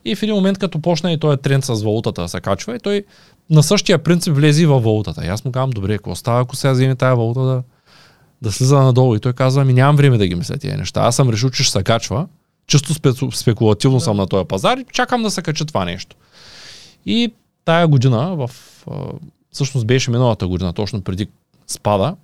И 0.06 0.16
в 0.16 0.24
един 0.24 0.36
момент, 0.36 0.58
като 0.58 0.82
почна 0.82 1.12
и 1.12 1.20
този 1.20 1.38
тренд 1.38 1.66
с 1.66 1.84
валутата 1.84 2.22
да 2.22 2.30
се 2.30 2.42
качва, 2.42 2.76
и 2.76 2.80
той 2.80 3.04
на 3.50 3.64
същия 3.64 3.98
принцип 3.98 4.36
влезе 4.36 4.64
и 4.64 4.66
във 4.66 4.84
валутата. 4.84 5.26
И 5.26 5.28
аз 5.28 5.46
му 5.46 5.52
казвам, 5.52 5.70
добре, 5.70 5.98
какво 5.98 6.16
става, 6.16 6.42
ако 6.42 6.56
сега 6.56 6.74
вземе 6.74 6.96
тази 6.96 7.18
валута 7.18 7.42
да, 7.42 7.64
да 8.42 8.52
слиза 8.52 8.80
надолу? 8.80 9.16
И 9.16 9.20
той 9.20 9.34
казва, 9.34 9.62
ами 9.62 9.74
нямам 9.74 9.96
време 9.96 10.18
да 10.18 10.28
ги 10.28 10.36
мисля 10.36 10.58
тези 10.58 10.76
неща. 10.76 11.02
Аз 11.02 11.16
съм 11.16 11.30
решил, 11.30 11.50
че 11.50 11.64
ще 11.64 11.72
се 11.72 11.84
качва. 11.84 12.28
Чисто 12.68 12.94
спе- 12.94 13.36
спекулативно 13.36 14.00
съм 14.00 14.18
на 14.18 14.28
този 14.28 14.48
пазар 14.48 14.78
и 14.78 14.86
чакам 14.92 15.24
да 15.24 15.32
се 15.32 15.42
качи 15.42 15.66
това 15.66 15.86
нещо. 15.86 16.16
И 17.06 17.34
тая 17.66 17.88
година, 17.88 18.36
в, 18.36 18.50
а, 18.92 18.96
всъщност 19.52 19.88
беше 19.88 20.12
миналата 20.12 20.48
година, 20.48 20.74
точно 20.74 21.02
преди 21.02 21.28
спада, 21.68 22.16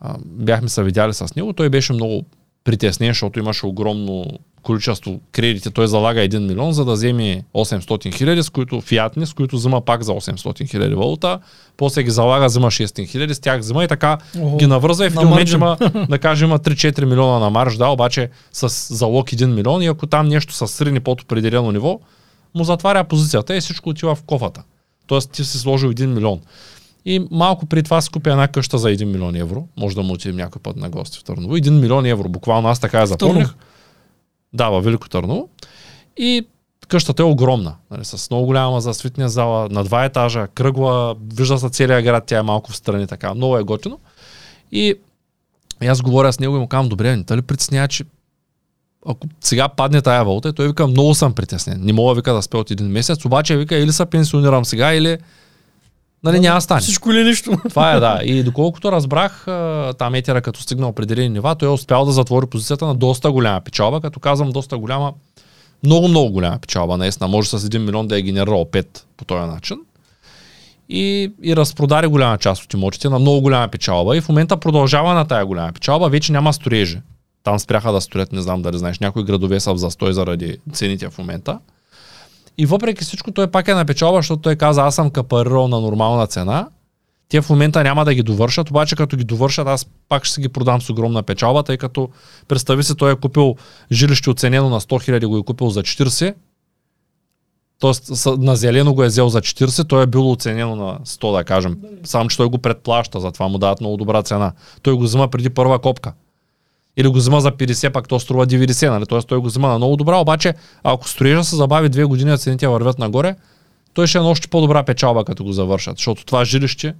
а, 0.00 0.16
бяхме 0.24 0.68
се 0.68 0.82
видяли 0.82 1.14
с 1.14 1.34
него, 1.36 1.52
той 1.52 1.68
беше 1.68 1.92
много 1.92 2.24
притеснен, 2.64 3.10
защото 3.10 3.38
имаше 3.38 3.66
огромно 3.66 4.26
количество 4.62 5.20
кредити. 5.32 5.70
Той 5.70 5.86
залага 5.86 6.20
1 6.20 6.38
милион, 6.38 6.72
за 6.72 6.84
да 6.84 6.92
вземе 6.92 7.44
800 7.54 8.14
хиляди, 8.14 8.42
с 8.42 8.50
които 8.50 8.80
фиатни, 8.80 9.26
с 9.26 9.32
които 9.32 9.56
взема 9.56 9.80
пак 9.80 10.02
за 10.02 10.12
800 10.12 10.70
хиляди 10.70 10.94
валута. 10.94 11.38
После 11.76 12.02
ги 12.02 12.10
залага, 12.10 12.46
взема 12.46 12.66
600 12.66 13.08
хиляди, 13.08 13.34
с 13.34 13.40
тях 13.40 13.60
взема 13.60 13.84
и 13.84 13.88
така 13.88 14.18
Ого, 14.38 14.56
ги 14.56 14.66
навърза 14.66 15.06
и 15.06 15.10
в 15.10 15.14
един 15.16 15.28
момент 15.28 15.50
има, 15.50 15.76
да 16.08 16.18
кажем, 16.18 16.48
има 16.48 16.58
3-4 16.58 17.04
милиона 17.04 17.38
на 17.38 17.50
марж, 17.50 17.76
да, 17.76 17.88
обаче 17.88 18.30
с 18.52 18.94
залог 18.94 19.28
1 19.30 19.46
милион 19.46 19.82
и 19.82 19.86
ако 19.86 20.06
там 20.06 20.28
нещо 20.28 20.54
се 20.54 20.66
срине 20.66 21.00
под 21.00 21.22
определено 21.22 21.72
ниво, 21.72 22.00
му 22.54 22.64
затваря 22.64 23.04
позицията 23.04 23.56
и 23.56 23.60
всичко 23.60 23.88
отива 23.88 24.14
в 24.14 24.22
кофата. 24.22 24.62
Тоест 25.12 25.30
ти 25.30 25.44
си 25.44 25.58
сложил 25.58 25.92
1 25.92 26.06
милион. 26.06 26.40
И 27.04 27.26
малко 27.30 27.66
при 27.66 27.82
това 27.82 28.00
си 28.00 28.10
купя 28.10 28.30
една 28.30 28.48
къща 28.48 28.78
за 28.78 28.88
1 28.88 29.04
милион 29.04 29.36
евро. 29.36 29.66
Може 29.76 29.94
да 29.94 30.02
му 30.02 30.12
отидем 30.12 30.36
някой 30.36 30.62
път 30.62 30.76
на 30.76 30.90
гости 30.90 31.18
в 31.18 31.24
Търново. 31.24 31.56
1 31.56 31.80
милион 31.80 32.06
евро, 32.06 32.28
буквално 32.28 32.68
аз 32.68 32.80
така 32.80 33.00
я 33.00 33.06
запомних. 33.06 33.54
Да, 34.52 34.68
във 34.68 34.84
Велико 34.84 35.08
Търново. 35.08 35.48
И 36.16 36.46
къщата 36.88 37.22
е 37.22 37.26
огромна, 37.26 37.74
нали, 37.90 38.04
с 38.04 38.30
много 38.30 38.46
голяма 38.46 38.80
за 38.80 38.94
свитния 38.94 39.28
зала, 39.28 39.68
на 39.70 39.84
два 39.84 40.04
етажа, 40.04 40.48
кръгла, 40.54 41.16
вижда 41.34 41.58
се 41.58 41.70
целия 41.70 42.02
град, 42.02 42.24
тя 42.26 42.38
е 42.38 42.42
малко 42.42 42.70
в 42.72 42.76
страни, 42.76 43.06
така, 43.06 43.34
много 43.34 43.58
е 43.58 43.62
готино. 43.62 43.98
И, 44.72 44.94
и 45.82 45.86
аз 45.86 46.02
говоря 46.02 46.32
с 46.32 46.40
него 46.40 46.56
и 46.56 46.58
му 46.58 46.68
казвам, 46.68 46.88
добре, 46.88 47.16
не 47.16 47.36
ли 47.36 47.42
притеснява, 47.42 47.88
че 47.88 48.04
ако 49.06 49.26
сега 49.40 49.68
падне 49.68 50.02
тая 50.02 50.24
валута, 50.24 50.48
и 50.48 50.52
той 50.52 50.68
вика, 50.68 50.86
много 50.86 51.14
съм 51.14 51.32
притеснен. 51.32 51.80
Не 51.80 51.92
мога 51.92 52.14
вика 52.14 52.32
да 52.32 52.42
спя 52.42 52.58
от 52.58 52.70
един 52.70 52.86
месец, 52.86 53.24
обаче 53.24 53.56
вика, 53.56 53.76
или 53.76 53.92
се 53.92 54.06
пенсионирам 54.06 54.64
сега, 54.64 54.94
или 54.94 55.18
нали, 56.24 56.40
няма 56.40 56.60
стане. 56.60 56.80
Всичко 56.80 57.10
или 57.10 57.24
нищо. 57.24 57.58
Това 57.68 57.92
е, 57.92 58.00
да. 58.00 58.20
И 58.24 58.42
доколкото 58.42 58.92
разбрах, 58.92 59.44
там 59.98 60.14
етера 60.14 60.40
като 60.40 60.60
стигна 60.60 60.88
определени 60.88 61.28
нива, 61.28 61.54
той 61.54 61.68
е 61.68 61.72
успял 61.72 62.04
да 62.04 62.12
затвори 62.12 62.46
позицията 62.46 62.86
на 62.86 62.94
доста 62.94 63.32
голяма 63.32 63.60
печалба, 63.60 64.00
като 64.00 64.20
казвам 64.20 64.50
доста 64.50 64.78
голяма, 64.78 65.12
много, 65.84 66.08
много 66.08 66.32
голяма 66.32 66.58
печалба, 66.58 66.96
наистина. 66.96 67.28
Може 67.28 67.48
с 67.48 67.58
1 67.58 67.78
милион 67.78 68.08
да 68.08 68.18
е 68.18 68.22
генерирал 68.22 68.64
5 68.64 68.86
по 69.16 69.24
този 69.24 69.50
начин. 69.50 69.76
И, 70.88 71.32
и 71.42 71.56
разпродаде 71.56 72.06
голяма 72.06 72.38
част 72.38 72.64
от 72.64 72.74
имотите 72.74 73.08
на 73.08 73.18
много 73.18 73.40
голяма 73.40 73.68
печалба. 73.68 74.16
И 74.16 74.20
в 74.20 74.28
момента 74.28 74.56
продължава 74.56 75.14
на 75.14 75.24
тая 75.24 75.46
голяма 75.46 75.72
печалба, 75.72 76.08
вече 76.08 76.32
няма 76.32 76.52
строежи. 76.52 77.00
Там 77.44 77.58
спряха 77.58 77.92
да 77.92 78.00
строят, 78.00 78.32
не 78.32 78.42
знам 78.42 78.62
дали 78.62 78.78
знаеш, 78.78 78.98
някои 78.98 79.24
градове 79.24 79.60
са 79.60 79.74
в 79.74 79.78
застой 79.78 80.12
заради 80.12 80.58
цените 80.72 81.10
в 81.10 81.18
момента. 81.18 81.58
И 82.58 82.66
въпреки 82.66 83.04
всичко 83.04 83.32
той 83.32 83.46
пак 83.46 83.68
е 83.68 83.74
на 83.74 83.84
печалба, 83.84 84.18
защото 84.18 84.42
той 84.42 84.56
каза, 84.56 84.82
аз 84.82 84.94
съм 84.94 85.10
капарирал 85.10 85.68
на 85.68 85.80
нормална 85.80 86.26
цена. 86.26 86.68
Те 87.28 87.40
в 87.40 87.50
момента 87.50 87.82
няма 87.82 88.04
да 88.04 88.14
ги 88.14 88.22
довършат, 88.22 88.70
обаче 88.70 88.96
като 88.96 89.16
ги 89.16 89.24
довършат, 89.24 89.68
аз 89.68 89.86
пак 90.08 90.24
ще 90.24 90.34
си 90.34 90.40
ги 90.40 90.48
продам 90.48 90.80
с 90.82 90.90
огромна 90.90 91.22
печалба, 91.22 91.62
тъй 91.62 91.76
като 91.76 92.08
представи 92.48 92.82
се, 92.82 92.94
той 92.94 93.12
е 93.12 93.16
купил 93.16 93.56
жилище 93.92 94.30
оценено 94.30 94.68
на 94.68 94.80
100 94.80 95.02
хиляди, 95.02 95.26
го 95.26 95.38
е 95.38 95.42
купил 95.42 95.70
за 95.70 95.82
40. 95.82 96.34
Тоест 97.78 98.26
на 98.38 98.56
зелено 98.56 98.94
го 98.94 99.04
е 99.04 99.06
взел 99.06 99.28
за 99.28 99.40
40, 99.40 99.88
той 99.88 100.02
е 100.02 100.06
било 100.06 100.32
оценено 100.32 100.76
на 100.76 100.98
100, 100.98 101.36
да 101.36 101.44
кажем. 101.44 101.78
Само, 102.04 102.28
че 102.28 102.36
той 102.36 102.46
го 102.46 102.58
предплаща, 102.58 103.20
затова 103.20 103.48
му 103.48 103.58
дават 103.58 103.80
много 103.80 103.96
добра 103.96 104.22
цена. 104.22 104.52
Той 104.82 104.94
го 104.94 105.02
взема 105.02 105.28
преди 105.28 105.50
първа 105.50 105.78
копка. 105.78 106.12
Или 106.96 107.08
го 107.08 107.14
взема 107.14 107.40
за 107.40 107.52
50, 107.52 107.92
пак 107.92 108.08
то 108.08 108.20
струва 108.20 108.46
90, 108.46 108.90
нали? 108.90 109.06
Тоест 109.06 109.28
той 109.28 109.38
го 109.38 109.46
взема 109.46 109.68
на 109.68 109.78
много 109.78 109.96
добра, 109.96 110.16
обаче 110.16 110.54
ако 110.82 111.08
строежа 111.08 111.44
се 111.44 111.56
забави 111.56 111.88
две 111.88 112.04
години, 112.04 112.30
а 112.30 112.38
цените 112.38 112.68
вървят 112.68 112.98
нагоре, 112.98 113.36
той 113.94 114.06
ще 114.06 114.18
е 114.18 114.20
на 114.20 114.28
още 114.28 114.48
по-добра 114.48 114.82
печалба, 114.82 115.24
като 115.24 115.44
го 115.44 115.52
завършат. 115.52 115.96
Защото 115.96 116.24
това 116.24 116.44
жилище, 116.44 116.94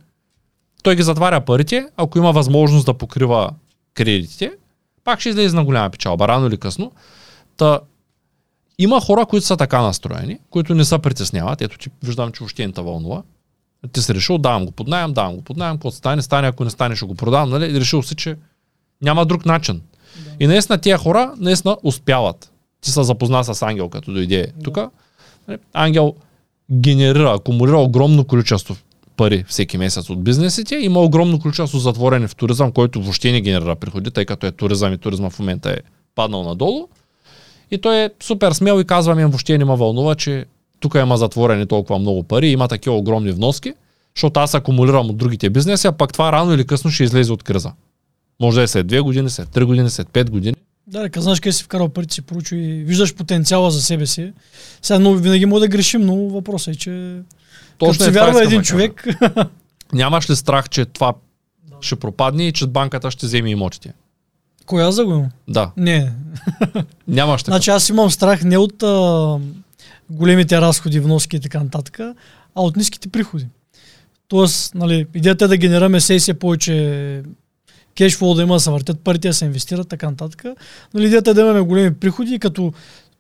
той 0.83 0.97
ги 0.97 1.03
затваря 1.03 1.41
парите, 1.41 1.87
ако 1.97 2.19
има 2.19 2.33
възможност 2.33 2.87
да 2.87 2.95
покрива 2.95 3.51
кредитите, 3.95 4.53
пак 5.05 5.21
ще 5.21 5.29
излезе 5.29 5.57
на 5.57 5.65
голяма 5.65 5.91
печалба, 5.91 6.29
рано 6.29 6.47
или 6.47 6.57
късно. 6.57 6.93
Та, 7.57 7.81
има 8.79 9.01
хора, 9.01 9.27
които 9.27 9.47
са 9.47 9.57
така 9.57 9.83
настроени, 9.83 10.39
които 10.51 10.75
не 10.75 10.85
се 10.85 10.99
притесняват. 10.99 11.63
Ето 11.63 11.79
ти 11.79 11.91
виждам, 12.03 12.33
че 12.33 12.41
въобще 12.41 12.67
не 12.67 12.73
вълнува. 12.77 13.23
Ти 13.93 14.03
си 14.03 14.15
решил, 14.15 14.39
давам 14.39 14.67
го 14.67 14.73
под 14.73 14.89
найем, 14.89 15.13
давам 15.13 15.37
го 15.37 15.43
под 15.43 15.57
найем, 15.57 15.75
какво 15.75 15.91
стане, 15.91 16.23
стане, 16.23 16.49
ако 16.49 16.65
не 16.65 16.71
стане, 16.71 16.97
ще 16.97 17.07
го 17.07 17.15
продавам, 17.15 17.51
нали? 17.51 17.65
И 17.65 17.81
решил 17.81 18.03
си, 18.03 18.17
че 18.17 18.37
няма 19.03 19.27
друг 19.27 19.47
начин. 19.47 19.81
И 20.41 20.47
наистина 20.47 20.79
тия 20.79 20.99
хора 20.99 21.33
наистина 21.39 21.77
успяват. 21.83 22.53
Ти 22.81 22.91
се 22.91 23.03
запозна 23.03 23.45
с 23.45 23.63
Ангел, 23.63 23.89
като 23.89 24.13
дойде 24.13 24.47
тук. 24.65 24.79
Ангел 25.73 26.15
генерира, 26.73 27.35
акумулира 27.35 27.79
огромно 27.79 28.25
количество 28.25 28.77
пари 29.17 29.45
всеки 29.49 29.79
месец 29.79 30.11
от 30.11 30.25
бизнесите. 30.25 30.77
Има 30.77 31.01
огромно 31.01 31.39
количество 31.39 31.79
затворени 31.79 32.29
в 32.29 32.37
туризъм, 32.37 32.73
който 32.73 33.03
въобще 33.03 33.33
не 33.33 33.41
генерира 33.41 33.77
приходи, 33.77 34.11
тъй 34.11 34.25
като 34.25 34.47
е 34.47 34.53
туризъм 34.53 34.93
и 34.93 34.99
туризма 34.99 35.31
в 35.31 35.39
момента 35.39 35.71
е 35.71 35.77
паднал 36.15 36.43
надолу. 36.43 36.89
И 37.71 37.79
той 37.79 37.97
е 37.97 38.11
супер 38.23 38.53
смел 38.53 38.81
и 38.81 38.85
казва 38.85 39.15
ми, 39.15 39.25
въобще 39.25 39.59
не 39.59 39.65
ме 39.65 39.77
вълнува, 39.77 40.15
че 40.15 40.45
тук 40.81 40.95
има 40.95 41.17
затворени 41.17 41.67
толкова 41.67 41.99
много 41.99 42.23
пари, 42.23 42.49
има 42.49 42.69
такива 42.69 42.97
огромни 42.97 43.33
вноски, 43.33 43.73
защото 44.17 44.41
аз 44.41 44.55
акумулирам 44.55 45.11
от 45.11 45.17
другите 45.17 45.51
бизнеси, 45.51 45.87
а 45.87 45.93
пак 45.93 46.13
това 46.13 46.33
рано 46.33 46.55
или 46.55 46.67
късно 46.67 46.91
ще 46.91 47.05
излезе 47.05 47.33
от 47.33 47.43
криза. 47.43 47.73
Може 48.43 48.57
да 48.57 48.63
е 48.63 48.67
след 48.67 48.87
2 48.87 49.01
години, 49.01 49.31
след 49.31 49.49
3 49.49 49.65
години, 49.65 49.91
след 49.91 50.09
5 50.09 50.31
години. 50.31 50.57
Да, 50.87 51.09
да 51.09 51.21
знаеш 51.21 51.41
къде 51.41 51.53
си 51.53 51.65
вкарал 51.65 51.89
парите 51.89 52.15
си, 52.15 52.23
поручи 52.23 52.57
и 52.57 52.85
виждаш 52.85 53.15
потенциала 53.15 53.71
за 53.71 53.83
себе 53.83 54.07
си. 54.07 54.33
Сега 54.83 54.99
но 54.99 55.15
винаги 55.15 55.47
може 55.47 55.61
да 55.61 55.69
грешим, 55.69 56.01
но 56.01 56.17
въпросът 56.17 56.75
е, 56.75 56.79
че 56.79 57.21
Точно 57.79 57.93
като 57.93 58.05
е, 58.05 58.07
си 58.07 58.11
вярва 58.11 58.43
един 58.43 58.63
човек... 58.63 59.07
Нямаш 59.93 60.31
ли 60.31 60.37
страх, 60.37 60.69
че 60.69 60.85
това 60.85 61.15
да. 61.71 61.77
ще 61.81 61.97
пропадне 61.97 62.49
и 62.49 62.53
че 62.53 62.67
банката 62.67 63.11
ще 63.11 63.27
вземе 63.27 63.51
имотите? 63.51 63.93
Аз 64.73 65.05
го 65.05 65.29
Да. 65.49 65.71
Не. 65.77 66.13
Нямаш 67.09 67.43
така. 67.43 67.53
Значи 67.53 67.71
аз 67.71 67.89
имам 67.89 68.11
страх 68.11 68.45
не 68.45 68.59
от 68.59 68.83
а, 68.83 69.39
големите 70.11 70.61
разходи, 70.61 71.01
вноски 71.01 71.37
и 71.37 71.41
така 71.41 71.63
нататък, 71.63 72.01
а 72.01 72.15
от 72.55 72.77
ниските 72.77 73.09
приходи. 73.09 73.47
Тоест, 74.29 74.75
нали, 74.75 75.07
идеята 75.15 75.45
е 75.45 75.49
да 75.49 75.57
генерираме 75.57 76.01
сесия 76.01 76.35
повече 76.35 77.23
кешфлоу 77.95 78.35
да 78.35 78.43
има, 78.43 78.55
да 78.55 78.61
се 78.61 78.71
въртят 78.71 79.01
парите, 79.01 79.29
да 79.29 79.35
се 79.35 79.45
инвестират, 79.45 79.89
така 79.89 80.11
нататък. 80.11 80.45
Нали, 80.95 81.07
идеята 81.07 81.31
е 81.31 81.35
да 81.35 81.41
имаме 81.41 81.61
големи 81.61 81.95
приходи 81.95 82.39
като 82.39 82.73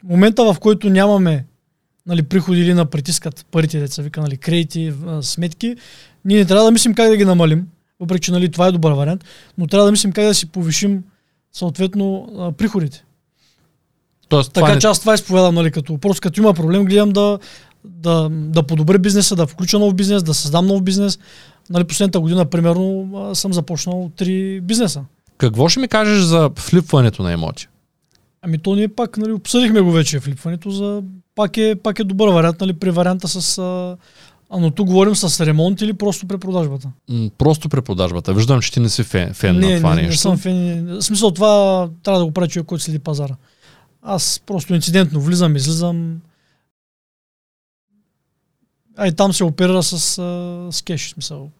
момента, 0.05 0.45
в 0.45 0.57
който 0.61 0.91
нямаме 0.91 1.45
нали, 2.07 2.23
приходи 2.23 2.61
или 2.61 2.75
на 2.75 2.87
притискат 2.87 3.47
парите, 3.51 3.81
деца 3.81 4.03
вика, 4.03 4.21
нали, 4.21 4.37
кредити, 4.37 4.93
сметки, 5.21 5.77
ние 6.25 6.37
не 6.37 6.45
трябва 6.45 6.65
да 6.65 6.71
мислим 6.71 6.95
как 6.95 7.09
да 7.09 7.17
ги 7.17 7.25
намалим, 7.25 7.67
въпреки 8.01 8.25
че 8.25 8.33
нали, 8.33 8.49
това 8.49 8.67
е 8.67 8.73
добър 8.73 8.93
вариант, 8.93 9.25
но 9.59 9.67
трябва 9.67 9.85
да 9.85 9.93
мислим 9.93 10.13
как 10.13 10.25
да 10.25 10.35
си 10.35 10.47
повишим 10.47 11.03
съответно 11.53 12.29
приходите. 12.59 13.05
Тоест, 14.29 14.53
така 14.53 14.79
че 14.79 14.87
аз 14.87 15.01
това 15.01 15.15
изповядам, 15.15 15.55
нали, 15.55 15.71
като, 15.71 15.99
просто 15.99 16.21
като 16.21 16.41
има 16.41 16.55
проблем, 16.55 16.85
гледам 16.85 17.11
да, 17.11 17.39
да, 17.85 18.29
да 18.31 18.63
подобря 18.63 18.99
бизнеса, 18.99 19.37
да 19.37 19.47
включа 19.47 19.79
нов 19.79 19.95
бизнес, 19.95 20.23
да 20.23 20.35
създам 20.35 20.67
нов 20.67 20.83
бизнес. 20.83 21.19
Нали, 21.71 21.85
последната 21.85 22.21
година, 22.21 22.45
примерно, 22.45 23.31
съм 23.35 23.53
започнал 23.53 24.11
три 24.17 24.61
бизнеса. 24.61 25.05
Какво 25.39 25.69
ще 25.69 25.81
ми 25.81 25.89
кажеш 25.89 26.23
за 26.23 26.51
флипването 26.57 27.23
на 27.23 27.33
имоти? 27.33 27.69
Ами 28.43 28.59
то 28.59 28.75
ние 28.75 28.89
пак 28.89 29.17
нали, 29.17 29.33
обсъдихме 29.33 29.81
го 29.81 29.93
вече 29.93 30.21
флипването, 30.21 30.71
за 30.71 31.03
пак 31.35 31.57
е, 31.57 31.75
пак 31.83 31.99
е 31.99 32.05
добър 32.05 32.29
вариант, 32.29 32.61
нали, 32.61 32.73
при 32.73 32.91
варианта 32.91 33.29
с... 33.29 33.59
А, 33.59 33.97
а 34.51 34.59
но 34.59 34.71
тук 34.71 34.87
говорим 34.87 35.17
с 35.17 35.47
ремонт 35.47 35.81
или 35.81 35.93
просто 35.93 36.27
при 36.27 36.39
продажбата? 36.39 36.91
М, 37.11 37.31
просто 37.39 37.69
при 37.69 37.81
продажбата. 37.81 38.35
Виждам, 38.35 38.61
че 38.61 38.73
ти 38.73 38.81
не 38.81 38.89
си 38.89 39.03
фен, 39.03 39.35
фен 39.35 39.59
не, 39.59 39.71
на 39.71 39.77
това 39.77 39.95
не, 39.95 40.03
нещо. 40.03 40.11
Не 40.11 40.17
съм 40.17 40.39
фен. 40.39 40.87
В 40.87 41.03
смисъл 41.03 41.31
това 41.31 41.89
трябва 42.03 42.21
да 42.21 42.27
го 42.27 42.33
прави 42.33 42.49
човек, 42.49 42.67
който 42.67 42.85
следи 42.85 42.99
пазара. 42.99 43.37
Аз 44.03 44.43
просто 44.47 44.75
инцидентно 44.75 45.21
влизам, 45.21 45.57
излизам. 45.57 46.17
А 48.97 49.07
и 49.07 49.13
там 49.13 49.33
се 49.33 49.45
оперира 49.45 49.83
с, 49.83 49.99
с 50.73 50.83
кеш, 50.83 51.11
смисъл. 51.11 51.51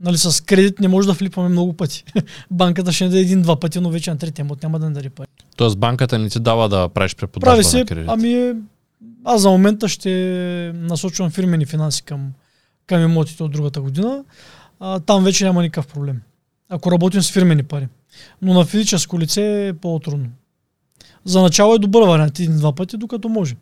Нали, 0.00 0.18
с 0.18 0.44
кредит 0.44 0.80
не 0.80 0.88
може 0.88 1.08
да 1.08 1.14
флипаме 1.14 1.48
много 1.48 1.72
пъти. 1.72 2.04
Банката 2.50 2.92
ще 2.92 3.04
не 3.04 3.10
даде 3.10 3.20
един-два 3.20 3.60
пъти, 3.60 3.80
но 3.80 3.90
вече 3.90 4.10
на 4.10 4.18
третия 4.18 4.44
мод 4.44 4.62
няма 4.62 4.78
да 4.78 4.88
не 4.88 4.94
даде 4.94 5.10
пари. 5.10 5.26
Тоест 5.56 5.78
банката 5.78 6.18
не 6.18 6.28
ти 6.28 6.40
дава 6.40 6.68
да 6.68 6.88
правиш 6.88 7.14
преподаване 7.16 7.56
Прави 7.56 7.64
се, 7.64 7.78
на 7.78 7.86
кредит? 7.86 8.04
Ами 8.08 8.54
аз 9.24 9.42
за 9.42 9.50
момента 9.50 9.88
ще 9.88 10.10
насочвам 10.74 11.30
фирмени 11.30 11.66
финанси 11.66 12.02
към, 12.02 12.32
към 12.86 13.02
имотите 13.02 13.42
от 13.42 13.52
другата 13.52 13.80
година. 13.80 14.24
А, 14.80 15.00
там 15.00 15.24
вече 15.24 15.44
няма 15.44 15.62
никакъв 15.62 15.86
проблем. 15.86 16.20
Ако 16.68 16.92
работим 16.92 17.22
с 17.22 17.32
фирмени 17.32 17.62
пари. 17.62 17.88
Но 18.42 18.54
на 18.54 18.64
физическо 18.64 19.20
лице 19.20 19.68
е 19.68 19.72
по-трудно. 19.72 20.28
За 21.24 21.42
начало 21.42 21.74
е 21.74 21.78
добър 21.78 22.08
вариант 22.08 22.40
един-два 22.40 22.74
пъти, 22.74 22.96
докато 22.96 23.28
може. 23.28 23.56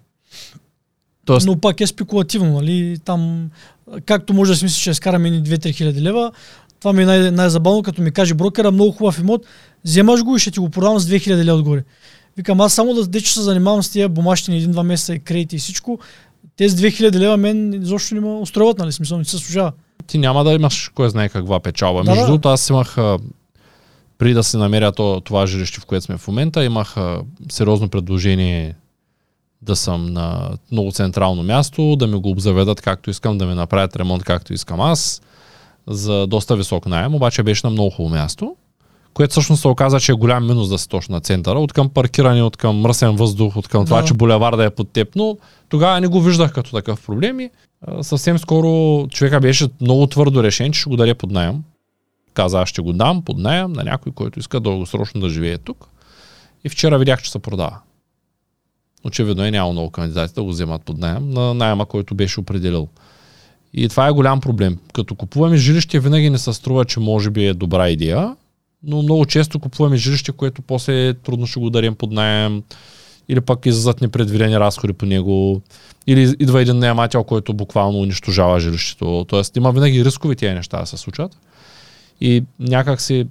Тоест... 1.28 1.46
Но 1.46 1.60
пак 1.60 1.80
е 1.80 1.86
спекулативно, 1.86 2.52
нали? 2.52 2.98
Там, 3.04 3.50
както 4.06 4.34
може 4.34 4.52
да 4.52 4.56
си 4.56 4.64
мислиш, 4.64 4.82
че 4.82 4.90
изкараме 4.90 5.30
ни 5.30 5.42
2-3 5.42 5.74
хиляди 5.74 6.02
лева, 6.02 6.32
това 6.80 6.92
ми 6.92 7.02
е 7.02 7.06
най- 7.06 7.30
най-забавно, 7.30 7.82
като 7.82 8.02
ми 8.02 8.10
каже 8.10 8.34
брокера, 8.34 8.70
много 8.70 8.92
хубав 8.92 9.18
имот, 9.18 9.46
вземаш 9.84 10.22
го 10.22 10.36
и 10.36 10.38
ще 10.38 10.50
ти 10.50 10.60
го 10.60 10.70
продавам 10.70 10.98
с 11.00 11.06
2000 11.06 11.44
лева 11.44 11.58
отгоре. 11.58 11.84
Викам, 12.36 12.60
аз 12.60 12.72
само 12.74 12.94
да 12.94 13.06
дече 13.06 13.32
се 13.32 13.42
занимавам 13.42 13.82
с 13.82 13.90
тия 13.90 14.08
бумащини 14.08 14.56
един-два 14.56 14.82
месеца 14.82 15.14
и 15.14 15.18
кредити 15.18 15.56
и 15.56 15.58
всичко, 15.58 15.98
тези 16.56 16.76
2000 16.76 17.14
лева 17.14 17.36
мен 17.36 17.82
изобщо 17.82 18.14
не 18.14 18.20
ме 18.20 18.26
устроят, 18.26 18.78
нали? 18.78 18.92
Смисъл, 18.92 19.18
не 19.18 19.24
се 19.24 19.38
служава. 19.38 19.72
Ти 20.06 20.18
няма 20.18 20.44
да 20.44 20.52
имаш 20.52 20.90
кой 20.94 21.10
знае 21.10 21.28
каква 21.28 21.60
печалба. 21.60 22.02
Да, 22.02 22.10
Между 22.10 22.26
другото, 22.26 22.48
аз 22.48 22.68
имах 22.68 22.96
преди 24.18 24.34
да 24.34 24.42
се 24.42 24.56
намеря 24.56 24.92
това 25.24 25.46
жилище, 25.46 25.80
в 25.80 25.86
което 25.86 26.04
сме 26.04 26.16
в 26.16 26.28
момента, 26.28 26.64
имах 26.64 26.96
сериозно 27.50 27.88
предложение 27.88 28.74
да 29.62 29.76
съм 29.76 30.06
на 30.06 30.50
много 30.72 30.92
централно 30.92 31.42
място, 31.42 31.96
да 31.96 32.06
ми 32.06 32.20
го 32.20 32.30
обзаведат 32.30 32.80
както 32.80 33.10
искам, 33.10 33.38
да 33.38 33.46
ми 33.46 33.54
направят 33.54 33.96
ремонт 33.96 34.24
както 34.24 34.52
искам 34.52 34.80
аз, 34.80 35.22
за 35.86 36.26
доста 36.26 36.56
висок 36.56 36.86
найем, 36.86 37.14
обаче 37.14 37.42
беше 37.42 37.66
на 37.66 37.70
много 37.70 37.90
хубаво 37.90 38.14
място, 38.14 38.56
което 39.14 39.30
всъщност 39.30 39.62
се 39.62 39.68
оказа, 39.68 40.00
че 40.00 40.12
е 40.12 40.14
голям 40.14 40.46
минус 40.46 40.68
да 40.68 40.78
се 40.78 40.88
точно 40.88 41.14
на 41.14 41.20
центъра, 41.20 41.58
от 41.58 41.72
към 41.72 41.88
паркиране, 41.88 42.42
от 42.42 42.56
към 42.56 42.80
мръсен 42.80 43.16
въздух, 43.16 43.56
от 43.56 43.68
към 43.68 43.80
да. 43.80 43.86
това, 43.86 44.04
че 44.04 44.14
булеварда 44.14 44.64
е 44.64 44.70
под 44.70 44.90
теб, 44.92 45.16
но 45.16 45.36
тогава 45.68 46.00
не 46.00 46.06
го 46.06 46.20
виждах 46.20 46.52
като 46.52 46.70
такъв 46.70 47.06
проблем 47.06 47.40
и 47.40 47.50
съвсем 48.02 48.38
скоро 48.38 49.06
човека 49.08 49.40
беше 49.40 49.68
много 49.80 50.06
твърдо 50.06 50.42
решен, 50.42 50.72
че 50.72 50.80
ще 50.80 50.90
го 50.90 50.96
даде 50.96 51.14
под 51.14 51.30
найем. 51.30 51.62
Каза, 52.34 52.60
аз 52.60 52.68
ще 52.68 52.82
го 52.82 52.92
дам 52.92 53.22
под 53.22 53.38
найем 53.38 53.72
на 53.72 53.84
някой, 53.84 54.12
който 54.12 54.38
иска 54.38 54.60
дългосрочно 54.60 55.20
да 55.20 55.28
живее 55.28 55.58
тук. 55.58 55.88
И 56.64 56.68
вчера 56.68 56.98
видях, 56.98 57.22
че 57.22 57.30
се 57.30 57.38
продава. 57.38 57.78
Очевидно 59.08 59.44
е 59.44 59.50
много 59.50 59.90
кандидати 59.90 60.34
да 60.34 60.42
го 60.42 60.48
вземат 60.48 60.82
под 60.82 60.98
найем 60.98 61.30
на 61.30 61.54
найема, 61.54 61.86
който 61.86 62.14
беше 62.14 62.40
определил. 62.40 62.88
И 63.74 63.88
това 63.88 64.06
е 64.08 64.12
голям 64.12 64.40
проблем. 64.40 64.78
Като 64.92 65.14
купуваме 65.14 65.56
жилище, 65.56 66.00
винаги 66.00 66.30
не 66.30 66.38
се 66.38 66.52
струва, 66.52 66.84
че 66.84 67.00
може 67.00 67.30
би 67.30 67.46
е 67.46 67.54
добра 67.54 67.88
идея, 67.88 68.36
но 68.82 69.02
много 69.02 69.26
често 69.26 69.58
купуваме 69.58 69.96
жилище, 69.96 70.32
което 70.32 70.62
после 70.62 71.14
трудно 71.14 71.46
ще 71.46 71.60
го 71.60 71.70
дарим 71.70 71.94
под 71.94 72.12
найем, 72.12 72.62
или 73.28 73.40
пък 73.40 73.66
излизат 73.66 74.00
непредвидени 74.00 74.60
разходи 74.60 74.92
по 74.92 75.06
него, 75.06 75.62
или 76.06 76.34
идва 76.38 76.62
един 76.62 76.78
наемател, 76.78 77.24
който 77.24 77.54
буквално 77.54 77.98
унищожава 77.98 78.60
жилището. 78.60 79.24
Тоест 79.28 79.56
има 79.56 79.72
винаги 79.72 80.04
рискови 80.04 80.36
тези 80.36 80.54
неща 80.54 80.80
да 80.80 80.86
се 80.86 80.96
случат. 80.96 81.38
И 82.20 82.44
някак 82.60 83.00
си 83.00 83.26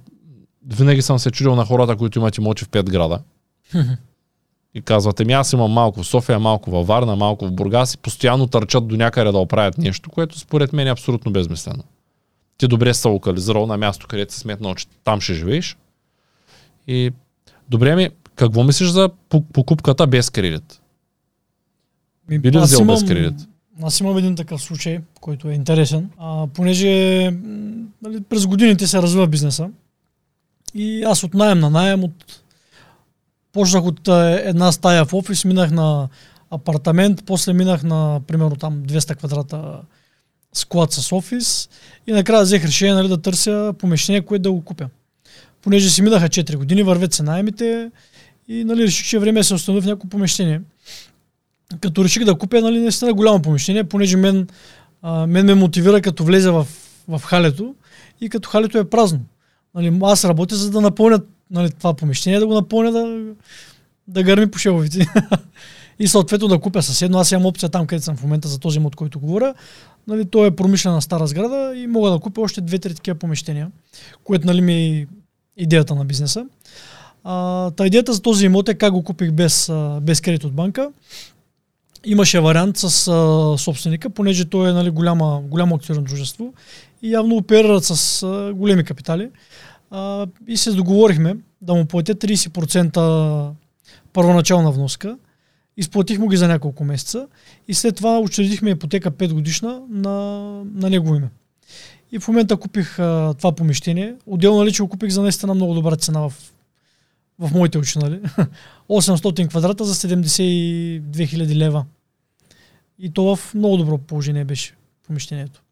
винаги 0.66 1.02
съм 1.02 1.18
се 1.18 1.30
чудил 1.30 1.54
на 1.54 1.64
хората, 1.64 1.96
които 1.96 2.18
имат 2.18 2.36
имоти 2.36 2.64
в 2.64 2.68
пет 2.68 2.90
града. 2.90 3.18
и 4.74 4.82
казват, 4.82 5.20
ами 5.20 5.32
аз 5.32 5.52
имам 5.52 5.70
малко 5.70 6.02
в 6.02 6.06
София, 6.06 6.38
малко 6.38 6.70
във 6.70 6.86
Варна, 6.86 7.16
малко 7.16 7.46
в 7.46 7.52
Бургас 7.52 7.94
и 7.94 7.98
постоянно 7.98 8.46
търчат 8.46 8.88
до 8.88 8.96
някъде 8.96 9.32
да 9.32 9.38
оправят 9.38 9.78
нещо, 9.78 10.10
което 10.10 10.38
според 10.38 10.72
мен 10.72 10.86
е 10.86 10.90
абсолютно 10.90 11.32
безмислено. 11.32 11.82
Ти 12.58 12.68
добре 12.68 12.94
се 12.94 13.08
локализирал 13.08 13.66
на 13.66 13.76
място, 13.76 14.06
където 14.06 14.34
си 14.34 14.40
сметнал, 14.40 14.74
че 14.74 14.86
там 15.04 15.20
ще 15.20 15.34
живееш. 15.34 15.76
И 16.86 17.10
добре 17.68 17.96
ми, 17.96 18.10
какво 18.34 18.64
мислиш 18.64 18.88
за 18.88 19.08
покупката 19.28 20.06
без 20.06 20.30
кредит? 20.30 20.80
Би 22.28 22.52
ли 22.52 22.58
взел 22.58 22.84
без 22.84 23.04
кредит? 23.04 23.48
Аз 23.82 24.00
имам 24.00 24.18
един 24.18 24.36
такъв 24.36 24.62
случай, 24.62 25.00
който 25.20 25.48
е 25.48 25.54
интересен. 25.54 26.10
А, 26.18 26.46
понеже 26.46 27.24
нали, 28.02 28.20
през 28.28 28.46
годините 28.46 28.86
се 28.86 29.02
развива 29.02 29.26
бизнеса 29.26 29.70
и 30.74 31.02
аз 31.02 31.24
от 31.24 31.34
найем 31.34 31.58
на 31.58 31.70
найем, 31.70 32.04
от 32.04 32.37
почнах 33.52 33.84
от 33.84 34.08
една 34.08 34.72
стая 34.72 35.04
в 35.04 35.14
офис, 35.14 35.44
минах 35.44 35.70
на 35.70 36.08
апартамент, 36.50 37.22
после 37.26 37.52
минах 37.52 37.82
на, 37.82 38.20
примерно 38.26 38.56
там 38.56 38.82
200 38.82 39.16
квадрата 39.16 39.80
склад 40.52 40.92
с 40.92 41.12
офис 41.12 41.68
и 42.06 42.12
накрая 42.12 42.42
взех 42.42 42.64
решение 42.64 42.94
нали, 42.94 43.08
да 43.08 43.22
търся 43.22 43.74
помещение, 43.78 44.22
което 44.22 44.42
да 44.42 44.52
го 44.52 44.64
купя. 44.64 44.88
Понеже 45.62 45.90
си 45.90 46.02
минаха 46.02 46.28
4 46.28 46.56
години, 46.56 46.82
вървят 46.82 47.12
се 47.12 47.22
найемите 47.22 47.90
и 48.48 48.64
нали, 48.64 48.82
реших, 48.82 49.06
че 49.06 49.16
е 49.16 49.20
време 49.20 49.44
се 49.44 49.54
установи 49.54 49.82
в 49.82 49.86
някакво 49.86 50.08
помещение. 50.08 50.60
Като 51.80 52.04
реших 52.04 52.24
да 52.24 52.38
купя 52.38 52.60
нали, 52.60 52.78
наистина 52.78 53.14
голямо 53.14 53.42
помещение, 53.42 53.84
понеже 53.84 54.16
мен, 54.16 54.48
а, 55.02 55.26
мен 55.26 55.46
ме 55.46 55.54
мотивира 55.54 56.00
като 56.00 56.24
влезе 56.24 56.50
в, 56.50 56.66
в 57.08 57.22
халето 57.24 57.74
и 58.20 58.28
като 58.28 58.48
халето 58.48 58.78
е 58.78 58.90
празно. 58.90 59.20
Нали, 59.74 59.98
аз 60.02 60.24
работя 60.24 60.56
за 60.56 60.70
да 60.70 60.80
напълня 60.80 61.20
нали, 61.50 61.70
това 61.70 61.94
помещение, 61.94 62.38
да 62.38 62.46
го 62.46 62.54
напълня 62.54 62.92
да, 62.92 63.32
да 64.08 64.22
гърми 64.22 64.50
по 64.50 64.58
шеловите. 64.58 65.06
и 65.98 66.08
съответно 66.08 66.48
да 66.48 66.58
купя 66.58 66.82
съседно. 66.82 67.18
Аз 67.18 67.32
имам 67.32 67.46
опция 67.46 67.68
там, 67.68 67.86
където 67.86 68.04
съм 68.04 68.16
в 68.16 68.22
момента 68.22 68.48
за 68.48 68.58
този 68.58 68.78
мод, 68.78 68.96
който 68.96 69.20
говоря. 69.20 69.54
Нали, 70.06 70.24
то 70.24 70.46
е 70.46 70.56
промишлена 70.56 71.02
стара 71.02 71.26
сграда 71.26 71.72
и 71.76 71.86
мога 71.86 72.10
да 72.10 72.18
купя 72.18 72.40
още 72.40 72.60
две-три 72.60 72.94
такива 72.94 73.18
помещения, 73.18 73.70
което 74.24 74.46
нали, 74.46 74.60
ми 74.60 74.74
е 74.74 75.06
идеята 75.56 75.94
на 75.94 76.04
бизнеса. 76.04 76.46
А, 77.24 77.70
та 77.70 77.86
идеята 77.86 78.12
за 78.12 78.22
този 78.22 78.46
имот 78.46 78.68
е 78.68 78.74
как 78.74 78.92
го 78.92 79.04
купих 79.04 79.32
без, 79.32 79.72
без 80.02 80.20
кредит 80.20 80.44
от 80.44 80.52
банка. 80.52 80.90
имаше 82.04 82.40
вариант 82.40 82.76
с 82.76 83.08
а, 83.08 83.58
собственика, 83.58 84.10
понеже 84.10 84.44
той 84.44 84.70
е 84.70 84.72
нали, 84.72 84.90
голяма, 84.90 85.40
голямо 85.44 85.74
акционерно 85.74 86.06
дружество 86.06 86.54
и 87.02 87.12
явно 87.12 87.36
оперират 87.36 87.84
с 87.84 88.22
а, 88.22 88.52
големи 88.54 88.84
капитали. 88.84 89.30
А, 89.90 90.26
и 90.46 90.56
се 90.56 90.72
договорихме 90.72 91.36
да 91.62 91.74
му 91.74 91.84
платят 91.84 92.24
30% 92.24 93.52
първоначална 94.12 94.72
вноска. 94.72 95.18
Изплатих 95.76 96.18
му 96.18 96.28
ги 96.28 96.36
за 96.36 96.48
няколко 96.48 96.84
месеца 96.84 97.26
и 97.68 97.74
след 97.74 97.96
това 97.96 98.18
учредихме 98.18 98.70
ипотека 98.70 99.10
5 99.10 99.32
годишна 99.32 99.82
на, 99.88 100.12
на 100.74 100.90
него 100.90 101.14
име. 101.14 101.28
И 102.12 102.18
в 102.18 102.28
момента 102.28 102.56
купих 102.56 102.98
а, 102.98 103.34
това 103.38 103.52
помещение. 103.52 104.14
Отделно 104.26 104.70
че 104.70 104.82
го 104.82 104.88
купих 104.88 105.10
за 105.10 105.22
наистина 105.22 105.54
много 105.54 105.74
добра 105.74 105.96
цена 105.96 106.20
в, 106.20 106.34
в 107.38 107.50
моите 107.54 107.78
очи. 107.78 107.98
Нали? 107.98 108.20
800 108.88 109.48
квадрата 109.48 109.84
за 109.84 109.94
72 109.94 111.00
000 111.00 111.54
лева. 111.54 111.84
И 112.98 113.10
то 113.10 113.36
в 113.36 113.54
много 113.54 113.76
добро 113.76 113.98
положение 113.98 114.44
беше 114.44 114.74
помещението. 115.06 115.62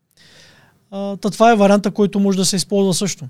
А, 0.90 1.16
та 1.16 1.30
това 1.30 1.52
е 1.52 1.56
варианта, 1.56 1.90
който 1.90 2.20
може 2.20 2.38
да 2.38 2.44
се 2.44 2.56
използва 2.56 2.94
също. 2.94 3.28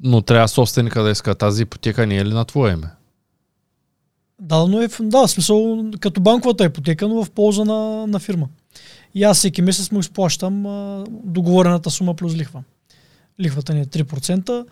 Но 0.00 0.22
трябва 0.22 0.48
собственика 0.48 1.02
да 1.02 1.10
иска 1.10 1.34
тази 1.34 1.62
ипотека 1.62 2.06
не 2.06 2.16
е 2.16 2.24
ли 2.24 2.34
на 2.34 2.44
твое 2.44 2.72
име? 2.72 2.88
Да, 4.40 4.66
но 4.66 4.82
е, 4.82 4.88
да, 5.00 5.28
смисъл 5.28 5.84
като 6.00 6.20
банковата 6.20 6.64
ипотека, 6.64 7.08
но 7.08 7.24
в 7.24 7.30
полза 7.30 7.64
на, 7.64 8.06
на 8.06 8.18
фирма. 8.18 8.48
И 9.14 9.24
аз 9.24 9.38
всеки 9.38 9.62
месец 9.62 9.90
му 9.90 10.00
изплащам 10.00 10.66
а, 10.66 11.04
договорената 11.08 11.90
сума 11.90 12.14
плюс 12.14 12.34
лихва. 12.34 12.62
Лихвата 13.40 13.74
ни 13.74 13.80
е 13.80 13.84
3%. 13.84 14.66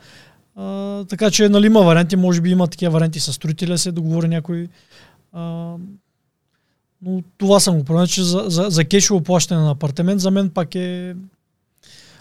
А, 0.56 1.04
така 1.04 1.30
че 1.30 1.48
нали, 1.48 1.66
има 1.66 1.82
варианти, 1.82 2.16
може 2.16 2.40
би 2.40 2.50
има 2.50 2.66
такива 2.66 2.92
варианти 2.92 3.20
с 3.20 3.32
строителя, 3.32 3.78
се 3.78 3.92
договори 3.92 4.28
някой. 4.28 4.68
А, 5.32 5.74
но 7.02 7.22
това 7.38 7.60
съм 7.60 7.78
го 7.78 7.84
правил, 7.84 8.06
че 8.06 8.22
за, 8.22 8.44
за, 8.46 8.66
за 8.70 8.84
кешово 8.84 9.20
плащане 9.20 9.60
на 9.60 9.70
апартамент 9.70 10.20
за 10.20 10.30
мен 10.30 10.50
пак 10.50 10.74
е 10.74 11.14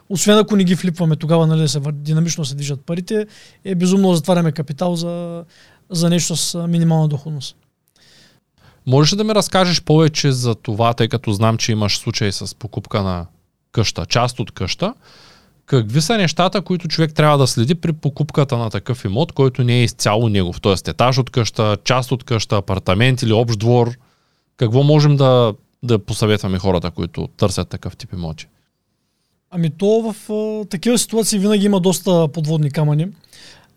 освен 0.09 0.37
ако 0.37 0.55
не 0.55 0.63
ги 0.63 0.75
флипваме 0.75 1.15
тогава, 1.15 1.47
нали, 1.47 1.67
се, 1.67 1.79
динамично 1.93 2.45
се 2.45 2.55
движат 2.55 2.85
парите, 2.85 3.27
е 3.65 3.75
безумно 3.75 4.09
да 4.09 4.15
затваряме 4.15 4.51
капитал 4.51 4.95
за, 4.95 5.43
за 5.89 6.09
нещо 6.09 6.35
с 6.35 6.67
минимална 6.67 7.07
доходност. 7.07 7.55
Можеш 8.87 9.13
ли 9.13 9.17
да 9.17 9.23
ми 9.23 9.35
разкажеш 9.35 9.81
повече 9.81 10.31
за 10.31 10.55
това, 10.55 10.93
тъй 10.93 11.07
като 11.07 11.33
знам, 11.33 11.57
че 11.57 11.71
имаш 11.71 11.97
случай 11.97 12.31
с 12.31 12.55
покупка 12.55 13.03
на 13.03 13.25
къща, 13.71 14.05
част 14.05 14.39
от 14.39 14.51
къща. 14.51 14.93
Какви 15.65 16.01
са 16.01 16.17
нещата, 16.17 16.61
които 16.61 16.87
човек 16.87 17.13
трябва 17.13 17.37
да 17.37 17.47
следи 17.47 17.75
при 17.75 17.93
покупката 17.93 18.57
на 18.57 18.69
такъв 18.69 19.05
имот, 19.05 19.31
който 19.31 19.63
не 19.63 19.79
е 19.79 19.83
изцяло 19.83 20.29
негов? 20.29 20.61
Т.е. 20.61 20.89
етаж 20.89 21.17
от 21.17 21.29
къща, 21.29 21.77
част 21.83 22.11
от 22.11 22.23
къща, 22.23 22.57
апартамент 22.57 23.21
или 23.21 23.33
общ 23.33 23.59
двор. 23.59 23.91
Какво 24.57 24.83
можем 24.83 25.15
да, 25.15 25.53
да 25.83 25.99
посъветваме 25.99 26.59
хората, 26.59 26.91
които 26.91 27.29
търсят 27.37 27.69
такъв 27.69 27.97
тип 27.97 28.13
имоти? 28.13 28.47
Ами 29.55 29.69
то 29.69 30.13
в 30.13 30.33
а, 30.33 30.65
такива 30.65 30.97
ситуации 30.97 31.39
винаги 31.39 31.65
има 31.65 31.79
доста 31.79 32.27
подводни 32.27 32.71
камъни. 32.71 33.07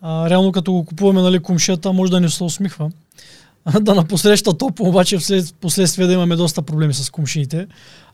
А, 0.01 0.31
реално 0.31 0.53
като 0.53 0.73
го 0.73 0.85
купуваме 0.85 1.23
нали, 1.23 1.39
кумшията, 1.39 1.93
може 1.93 2.11
да 2.11 2.21
ни 2.21 2.31
се 2.31 2.45
усмихва. 2.45 2.91
да 3.81 3.95
напосреща 3.95 4.59
топло, 4.59 4.89
обаче 4.89 5.19
вслед, 5.19 5.55
последствие 5.61 6.07
да 6.07 6.13
имаме 6.13 6.37
доста 6.37 6.63
проблеми 6.63 6.95
с 6.95 7.11
кумшиите. 7.11 7.67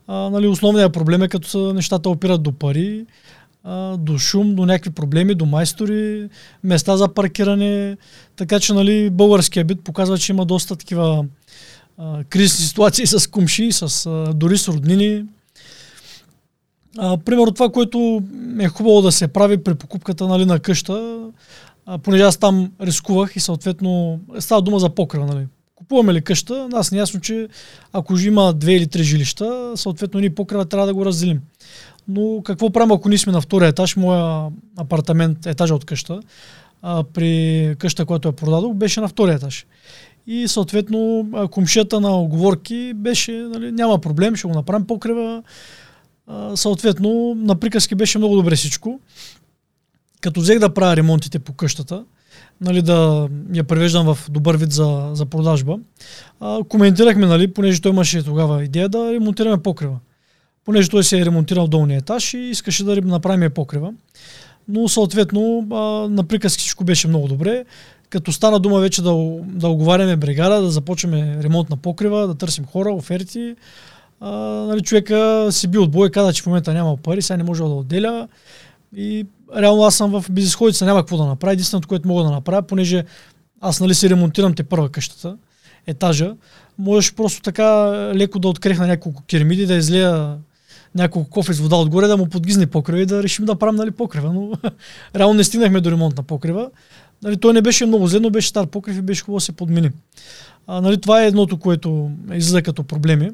А, 0.06 0.14
нали, 0.14 0.46
основният 0.46 0.92
проблем 0.92 1.22
е 1.22 1.28
като 1.28 1.72
нещата 1.72 2.10
опират 2.10 2.42
до 2.42 2.52
пари, 2.52 3.06
а, 3.64 3.96
до 3.96 4.18
шум, 4.18 4.54
до 4.54 4.66
някакви 4.66 4.90
проблеми, 4.90 5.34
до 5.34 5.46
майстори, 5.46 6.28
места 6.64 6.96
за 6.96 7.08
паркиране. 7.08 7.96
Така 8.36 8.60
че 8.60 8.72
нали, 8.72 9.10
българския 9.10 9.64
бит 9.64 9.84
показва, 9.84 10.18
че 10.18 10.32
има 10.32 10.44
доста 10.44 10.76
такива 10.76 11.24
а, 11.98 12.24
кризисни 12.24 12.66
ситуации 12.66 13.06
с 13.06 13.30
кумши, 13.30 13.72
с, 13.72 14.06
а, 14.06 14.34
дори 14.34 14.58
с 14.58 14.68
роднини. 14.68 15.24
А, 16.98 17.16
примерно 17.16 17.52
това, 17.52 17.68
което 17.70 18.22
е 18.60 18.68
хубаво 18.68 19.02
да 19.02 19.12
се 19.12 19.28
прави 19.28 19.64
при 19.64 19.74
покупката 19.74 20.28
нали, 20.28 20.44
на 20.44 20.58
къща, 20.58 21.18
а, 21.86 21.98
понеже 21.98 22.22
аз 22.22 22.36
там 22.36 22.72
рискувах 22.80 23.36
и 23.36 23.40
съответно 23.40 24.20
става 24.38 24.62
дума 24.62 24.78
за 24.78 24.90
покрива. 24.90 25.26
Нали. 25.26 25.46
Купуваме 25.74 26.14
ли 26.14 26.22
къща, 26.22 26.68
аз 26.72 26.92
не 26.92 26.98
ясно, 26.98 27.20
че 27.20 27.48
ако 27.92 28.18
има 28.18 28.52
две 28.52 28.72
или 28.72 28.86
три 28.86 29.02
жилища, 29.02 29.72
съответно 29.76 30.20
ние 30.20 30.34
покрива 30.34 30.64
трябва 30.64 30.86
да 30.86 30.94
го 30.94 31.04
разделим. 31.04 31.40
Но 32.08 32.42
какво 32.44 32.70
правим, 32.70 32.92
ако 32.92 33.08
ние 33.08 33.18
сме 33.18 33.32
на 33.32 33.40
втория 33.40 33.68
етаж, 33.68 33.96
моя 33.96 34.48
апартамент, 34.76 35.46
етажа 35.46 35.74
от 35.74 35.84
къща, 35.84 36.20
а, 36.82 37.04
при 37.04 37.74
къща, 37.78 38.06
която 38.06 38.28
я 38.28 38.32
продадох, 38.32 38.74
беше 38.74 39.00
на 39.00 39.08
втория 39.08 39.34
етаж. 39.34 39.66
И 40.26 40.48
съответно 40.48 41.28
комшията 41.50 42.00
на 42.00 42.20
оговорки 42.20 42.92
беше, 42.94 43.32
нали, 43.32 43.72
няма 43.72 43.98
проблем, 43.98 44.36
ще 44.36 44.48
го 44.48 44.54
направим 44.54 44.86
покрива. 44.86 45.42
Съответно, 46.54 47.34
на 47.36 47.54
приказки 47.54 47.94
беше 47.94 48.18
много 48.18 48.36
добре 48.36 48.56
всичко 48.56 49.00
като 50.22 50.40
взех 50.40 50.58
да 50.58 50.74
правя 50.74 50.96
ремонтите 50.96 51.38
по 51.38 51.52
къщата, 51.52 52.04
нали, 52.60 52.82
да 52.82 53.28
я 53.54 53.64
превеждам 53.64 54.14
в 54.14 54.30
добър 54.30 54.56
вид 54.56 54.72
за, 54.72 55.10
за 55.12 55.26
продажба, 55.26 55.78
а, 56.40 56.58
коментирахме, 56.68 57.26
нали, 57.26 57.52
понеже 57.54 57.80
той 57.80 57.92
имаше 57.92 58.22
тогава 58.22 58.64
идея 58.64 58.88
да 58.88 59.12
ремонтираме 59.12 59.62
покрива. 59.62 59.98
Понеже 60.64 60.88
той 60.88 61.04
се 61.04 61.20
е 61.20 61.24
ремонтирал 61.24 61.66
долния 61.66 61.98
етаж 61.98 62.34
и 62.34 62.38
искаше 62.38 62.84
да 62.84 63.00
направим 63.00 63.50
покрива. 63.50 63.92
Но 64.68 64.88
съответно 64.88 65.66
на 66.10 66.24
приказки 66.24 66.60
всичко 66.60 66.84
беше 66.84 67.08
много 67.08 67.28
добре. 67.28 67.64
Като 68.10 68.32
стана 68.32 68.60
дума 68.60 68.80
вече 68.80 69.02
да, 69.02 69.10
да 69.44 69.68
оговаряме 69.68 70.16
бригада, 70.16 70.62
да 70.62 70.70
започваме 70.70 71.38
ремонт 71.42 71.70
на 71.70 71.76
покрива, 71.76 72.26
да 72.26 72.34
търсим 72.34 72.64
хора, 72.64 72.92
оферти, 72.92 73.54
нали, 74.30 74.82
човека 74.82 75.48
си 75.50 75.68
бил 75.68 75.82
отбой, 75.82 76.10
каза, 76.10 76.32
че 76.32 76.42
в 76.42 76.46
момента 76.46 76.74
няма 76.74 76.96
пари, 76.96 77.22
сега 77.22 77.36
не 77.36 77.42
може 77.42 77.62
да 77.62 77.68
отделя. 77.68 78.28
И 78.96 79.26
реално 79.56 79.82
аз 79.82 79.94
съм 79.94 80.10
в 80.20 80.30
безисходица, 80.30 80.84
няма 80.84 81.00
какво 81.00 81.16
да 81.16 81.26
направя. 81.26 81.52
Единственото, 81.52 81.88
което 81.88 82.08
мога 82.08 82.24
да 82.24 82.30
направя, 82.30 82.62
понеже 82.62 83.04
аз 83.60 83.80
нали 83.80 83.94
си 83.94 84.10
ремонтирам 84.10 84.54
те 84.54 84.62
първа 84.62 84.88
къщата, 84.88 85.36
етажа, 85.86 86.34
можеш 86.78 87.14
просто 87.14 87.42
така 87.42 87.92
леко 88.14 88.38
да 88.38 88.48
открехна 88.48 88.86
няколко 88.86 89.22
керамиди, 89.22 89.66
да 89.66 89.74
излея 89.74 90.38
няколко 90.94 91.30
кофе 91.30 91.52
с 91.52 91.60
вода 91.60 91.76
отгоре, 91.76 92.06
да 92.06 92.16
му 92.16 92.26
подгизне 92.26 92.66
покрива 92.66 93.00
и 93.00 93.06
да 93.06 93.22
решим 93.22 93.44
да 93.44 93.56
правим 93.56 93.76
нали, 93.76 93.90
покрива. 93.90 94.32
Но 94.32 94.52
реално 95.16 95.34
не 95.34 95.44
стигнахме 95.44 95.80
до 95.80 95.90
ремонт 95.90 96.16
на 96.16 96.22
покрива. 96.22 96.70
Нали, 97.22 97.36
той 97.36 97.52
не 97.52 97.62
беше 97.62 97.86
много 97.86 98.06
зле, 98.06 98.20
но 98.20 98.30
беше 98.30 98.48
стар 98.48 98.66
покрив 98.66 98.98
и 98.98 99.02
беше 99.02 99.22
хубаво 99.22 99.36
да 99.36 99.44
се 99.44 99.52
подмени. 99.52 99.90
А, 100.66 100.80
нали, 100.80 101.00
това 101.00 101.22
е 101.22 101.26
едното, 101.26 101.58
което 101.58 102.10
излиза 102.32 102.62
като 102.62 102.82
проблеми 102.82 103.30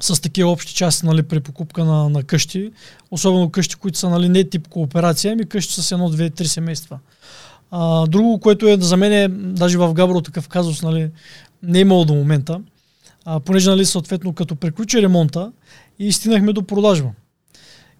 с 0.00 0.22
такива 0.22 0.50
общи 0.50 0.74
части 0.74 1.06
нали, 1.06 1.22
при 1.22 1.40
покупка 1.40 1.84
на, 1.84 2.08
на 2.08 2.22
къщи, 2.22 2.72
особено 3.10 3.50
къщи, 3.50 3.76
които 3.76 3.98
са 3.98 4.10
нали, 4.10 4.28
не 4.28 4.44
тип 4.44 4.68
кооперация, 4.68 5.32
ами 5.32 5.48
къщи 5.48 5.82
с 5.82 5.92
едно, 5.92 6.10
две, 6.10 6.30
три 6.30 6.48
семейства. 6.48 6.98
А, 7.70 8.06
друго, 8.06 8.40
което 8.40 8.68
е 8.68 8.76
за 8.80 8.96
мен, 8.96 9.12
е, 9.12 9.28
даже 9.28 9.78
в 9.78 9.92
Габро 9.92 10.20
такъв 10.20 10.48
казус, 10.48 10.82
нали, 10.82 11.10
не 11.62 11.78
е 11.78 11.80
имало 11.80 12.04
до 12.04 12.14
момента, 12.14 12.60
а, 13.24 13.40
понеже 13.40 13.70
нали, 13.70 13.84
съответно 13.84 14.32
като 14.32 14.56
приключи 14.56 15.02
ремонта 15.02 15.52
и 15.98 16.12
стигнахме 16.12 16.52
до 16.52 16.62
продажба. 16.62 17.10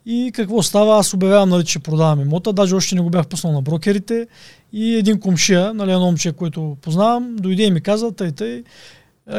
И 0.07 0.30
какво 0.34 0.62
става? 0.62 0.99
Аз 0.99 1.14
обявявам, 1.14 1.49
нали, 1.49 1.64
че 1.64 1.78
продавам 1.78 2.20
имота, 2.20 2.53
даже 2.53 2.74
още 2.74 2.95
не 2.95 3.01
го 3.01 3.11
бях 3.11 3.26
пуснал 3.26 3.53
на 3.53 3.62
брокерите 3.62 4.26
и 4.72 4.95
един 4.95 5.20
комшия, 5.20 5.74
нали, 5.74 5.90
едно 5.90 6.07
момче, 6.07 6.32
което 6.32 6.76
познавам, 6.82 7.36
дойде 7.36 7.62
и 7.62 7.70
ми 7.70 7.80
каза, 7.80 8.12
тъй, 8.12 8.32
тъй, 8.32 8.64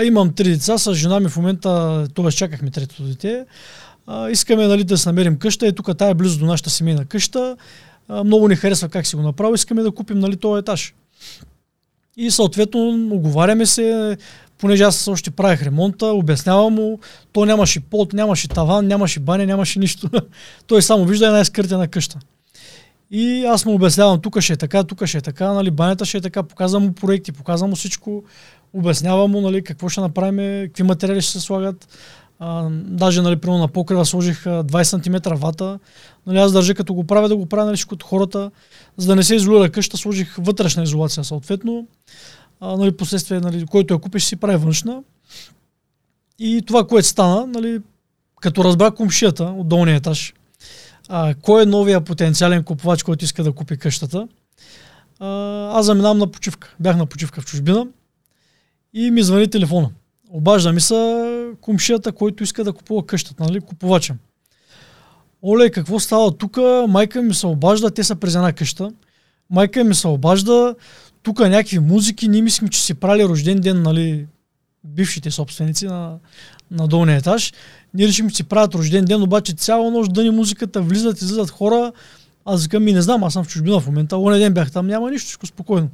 Имам 0.03 0.33
три 0.33 0.49
деца, 0.49 0.77
с 0.77 0.93
жена 0.93 1.19
ми 1.19 1.29
в 1.29 1.37
момента, 1.37 2.07
т.е. 2.15 2.31
чакахме 2.31 2.71
третото 2.71 3.03
дете. 3.03 3.45
А, 4.07 4.29
искаме 4.29 4.67
нали, 4.67 4.83
да 4.83 4.97
се 4.97 5.09
намерим 5.09 5.37
къща. 5.37 5.67
Е, 5.67 5.71
тук 5.71 5.97
тая 5.97 6.11
е 6.11 6.13
близо 6.13 6.39
до 6.39 6.45
нашата 6.45 6.69
семейна 6.69 7.05
къща. 7.05 7.57
А, 8.07 8.23
много 8.23 8.47
ни 8.47 8.55
харесва 8.55 8.89
как 8.89 9.07
си 9.07 9.15
го 9.15 9.21
направил. 9.21 9.53
Искаме 9.53 9.81
да 9.81 9.91
купим 9.91 10.19
нали, 10.19 10.37
този 10.37 10.59
етаж. 10.59 10.93
И 12.17 12.31
съответно 12.31 13.09
оговаряме 13.11 13.65
се, 13.65 14.17
понеже 14.57 14.83
аз 14.83 15.07
още 15.07 15.31
правих 15.31 15.63
ремонта, 15.63 16.05
обяснявам 16.05 16.73
му, 16.73 16.99
то 17.33 17.45
нямаше 17.45 17.79
пот, 17.79 18.13
нямаше 18.13 18.47
таван, 18.47 18.87
нямаше 18.87 19.19
баня, 19.19 19.45
нямаше 19.45 19.79
нищо. 19.79 20.09
Той 20.67 20.81
само 20.81 21.05
вижда 21.05 21.25
една 21.25 21.39
изкъртена 21.39 21.87
къща. 21.87 22.19
И 23.11 23.45
аз 23.45 23.65
му 23.65 23.73
обяснявам, 23.73 24.21
тук 24.21 24.39
ще 24.39 24.53
е 24.53 24.55
така, 24.55 24.83
тук 24.83 25.05
ще 25.05 25.17
е 25.17 25.21
така, 25.21 25.53
нали, 25.53 25.71
банята 25.71 26.05
ще 26.05 26.17
е 26.17 26.21
така, 26.21 26.43
показвам 26.43 26.83
му 26.83 26.93
проекти, 26.93 27.31
показвам 27.31 27.69
му 27.69 27.75
всичко, 27.75 28.23
обяснявам 28.73 29.31
му 29.31 29.41
нали, 29.41 29.63
какво 29.63 29.89
ще 29.89 30.01
направим, 30.01 30.67
какви 30.67 30.83
материали 30.83 31.21
ще 31.21 31.31
се 31.31 31.39
слагат. 31.39 31.87
А, 32.39 32.69
даже 32.71 33.21
нали, 33.21 33.35
примерно 33.35 33.59
на 33.59 33.67
покрива 33.67 34.05
сложих 34.05 34.43
20 34.43 34.83
см 34.83 35.35
вата. 35.35 35.79
Нали, 36.27 36.37
аз 36.37 36.53
държа 36.53 36.75
като 36.75 36.93
го 36.93 37.03
правя 37.03 37.29
да 37.29 37.35
го 37.35 37.45
правя 37.45 37.65
нали, 37.65 37.83
като 37.89 38.05
хората, 38.05 38.51
за 38.97 39.07
да 39.07 39.15
не 39.15 39.23
се 39.23 39.35
изолира 39.35 39.71
къща, 39.71 39.97
сложих 39.97 40.35
вътрешна 40.37 40.83
изолация 40.83 41.23
съответно. 41.23 41.87
А, 42.59 42.77
нали, 42.77 42.97
последствие, 42.97 43.39
нали, 43.39 43.65
който 43.65 43.93
я 43.93 43.99
купиш, 43.99 44.23
си 44.23 44.35
прави 44.35 44.57
външна. 44.57 45.03
И 46.39 46.61
това, 46.67 46.87
което 46.87 47.07
стана, 47.07 47.47
нали, 47.47 47.79
като 48.41 48.63
разбрах 48.63 48.93
комшията 48.93 49.43
от 49.43 49.67
долния 49.67 49.95
етаж, 49.95 50.33
а, 51.09 51.33
кой 51.41 51.63
е 51.63 51.65
новия 51.65 52.01
потенциален 52.01 52.63
купувач, 52.63 53.03
който 53.03 53.25
иска 53.25 53.43
да 53.43 53.51
купи 53.51 53.77
къщата, 53.77 54.27
а, 55.19 55.27
аз 55.79 55.85
заминавам 55.85 56.17
на 56.17 56.27
почивка. 56.27 56.75
Бях 56.79 56.97
на 56.97 57.05
почивка 57.05 57.41
в 57.41 57.45
чужбина 57.45 57.87
и 58.93 59.11
ми 59.11 59.23
звъни 59.23 59.49
телефона 59.49 59.89
Обажда 60.29 60.73
ми 60.73 60.81
са 60.81 61.51
кумшията, 61.61 62.11
който 62.11 62.43
иска 62.43 62.63
да 62.63 62.73
купува 62.73 63.05
къщата, 63.05 63.43
нали, 63.43 63.59
купувача. 63.61 64.15
Оле, 65.43 65.69
какво 65.69 65.99
става 65.99 66.37
тук? 66.37 66.57
Майка 66.87 67.21
ми 67.21 67.33
се 67.33 67.47
обажда, 67.47 67.91
те 67.91 68.03
са 68.03 68.15
през 68.15 68.35
една 68.35 68.53
къща. 68.53 68.91
Майка 69.49 69.83
ми 69.83 69.95
се 69.95 70.07
обажда, 70.07 70.75
тук 71.23 71.39
някакви 71.39 71.79
музики, 71.79 72.27
ние 72.27 72.41
мислим, 72.41 72.69
че 72.69 72.81
си 72.81 72.93
прали 72.93 73.25
рожден 73.25 73.59
ден, 73.59 73.81
нали, 73.81 74.27
бившите 74.83 75.31
собственици 75.31 75.85
на, 75.85 76.17
на 76.71 76.87
долния 76.87 77.17
етаж. 77.17 77.53
Ние 77.93 78.07
решим, 78.07 78.29
че 78.29 78.35
си 78.35 78.43
правят 78.43 78.75
рожден 78.75 79.05
ден, 79.05 79.21
обаче 79.21 79.53
цяла 79.53 79.91
нощ 79.91 80.13
дъни 80.13 80.29
музиката, 80.29 80.81
влизат, 80.81 81.21
излизат 81.21 81.49
хора. 81.49 81.91
Аз 82.45 82.63
викам, 82.63 82.83
ми 82.83 82.93
не 82.93 83.01
знам, 83.01 83.23
аз 83.23 83.33
съм 83.33 83.43
в 83.43 83.47
чужбина 83.47 83.79
в 83.79 83.87
момента. 83.87 84.17
Оня 84.17 84.37
ден 84.37 84.53
бях 84.53 84.71
там, 84.71 84.87
няма 84.87 85.11
нищо, 85.11 85.47
спокойно. 85.47 85.89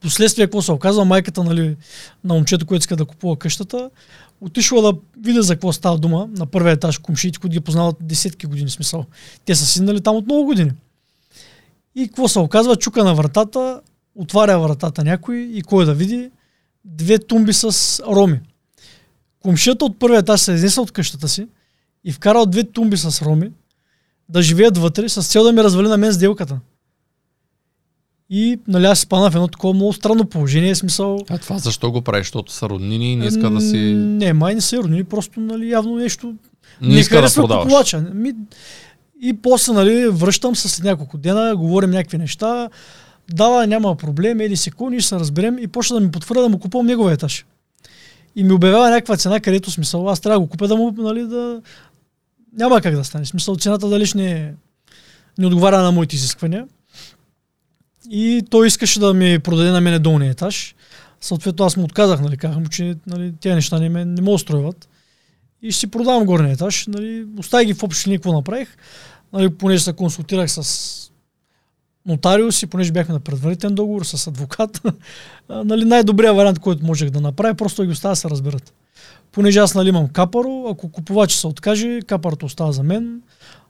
Последствие, 0.00 0.46
какво 0.46 0.62
се 0.62 0.72
оказва, 0.72 1.04
майката 1.04 1.44
нали, 1.44 1.76
на 2.24 2.34
момчето, 2.34 2.66
което 2.66 2.82
иска 2.82 2.96
да 2.96 3.04
купува 3.04 3.36
къщата, 3.36 3.90
отишла 4.40 4.82
да 4.82 4.98
видя 5.20 5.42
за 5.42 5.54
какво 5.54 5.72
става 5.72 5.98
дума 5.98 6.28
на 6.36 6.46
първия 6.46 6.72
етаж, 6.72 6.98
комшиите, 6.98 7.38
които 7.38 7.52
ги 7.52 7.60
познават 7.60 7.96
десетки 8.00 8.46
години 8.46 8.70
смисъл. 8.70 9.04
Те 9.44 9.54
са 9.54 9.66
сиднали 9.66 10.00
там 10.00 10.16
от 10.16 10.26
много 10.26 10.44
години. 10.44 10.72
И 11.94 12.06
какво 12.06 12.28
се 12.28 12.38
оказва? 12.38 12.76
Чука 12.76 13.04
на 13.04 13.14
вратата, 13.14 13.80
отваря 14.14 14.58
вратата 14.58 15.04
някой 15.04 15.36
и 15.36 15.62
кой 15.62 15.84
да 15.84 15.94
види? 15.94 16.30
Две 16.84 17.18
тумби 17.18 17.52
с 17.52 18.00
роми. 18.06 18.40
Комшията 19.40 19.84
от 19.84 19.98
първия 19.98 20.18
етаж 20.18 20.40
се 20.40 20.52
изнесла 20.52 20.82
от 20.82 20.90
къщата 20.90 21.28
си 21.28 21.48
и 22.04 22.12
вкарал 22.12 22.46
две 22.46 22.64
тумби 22.64 22.96
с 22.96 23.22
роми 23.22 23.50
да 24.28 24.42
живеят 24.42 24.78
вътре 24.78 25.08
с 25.08 25.22
цел 25.22 25.44
да 25.44 25.52
ми 25.52 25.64
развали 25.64 25.88
на 25.88 25.96
мен 25.96 26.12
сделката. 26.12 26.58
И 28.30 28.58
нали, 28.68 28.86
аз 28.86 28.98
спана 28.98 29.30
в 29.30 29.34
едно 29.34 29.48
такова 29.48 29.74
много 29.74 29.92
странно 29.92 30.24
положение, 30.24 30.74
смисъл... 30.74 31.18
А 31.28 31.38
това 31.38 31.58
защо 31.58 31.92
го 31.92 32.02
правиш? 32.02 32.26
Защото 32.26 32.52
са 32.52 32.68
роднини 32.68 33.12
и 33.12 33.16
не 33.16 33.26
иска 33.26 33.50
да 33.50 33.60
си... 33.60 33.76
Не, 33.94 34.32
май 34.32 34.54
не 34.54 34.60
са 34.60 34.76
роднини, 34.76 35.04
просто 35.04 35.40
нали, 35.40 35.70
явно 35.70 35.96
нещо... 35.96 36.34
Не, 36.80 36.88
не 36.88 37.00
иска 37.00 37.22
да 37.22 37.34
продаваш. 37.34 37.96
Ми... 38.14 38.32
И 39.22 39.32
после 39.32 39.72
нали, 39.72 40.08
връщам 40.08 40.56
се 40.56 40.68
след 40.68 40.84
няколко 40.84 41.18
дена, 41.18 41.56
говорим 41.56 41.90
някакви 41.90 42.18
неща, 42.18 42.68
дава, 43.30 43.66
няма 43.66 43.96
проблем, 43.96 44.40
или 44.40 44.56
се 44.56 44.70
ние 44.80 45.00
ще 45.00 45.08
се 45.08 45.16
разберем 45.16 45.58
и 45.58 45.66
почна 45.66 45.94
да 45.94 46.00
ми 46.00 46.10
потвърда 46.10 46.42
да 46.42 46.48
му 46.48 46.58
купувам 46.58 46.86
неговия 46.86 47.14
етаж. 47.14 47.46
И 48.36 48.44
ми 48.44 48.52
обявява 48.52 48.90
някаква 48.90 49.16
цена, 49.16 49.40
където 49.40 49.70
смисъл, 49.70 50.08
аз 50.08 50.20
трябва 50.20 50.36
да 50.36 50.40
го 50.40 50.46
купя 50.46 50.68
да 50.68 50.76
му, 50.76 50.94
нали, 50.98 51.22
да... 51.26 51.62
Няма 52.56 52.80
как 52.80 52.94
да 52.94 53.04
стане. 53.04 53.24
Смисъл, 53.24 53.56
цената 53.56 53.88
далеч 53.88 54.14
не, 54.14 54.54
не 55.38 55.46
отговаря 55.46 55.82
на 55.82 55.92
моите 55.92 56.16
изисквания. 56.16 56.66
И 58.10 58.42
той 58.50 58.66
искаше 58.66 59.00
да 59.00 59.14
ми 59.14 59.38
продаде 59.38 59.70
на 59.70 59.80
мене 59.80 59.98
долния 59.98 60.30
етаж. 60.30 60.74
Съответно 61.20 61.64
аз 61.64 61.76
му 61.76 61.84
отказах, 61.84 62.20
нали, 62.20 62.36
казах 62.36 62.58
му, 62.58 62.68
че 62.68 62.96
нали, 63.06 63.32
тези 63.40 63.54
неща 63.54 63.78
не, 63.78 63.88
ме, 63.88 64.04
не 64.04 64.22
ме 64.22 64.30
устройват. 64.30 64.88
И 65.62 65.72
ще 65.72 65.80
си 65.80 65.86
продавам 65.86 66.24
горния 66.24 66.52
етаж. 66.52 66.86
Нали, 66.86 67.26
остави 67.38 67.64
ги 67.64 67.74
в 67.74 67.82
общини, 67.82 68.16
какво 68.16 68.32
направих. 68.32 68.76
Нали, 69.32 69.50
понеже 69.50 69.84
се 69.84 69.92
консултирах 69.92 70.50
с 70.50 71.10
нотариус 72.06 72.62
и 72.62 72.66
понеже 72.66 72.92
бяхме 72.92 73.14
на 73.14 73.20
предварителен 73.20 73.74
договор 73.74 74.04
с 74.04 74.26
адвокат, 74.26 74.82
нали, 75.48 75.84
най-добрият 75.84 76.36
вариант, 76.36 76.58
който 76.58 76.84
можех 76.84 77.10
да 77.10 77.20
направя, 77.20 77.54
просто 77.54 77.84
ги 77.84 77.90
оставя 77.90 78.12
да 78.12 78.16
се 78.16 78.30
разберат. 78.30 78.72
Понеже 79.32 79.58
аз 79.58 79.74
нали, 79.74 79.88
имам 79.88 80.08
капаро, 80.08 80.66
ако 80.70 80.92
купувача 80.92 81.36
се 81.36 81.46
откаже, 81.46 82.00
капарото 82.06 82.46
остава 82.46 82.72
за 82.72 82.82
мен 82.82 83.22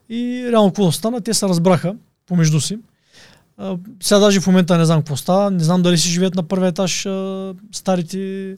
и 0.08 0.48
реално 0.52 0.70
какво 0.70 0.92
стана, 0.92 1.20
те 1.20 1.34
се 1.34 1.48
разбраха 1.48 1.94
помежду 2.26 2.60
си. 2.60 2.78
А, 3.62 3.76
сега 4.02 4.18
даже 4.18 4.40
в 4.40 4.46
момента 4.46 4.78
не 4.78 4.84
знам 4.84 5.00
какво 5.00 5.16
става. 5.16 5.50
Не 5.50 5.64
знам 5.64 5.82
дали 5.82 5.98
си 5.98 6.08
живеят 6.08 6.34
на 6.34 6.42
първия 6.42 6.68
етаж 6.68 7.06
а, 7.06 7.54
старите 7.72 8.56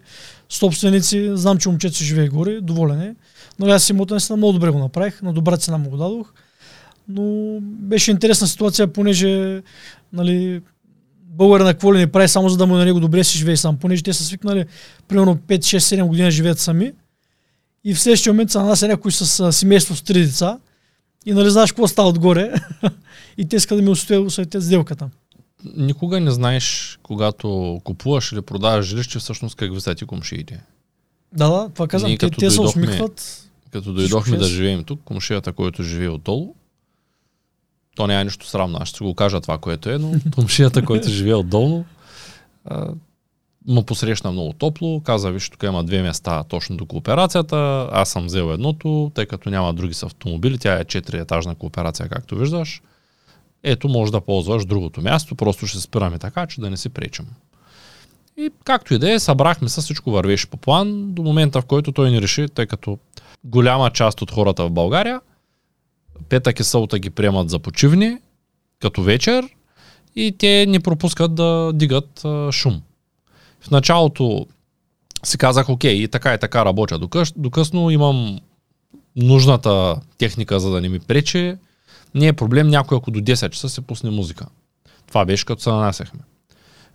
собственици. 0.48 1.30
Знам, 1.34 1.58
че 1.58 1.68
момчето 1.68 1.96
си 1.96 2.04
живее 2.04 2.28
горе, 2.28 2.60
доволен 2.60 3.00
е. 3.00 3.14
Но 3.58 3.66
аз 3.66 3.84
си 3.84 3.92
имота 3.92 4.14
наистина 4.14 4.36
много 4.36 4.52
добре 4.52 4.70
го 4.70 4.78
направих. 4.78 5.22
На 5.22 5.32
добра 5.32 5.56
цена 5.56 5.78
му 5.78 5.90
го 5.90 5.96
дадох. 5.96 6.32
Но 7.08 7.58
беше 7.62 8.10
интересна 8.10 8.46
ситуация, 8.46 8.92
понеже 8.92 9.62
нали, 10.12 10.62
българина 11.16 11.72
какво 11.72 11.94
ли 11.94 11.98
не 11.98 12.12
прави 12.12 12.28
само 12.28 12.48
за 12.48 12.56
да 12.56 12.66
му 12.66 12.76
на 12.76 12.84
него 12.84 13.00
добре 13.00 13.24
си 13.24 13.38
живее 13.38 13.56
сам, 13.56 13.78
понеже 13.78 14.02
те 14.02 14.12
са 14.12 14.24
свикнали 14.24 14.64
примерно 15.08 15.36
5, 15.36 15.58
6, 15.58 15.78
7 15.78 16.06
години 16.06 16.30
живеят 16.30 16.58
сами. 16.58 16.92
И 17.84 17.94
в 17.94 18.00
следващия 18.00 18.32
момент 18.32 18.50
са 18.50 18.60
нанася 18.60 18.88
някой 18.88 19.12
с 19.12 19.52
семейство 19.52 19.96
с 19.96 20.02
три 20.02 20.26
деца 20.26 20.58
и 21.26 21.32
нали 21.32 21.50
знаеш 21.50 21.72
какво 21.72 21.88
става 21.88 22.08
отгоре. 22.08 22.54
и 23.36 23.48
те 23.48 23.56
искат 23.56 23.78
да 23.78 23.82
ми 23.82 23.90
осветят 23.90 24.62
сделката. 24.62 25.10
Никога 25.76 26.20
не 26.20 26.30
знаеш, 26.30 26.98
когато 27.02 27.80
купуваш 27.84 28.32
или 28.32 28.42
продаваш 28.42 28.86
жилище, 28.86 29.18
всъщност 29.18 29.56
какви 29.56 29.80
са 29.80 29.94
ти 29.94 30.04
комшиите. 30.04 30.62
Да, 31.32 31.48
да, 31.48 31.68
това 31.74 31.88
казвам. 31.88 32.08
Ние, 32.10 32.18
те, 32.18 32.30
те 32.30 32.50
се 32.50 32.60
усмихват. 32.60 33.48
Като 33.70 33.92
дойдохме 33.92 34.36
да 34.36 34.44
живеем 34.44 34.84
тук, 34.84 35.00
комшията, 35.04 35.52
който 35.52 35.82
живее 35.82 36.08
отдолу, 36.08 36.54
то 37.96 38.06
няма 38.06 38.24
нищо 38.24 38.46
срамно, 38.46 38.78
аз 38.80 38.88
ще 38.88 39.04
го 39.04 39.14
кажа 39.14 39.40
това, 39.40 39.58
което 39.58 39.90
е, 39.90 39.98
но 39.98 40.14
комшията, 40.34 40.84
който 40.84 41.08
живее 41.08 41.34
отдолу, 41.34 41.84
му 43.66 43.84
посрещна 43.84 44.32
много 44.32 44.52
топло, 44.52 45.00
каза, 45.00 45.30
виж, 45.30 45.50
тук 45.50 45.62
има 45.62 45.84
две 45.84 46.02
места 46.02 46.44
точно 46.44 46.76
до 46.76 46.86
кооперацията, 46.86 47.88
аз 47.92 48.08
съм 48.08 48.24
взел 48.24 48.52
едното, 48.52 49.10
тъй 49.14 49.26
като 49.26 49.50
няма 49.50 49.74
други 49.74 49.94
с 49.94 50.02
автомобили, 50.02 50.58
тя 50.58 50.80
е 50.80 50.84
4-етажна 50.84 51.54
кооперация, 51.54 52.08
както 52.08 52.36
виждаш. 52.36 52.82
Ето, 53.62 53.88
може 53.88 54.12
да 54.12 54.20
ползваш 54.20 54.64
другото 54.64 55.00
място, 55.00 55.34
просто 55.34 55.66
ще 55.66 55.80
спираме 55.80 56.18
така, 56.18 56.46
че 56.46 56.60
да 56.60 56.70
не 56.70 56.76
си 56.76 56.88
пречим. 56.88 57.26
И 58.36 58.50
както 58.64 58.94
и 58.94 58.98
да 58.98 59.12
е, 59.12 59.18
събрахме 59.18 59.68
се, 59.68 59.80
всичко 59.80 60.10
вървеше 60.10 60.46
по 60.46 60.56
план, 60.56 61.12
до 61.12 61.22
момента 61.22 61.60
в 61.60 61.64
който 61.64 61.92
той 61.92 62.10
ни 62.10 62.22
реши, 62.22 62.48
тъй 62.48 62.66
като 62.66 62.98
голяма 63.44 63.90
част 63.90 64.22
от 64.22 64.30
хората 64.30 64.64
в 64.64 64.70
България, 64.70 65.20
петък 66.28 66.60
и 66.60 66.64
сълта 66.64 66.98
ги 66.98 67.10
приемат 67.10 67.50
за 67.50 67.58
почивни, 67.58 68.18
като 68.80 69.02
вечер, 69.02 69.48
и 70.16 70.32
те 70.38 70.66
не 70.68 70.80
пропускат 70.80 71.34
да 71.34 71.72
дигат 71.74 72.24
а, 72.24 72.52
шум. 72.52 72.82
В 73.62 73.70
началото 73.70 74.46
си 75.24 75.38
казах, 75.38 75.68
окей, 75.68 75.92
и 75.92 76.08
така 76.08 76.34
и 76.34 76.38
така 76.38 76.64
работя 76.64 76.98
докъс, 76.98 77.32
докъсно 77.36 77.90
имам 77.90 78.40
нужната 79.16 79.96
техника, 80.18 80.60
за 80.60 80.70
да 80.70 80.80
не 80.80 80.88
ми 80.88 80.98
пречи. 80.98 81.54
Не 82.14 82.26
е 82.26 82.32
проблем 82.32 82.68
някой, 82.68 82.98
ако 82.98 83.10
до 83.10 83.20
10 83.20 83.50
часа 83.50 83.68
се 83.68 83.80
пусне 83.80 84.10
музика. 84.10 84.46
Това 85.08 85.24
беше 85.24 85.44
като 85.44 85.62
се 85.62 85.70
нанасяхме. 85.70 86.20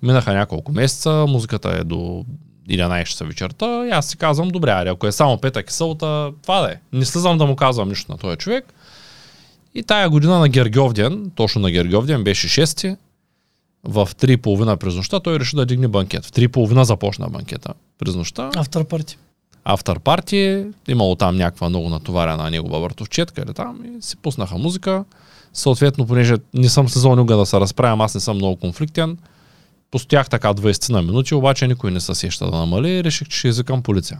Минаха 0.03 0.33
няколко 0.33 0.71
месеца, 0.71 1.25
музиката 1.27 1.69
е 1.69 1.83
до 1.83 2.25
11 2.69 3.05
часа 3.05 3.25
вечерта 3.25 3.87
и 3.87 3.89
аз 3.89 4.07
си 4.07 4.17
казвам, 4.17 4.47
добре, 4.47 4.71
аре, 4.71 4.89
ако 4.89 5.07
е 5.07 5.11
само 5.11 5.37
петък 5.37 5.69
и 5.69 5.73
сълта, 5.73 6.31
това 6.43 6.61
да 6.61 6.71
е. 6.71 6.75
Не 6.93 7.05
слизам 7.05 7.37
да 7.37 7.45
му 7.45 7.55
казвам 7.55 7.89
нищо 7.89 8.11
на 8.11 8.17
този 8.17 8.37
човек. 8.37 8.73
И 9.75 9.83
тая 9.83 10.09
година 10.09 10.39
на 10.39 10.49
Гергьовден, 10.49 11.31
точно 11.35 11.61
на 11.61 11.71
Гергьовден, 11.71 12.23
беше 12.23 12.65
6 12.65 12.97
в 13.87 14.09
3.30 14.15 14.75
през 14.75 14.95
нощта 14.95 15.19
той 15.19 15.39
реши 15.39 15.55
да 15.55 15.65
дигне 15.65 15.87
банкет. 15.87 16.25
В 16.25 16.31
3.30 16.31 16.81
започна 16.81 17.29
банкета 17.29 17.73
през 17.99 18.15
нощта. 18.15 18.51
Автор 18.55 18.83
парти. 18.87 19.17
Автор 19.63 19.99
парти, 19.99 20.65
имало 20.87 21.15
там 21.15 21.37
някаква 21.37 21.69
много 21.69 21.89
натоварена 21.89 22.49
негова 22.49 22.79
въртовчетка 22.79 23.41
или 23.41 23.53
там 23.53 23.79
и 23.85 24.01
си 24.01 24.17
пуснаха 24.17 24.57
музика. 24.57 25.05
Съответно, 25.53 26.07
понеже 26.07 26.35
не 26.53 26.69
съм 26.69 26.89
слезал 26.89 27.15
никога 27.15 27.37
да 27.37 27.45
се 27.45 27.59
разправям, 27.59 28.01
аз 28.01 28.15
не 28.15 28.21
съм 28.21 28.35
много 28.35 28.55
конфликтен, 28.55 29.17
постоях 29.91 30.29
така 30.29 30.53
20 30.53 30.89
на 30.89 31.01
минути, 31.01 31.35
обаче 31.35 31.67
никой 31.67 31.91
не 31.91 31.99
се 31.99 32.15
сеща 32.15 32.51
да 32.51 32.57
намали 32.57 32.89
и 32.89 33.03
реших, 33.03 33.27
че 33.27 33.37
ще 33.37 33.47
езикам 33.47 33.83
полиция. 33.83 34.19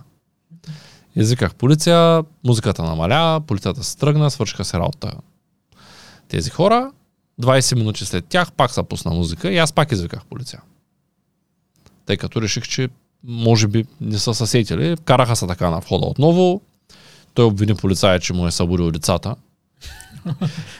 Езиках 1.15 1.55
полиция, 1.55 2.23
музиката 2.43 2.83
намаля, 2.83 3.41
полицията 3.47 3.83
се 3.83 3.97
тръгна, 3.97 4.31
свършиха 4.31 4.65
се 4.65 4.77
работа. 4.77 5.11
Тези 6.27 6.49
хора 6.49 6.91
20 7.41 7.75
минути 7.75 8.05
след 8.05 8.25
тях 8.25 8.51
пак 8.51 8.71
са 8.71 8.83
пусна 8.83 9.11
музика 9.11 9.51
и 9.51 9.57
аз 9.57 9.73
пак 9.73 9.91
извиках 9.91 10.25
полиция. 10.25 10.61
Тъй 12.05 12.17
като 12.17 12.41
реших, 12.41 12.67
че 12.67 12.89
може 13.23 13.67
би 13.67 13.85
не 14.01 14.19
са 14.19 14.33
съсетили. 14.33 14.95
Караха 15.05 15.35
се 15.35 15.47
така 15.47 15.69
на 15.69 15.79
входа 15.79 16.05
отново. 16.05 16.61
Той 17.33 17.45
обвини 17.45 17.75
полицая, 17.75 18.19
че 18.19 18.33
му 18.33 18.47
е 18.47 18.51
събудил 18.51 18.91
децата. 18.91 19.35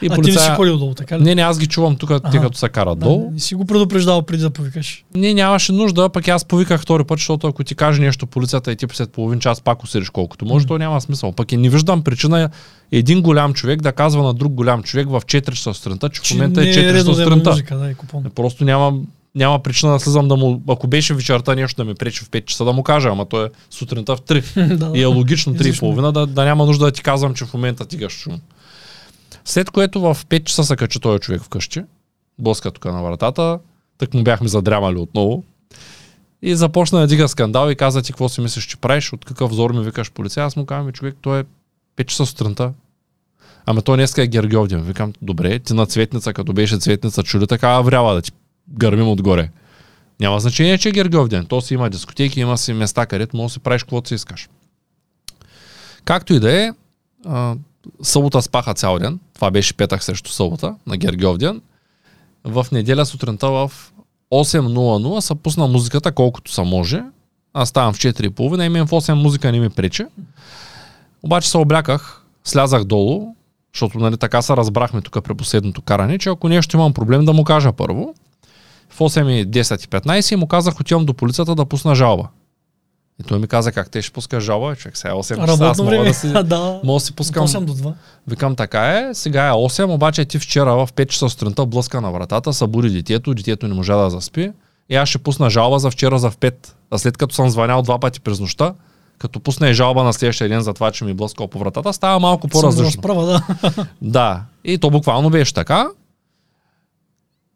И 0.02 0.08
а 0.08 0.16
полицая... 0.16 0.24
ти 0.24 0.32
не 0.32 0.38
си 0.40 0.50
ходил 0.56 0.78
долу, 0.78 0.94
така 0.94 1.20
ли? 1.20 1.24
Не, 1.24 1.36
не, 1.36 1.42
аз 1.42 1.60
ги 1.60 1.68
чувам 1.68 1.96
тук, 1.96 2.10
тъй 2.32 2.40
като 2.40 2.58
се 2.58 2.70
карат 2.70 3.00
да, 3.00 3.06
долу. 3.06 3.34
И 3.36 3.40
си 3.40 3.56
го 3.56 3.66
предупреждавал 3.66 4.22
преди 4.22 4.44
да 4.44 4.50
повикаш. 4.50 5.06
Не, 5.16 5.34
нямаше 5.34 5.72
нужда, 5.72 6.10
пък 6.10 6.28
аз 6.28 6.46
повиках 6.46 6.82
втори 6.82 7.04
път, 7.04 7.20
защото 7.20 7.48
ако 7.48 7.64
ти 7.64 7.76
каже 7.76 8.02
нещо 8.02 8.28
полицията 8.28 8.72
и 8.72 8.76
ти 8.76 8.86
след 8.94 9.12
половин 9.12 9.40
час 9.40 9.62
пак 9.62 9.84
усилиш 9.84 10.10
колкото 10.10 10.46
може, 10.46 10.66
mm. 10.66 10.68
то 10.68 10.78
няма 10.78 11.02
смисъл. 11.02 11.32
Пък 11.32 11.52
и 11.52 11.58
не 11.58 11.70
виждам 11.70 12.04
причина 12.04 12.50
един 12.92 13.22
голям 13.22 13.54
човек 13.54 13.82
да 13.82 13.92
казва 13.92 14.24
на 14.24 14.34
друг 14.34 14.54
голям 14.54 14.84
човек 14.84 15.08
в 15.08 15.22
4 15.22 15.52
часа 15.52 15.74
сутринта, 15.74 16.10
че, 16.10 16.22
че 16.22 16.34
в 16.34 16.38
момента 16.38 16.62
е 16.62 16.66
4 16.66 16.92
часа 16.94 17.16
сутринта. 17.16 17.56
Да, 17.70 17.90
е 17.90 17.96
Просто 18.36 18.64
няма, 18.64 18.94
няма 19.36 19.64
причина 19.64 19.92
да 19.92 20.00
слизам 20.00 20.28
да 20.28 20.36
му, 20.36 20.62
ако 20.70 20.88
беше 20.88 21.14
вечерта 21.14 21.56
нещо 21.56 21.84
да 21.84 21.90
ми 21.90 21.96
пречи 21.96 22.24
в 22.24 22.30
5 22.30 22.46
часа 22.46 22.66
да 22.66 22.74
му 22.74 22.84
кажа, 22.84 23.10
ама 23.10 23.26
то 23.26 23.46
е 23.46 23.50
сутринта 23.70 24.16
в 24.16 24.22
3. 24.22 24.96
и 24.96 25.02
е 25.02 25.06
логично 25.06 25.56
3.30 25.56 26.12
да, 26.12 26.26
да 26.26 26.46
няма 26.46 26.66
нужда 26.66 26.86
да 26.86 26.92
ти 26.92 27.02
казвам, 27.02 27.34
че 27.34 27.46
в 27.46 27.54
момента 27.54 27.86
тигаш 27.86 28.14
шум. 28.14 28.40
След 29.48 29.70
което 29.70 30.02
в 30.02 30.18
5 30.26 30.44
часа 30.44 30.64
се 30.64 30.76
кача 30.76 31.00
този 31.00 31.20
човек 31.20 31.42
вкъщи, 31.42 31.84
блъска 32.40 32.72
тук 32.72 32.86
на 32.86 33.04
вратата, 33.04 33.60
так 33.98 34.14
му 34.14 34.24
бяхме 34.24 34.48
задрямали 34.48 34.98
отново. 34.98 35.44
И 36.42 36.56
започна 36.56 37.00
да 37.00 37.08
дига 37.08 37.28
скандал 37.28 37.70
и 37.70 37.76
каза 37.76 38.02
ти 38.02 38.12
какво 38.12 38.30
си 38.30 38.42
мислиш, 38.42 38.66
че 38.66 38.78
правиш, 38.78 39.14
от 39.14 39.26
какъв 39.26 39.54
зор 39.54 39.72
ми 39.72 39.84
викаш 39.84 40.12
полиция. 40.12 40.46
Аз 40.46 40.56
му 40.56 40.66
казвам, 40.66 40.92
човек, 40.92 41.16
той 41.22 41.40
е 41.40 41.44
5 41.98 42.06
часа 42.06 42.26
сутринта. 42.26 42.74
Ама 43.66 43.82
той 43.82 43.98
днеска 43.98 44.24
е 44.24 44.28
Гергьовден. 44.28 44.82
Викам, 44.82 45.14
добре, 45.22 45.60
ти 45.60 45.74
на 45.74 45.86
цветница, 45.86 46.34
като 46.34 46.54
беше 46.54 46.78
цветница, 46.78 47.24
чули 47.24 47.48
така 47.48 47.82
врява 47.82 48.14
да 48.14 48.22
ти 48.22 48.32
гърмим 48.70 49.08
отгоре. 49.08 49.50
Няма 50.20 50.40
значение, 50.40 50.78
че 50.78 50.90
е 50.90 50.92
Гергьовден. 50.92 51.46
То 51.46 51.62
си 51.62 51.74
има 51.74 51.90
дискотеки, 51.90 52.40
има 52.40 52.58
си 52.58 52.74
места, 52.74 53.06
където 53.06 53.38
може 53.38 53.48
да 53.48 53.54
си 53.54 53.60
правиш 53.60 53.84
каквото 53.84 54.08
си 54.08 54.16
искаш. 54.16 54.50
Както 56.06 56.34
и 56.34 56.40
да 56.40 56.62
е, 56.62 56.72
събота 58.02 58.42
спаха 58.42 58.74
цял 58.74 59.00
ден. 59.00 59.20
Това 59.38 59.52
беше 59.52 59.74
петък 59.74 60.04
срещу 60.04 60.32
събота 60.32 60.76
на 60.88 60.98
Гергьовден. 60.98 61.62
В 62.44 62.68
неделя 62.72 63.06
сутринта 63.06 63.50
в 63.50 63.72
8.00 64.32 65.20
са 65.20 65.36
пусна 65.36 65.68
музиката 65.68 66.12
колкото 66.12 66.52
са 66.52 66.64
може. 66.64 67.04
Аз 67.54 67.70
ставам 67.70 67.94
в 67.94 67.98
4.30 67.98 68.66
и 68.66 68.70
мен 68.70 68.88
в 68.88 68.92
8 68.92 69.14
музика 69.14 69.52
не 69.52 69.60
ми 69.60 69.70
пречи. 69.70 70.06
Обаче 71.24 71.50
се 71.50 71.58
обляках, 71.58 72.26
слязах 72.44 72.84
долу, 72.84 73.36
защото 73.74 74.00
нали, 74.00 74.18
така 74.18 74.42
се 74.42 74.58
разбрахме 74.58 75.02
тук 75.02 75.24
при 75.24 75.34
последното 75.34 75.82
каране, 75.82 76.18
че 76.18 76.30
ако 76.30 76.50
нещо 76.50 76.78
имам 76.78 76.94
проблем 76.94 77.26
да 77.26 77.34
му 77.34 77.44
кажа 77.44 77.74
първо. 77.74 78.16
В 78.90 79.00
8.10 79.00 79.86
и 79.86 79.88
15 79.88 80.36
му 80.36 80.48
казах, 80.48 80.80
отивам 80.80 81.06
до 81.06 81.14
полицията 81.14 81.56
да 81.56 81.66
пусна 81.66 81.96
жалба. 81.96 82.28
И 83.20 83.24
той 83.24 83.40
ми 83.40 83.48
каза 83.48 83.72
как 83.72 83.90
те 83.90 84.02
ще 84.02 84.12
пускаш 84.12 84.44
жалба, 84.44 84.76
човек 84.76 84.98
сега 84.98 85.14
8 85.14 85.46
часа, 85.46 85.66
аз 85.66 85.78
мога 85.78 86.04
да 86.04 86.14
си, 86.14 86.28
да, 86.44 86.80
мога 86.84 86.96
да 86.96 87.00
си 87.00 87.14
пускам. 87.14 87.44
От 87.44 87.50
8 87.50 87.60
до 87.60 87.74
2. 87.74 87.94
Викам 88.28 88.56
така 88.56 89.00
е, 89.00 89.14
сега 89.14 89.48
е 89.48 89.52
8, 89.52 89.94
обаче 89.94 90.26
ти 90.26 90.40
вчера 90.40 90.86
в 90.86 90.94
5 90.94 91.08
часа 91.08 91.30
сутринта 91.30 91.66
блъска 91.66 92.02
на 92.02 92.12
вратата, 92.12 92.54
събуди 92.54 92.90
детето, 92.90 93.34
детето 93.34 93.68
не 93.68 93.74
можа 93.74 93.96
да 93.96 94.10
заспи. 94.10 94.52
И 94.90 94.96
аз 94.96 95.10
ще 95.10 95.18
пусна 95.18 95.50
жалба 95.50 95.80
за 95.80 95.92
вчера 95.92 96.20
за 96.20 96.32
в 96.32 96.38
5. 96.38 96.54
А 96.92 96.98
след 96.98 97.18
като 97.18 97.36
съм 97.36 97.50
звънял 97.50 97.82
два 97.82 98.00
пъти 98.00 98.22
през 98.22 98.40
нощта, 98.40 98.74
като 99.18 99.40
пусне 99.40 99.74
жалба 99.74 100.04
на 100.04 100.14
следващия 100.14 100.50
ден 100.50 100.62
за 100.62 100.74
това, 100.74 100.92
че 100.92 101.06
ми 101.06 101.14
блъска 101.14 101.48
по 101.48 101.60
вратата, 101.60 101.94
става 101.94 102.20
малко 102.20 102.48
по-различно. 102.48 102.92
Справа, 102.92 103.26
да. 103.26 103.42
да. 104.02 104.42
И 104.64 104.78
то 104.78 104.90
буквално 104.90 105.30
беше 105.30 105.54
така. 105.54 105.88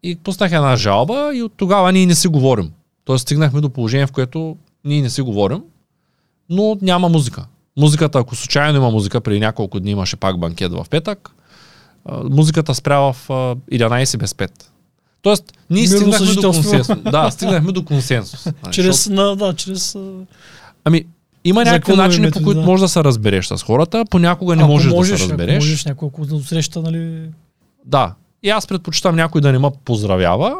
И 0.02 0.16
пуснах 0.16 0.52
една 0.52 0.76
жалба 0.76 1.30
и 1.34 1.42
от 1.42 1.52
тогава 1.56 1.92
ние 1.92 2.06
не 2.06 2.14
си 2.14 2.28
говорим. 2.28 2.72
Тоест 3.04 3.22
стигнахме 3.22 3.60
до 3.60 3.70
положение, 3.70 4.06
в 4.06 4.12
което 4.12 4.56
ние 4.84 5.02
не 5.02 5.10
си 5.10 5.22
говорим, 5.22 5.62
но 6.50 6.78
няма 6.82 7.08
музика. 7.08 7.46
Музиката, 7.76 8.18
ако 8.18 8.36
случайно 8.36 8.78
има 8.78 8.90
музика, 8.90 9.20
преди 9.20 9.40
няколко 9.40 9.80
дни 9.80 9.90
имаше 9.90 10.16
пак 10.16 10.38
банкет 10.38 10.72
в 10.72 10.86
петък, 10.90 11.30
музиката 12.30 12.74
спря 12.74 12.98
в 12.98 13.16
11 13.28 14.16
без 14.16 14.32
5. 14.32 14.50
Тоест, 15.22 15.52
ние 15.70 15.82
Мирно 15.82 16.12
стигнахме 16.12 16.34
до 16.34 16.52
консенсус. 16.52 16.96
Да, 17.02 17.30
стигнахме 17.30 17.72
до 17.72 17.84
консенсус. 17.84 18.46
Чрез, 18.70 19.08
на, 19.08 19.36
да, 19.36 19.54
чрез... 19.54 19.96
Ами, 20.84 21.04
има 21.44 21.64
някакви 21.64 21.96
начини, 21.96 22.30
по 22.30 22.42
които 22.42 22.60
да. 22.60 22.66
можеш 22.66 22.80
да 22.80 22.88
се 22.88 23.04
разбереш 23.04 23.46
с 23.46 23.62
хората, 23.62 24.04
понякога 24.10 24.56
не 24.56 24.62
ако 24.62 24.72
можеш, 24.72 24.92
можеш, 24.92 25.12
да 25.12 25.18
се 25.18 25.24
Ако 25.24 25.32
разбереш. 25.32 25.54
можеш 25.54 25.84
няколко 25.84 26.26
да 26.26 26.40
среща, 26.40 26.82
нали... 26.82 27.30
Да. 27.84 28.14
И 28.42 28.50
аз 28.50 28.66
предпочитам 28.66 29.16
някой 29.16 29.40
да 29.40 29.52
не 29.52 29.58
ме 29.58 29.68
поздравява, 29.84 30.56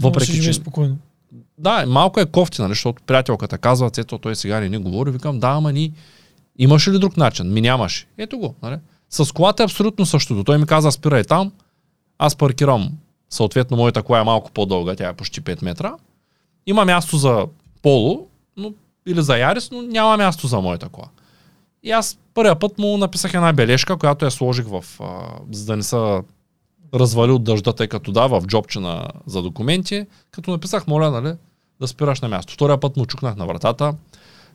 въпреки 0.00 0.42
че... 0.42 0.52
спокойно. 0.52 0.96
Да, 1.58 1.86
малко 1.86 2.20
е 2.20 2.26
кофти, 2.26 2.62
нали, 2.62 2.70
защото 2.70 3.02
приятелката 3.06 3.58
казва, 3.58 3.90
цето, 3.90 4.18
той 4.18 4.36
сега 4.36 4.60
не 4.60 4.68
ни 4.68 4.78
говори, 4.78 5.10
викам, 5.10 5.40
да, 5.40 5.48
ама 5.48 5.72
ни 5.72 5.92
имаше 6.58 6.90
ли 6.90 6.98
друг 6.98 7.16
начин? 7.16 7.52
Ми 7.52 7.60
нямаше. 7.60 8.06
Ето 8.18 8.38
го, 8.38 8.54
нали? 8.62 8.76
С 9.10 9.32
колата 9.32 9.62
е 9.62 9.64
абсолютно 9.64 10.06
същото. 10.06 10.44
Той 10.44 10.58
ми 10.58 10.66
каза, 10.66 10.92
спирай 10.92 11.24
там, 11.24 11.52
аз 12.18 12.36
паркирам, 12.36 12.92
съответно 13.30 13.76
моята 13.76 14.02
кола 14.02 14.20
е 14.20 14.24
малко 14.24 14.50
по-дълга, 14.50 14.96
тя 14.96 15.08
е 15.08 15.12
почти 15.12 15.42
5 15.42 15.64
метра. 15.64 15.94
Има 16.66 16.84
място 16.84 17.16
за 17.16 17.46
поло, 17.82 18.26
но, 18.56 18.72
или 19.06 19.22
за 19.22 19.38
Ярис, 19.38 19.70
но 19.70 19.82
няма 19.82 20.16
място 20.16 20.46
за 20.46 20.60
моята 20.60 20.88
кола. 20.88 21.08
И 21.82 21.90
аз 21.90 22.18
първия 22.34 22.58
път 22.58 22.78
му 22.78 22.96
написах 22.96 23.34
една 23.34 23.52
бележка, 23.52 23.96
която 23.96 24.24
я 24.24 24.30
сложих 24.30 24.66
в, 24.66 24.84
а, 25.00 25.04
за 25.52 25.66
да 25.66 25.76
не 25.76 25.82
са 25.82 26.22
развали 26.94 27.32
от 27.32 27.44
дъжда, 27.44 27.72
тъй 27.72 27.88
като 27.88 28.12
да, 28.12 28.26
в 28.26 28.42
джобчина 28.46 29.08
за 29.26 29.42
документи, 29.42 30.06
като 30.30 30.50
написах, 30.50 30.86
моля, 30.86 31.10
нали, 31.10 31.34
да 31.80 31.88
спираш 31.88 32.20
на 32.20 32.28
място. 32.28 32.54
Втория 32.54 32.80
път 32.80 32.96
му 32.96 33.06
чукнах 33.06 33.36
на 33.36 33.46
вратата, 33.46 33.94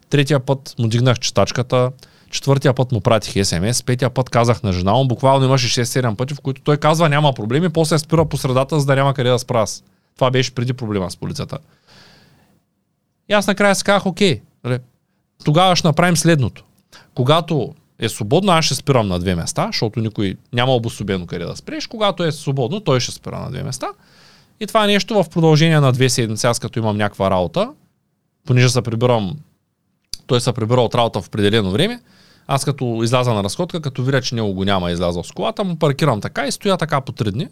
третия 0.10 0.40
път 0.40 0.76
му 0.80 0.88
дигнах 0.88 1.20
читачката, 1.20 1.92
четвъртия 2.30 2.74
път 2.74 2.92
му 2.92 3.02
пратих 3.02 3.46
СМС, 3.46 3.84
петия 3.84 4.10
път 4.10 4.30
казах 4.30 4.64
на 4.64 4.74
жена 4.74 4.94
му, 4.94 5.08
буквално 5.08 5.46
имаше 5.46 5.82
6-7 5.82 6.16
пъти, 6.16 6.34
в 6.34 6.42
които 6.42 6.62
той 6.62 6.78
казва 6.78 7.10
няма 7.10 7.34
проблеми, 7.34 7.70
после 7.70 8.00
спира 8.00 8.26
по 8.26 8.38
средата, 8.38 8.80
за 8.80 8.86
да 8.86 8.96
няма 8.96 9.14
къде 9.14 9.30
да 9.30 9.40
спра. 9.40 9.66
Това 10.16 10.32
беше 10.32 10.56
преди 10.56 10.74
проблема 10.74 11.12
с 11.12 11.18
полицията. 11.18 11.58
И 13.30 13.34
аз 13.34 13.48
накрая 13.48 13.76
си 13.76 13.84
казах, 13.84 14.06
окей, 14.06 14.42
нали, 14.64 14.80
тогава 15.46 15.76
ще 15.76 15.88
направим 15.88 16.18
следното. 16.18 16.64
Когато 17.16 17.74
е 18.02 18.10
свободно, 18.10 18.52
аз 18.52 18.66
ще 18.66 18.76
спирам 18.76 19.08
на 19.08 19.20
две 19.20 19.36
места, 19.36 19.68
защото 19.68 20.00
никой 20.00 20.36
няма 20.54 20.76
обособено 20.76 21.26
къде 21.26 21.46
да 21.46 21.56
спреш. 21.56 21.88
Когато 21.88 22.24
е 22.24 22.32
свободно, 22.32 22.80
той 22.80 23.00
ще 23.00 23.12
спира 23.12 23.40
на 23.40 23.52
две 23.52 23.64
места. 23.64 23.88
И 24.60 24.68
това 24.68 24.84
е 24.84 24.88
нещо 24.88 25.24
в 25.24 25.30
продължение 25.30 25.80
на 25.80 25.92
две 25.92 26.10
седмици, 26.10 26.48
аз 26.48 26.60
като 26.60 26.80
имам 26.80 26.98
някаква 26.98 27.32
работа, 27.32 27.70
понеже 28.46 28.70
се 28.70 28.82
прибирам, 28.82 29.36
той 30.28 30.42
се 30.42 30.54
прибира 30.54 30.82
от 30.82 30.96
работа 30.96 31.22
в 31.22 31.28
определено 31.28 31.72
време, 31.72 32.02
аз 32.48 32.66
като 32.66 33.00
изляза 33.04 33.34
на 33.34 33.44
разходка, 33.44 33.82
като 33.82 34.04
видя, 34.04 34.22
че 34.22 34.36
него 34.36 34.54
го 34.54 34.66
няма 34.66 34.92
излязъл 34.92 35.24
с 35.24 35.32
колата, 35.32 35.64
му 35.64 35.76
паркирам 35.76 36.22
така 36.22 36.48
и 36.48 36.52
стоя 36.52 36.78
така 36.78 37.02
по 37.02 37.12
три 37.12 37.32
дни. 37.32 37.48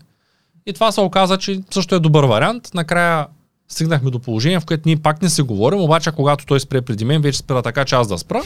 И 0.65 0.73
това 0.73 0.91
се 0.91 1.01
оказа, 1.01 1.37
че 1.37 1.61
също 1.71 1.95
е 1.95 1.99
добър 1.99 2.23
вариант. 2.23 2.69
Накрая 2.73 3.27
стигнахме 3.69 4.11
до 4.11 4.19
положение, 4.19 4.59
в 4.59 4.65
което 4.65 4.83
ние 4.85 4.97
пак 4.97 5.21
не 5.21 5.29
си 5.29 5.41
говорим, 5.41 5.81
обаче 5.81 6.11
когато 6.11 6.45
той 6.45 6.59
спре 6.59 6.81
преди 6.81 7.05
мен, 7.05 7.21
вече 7.21 7.37
спира 7.37 7.61
така, 7.61 7.85
че 7.85 7.95
аз 7.95 8.07
да 8.07 8.17
спра. 8.17 8.41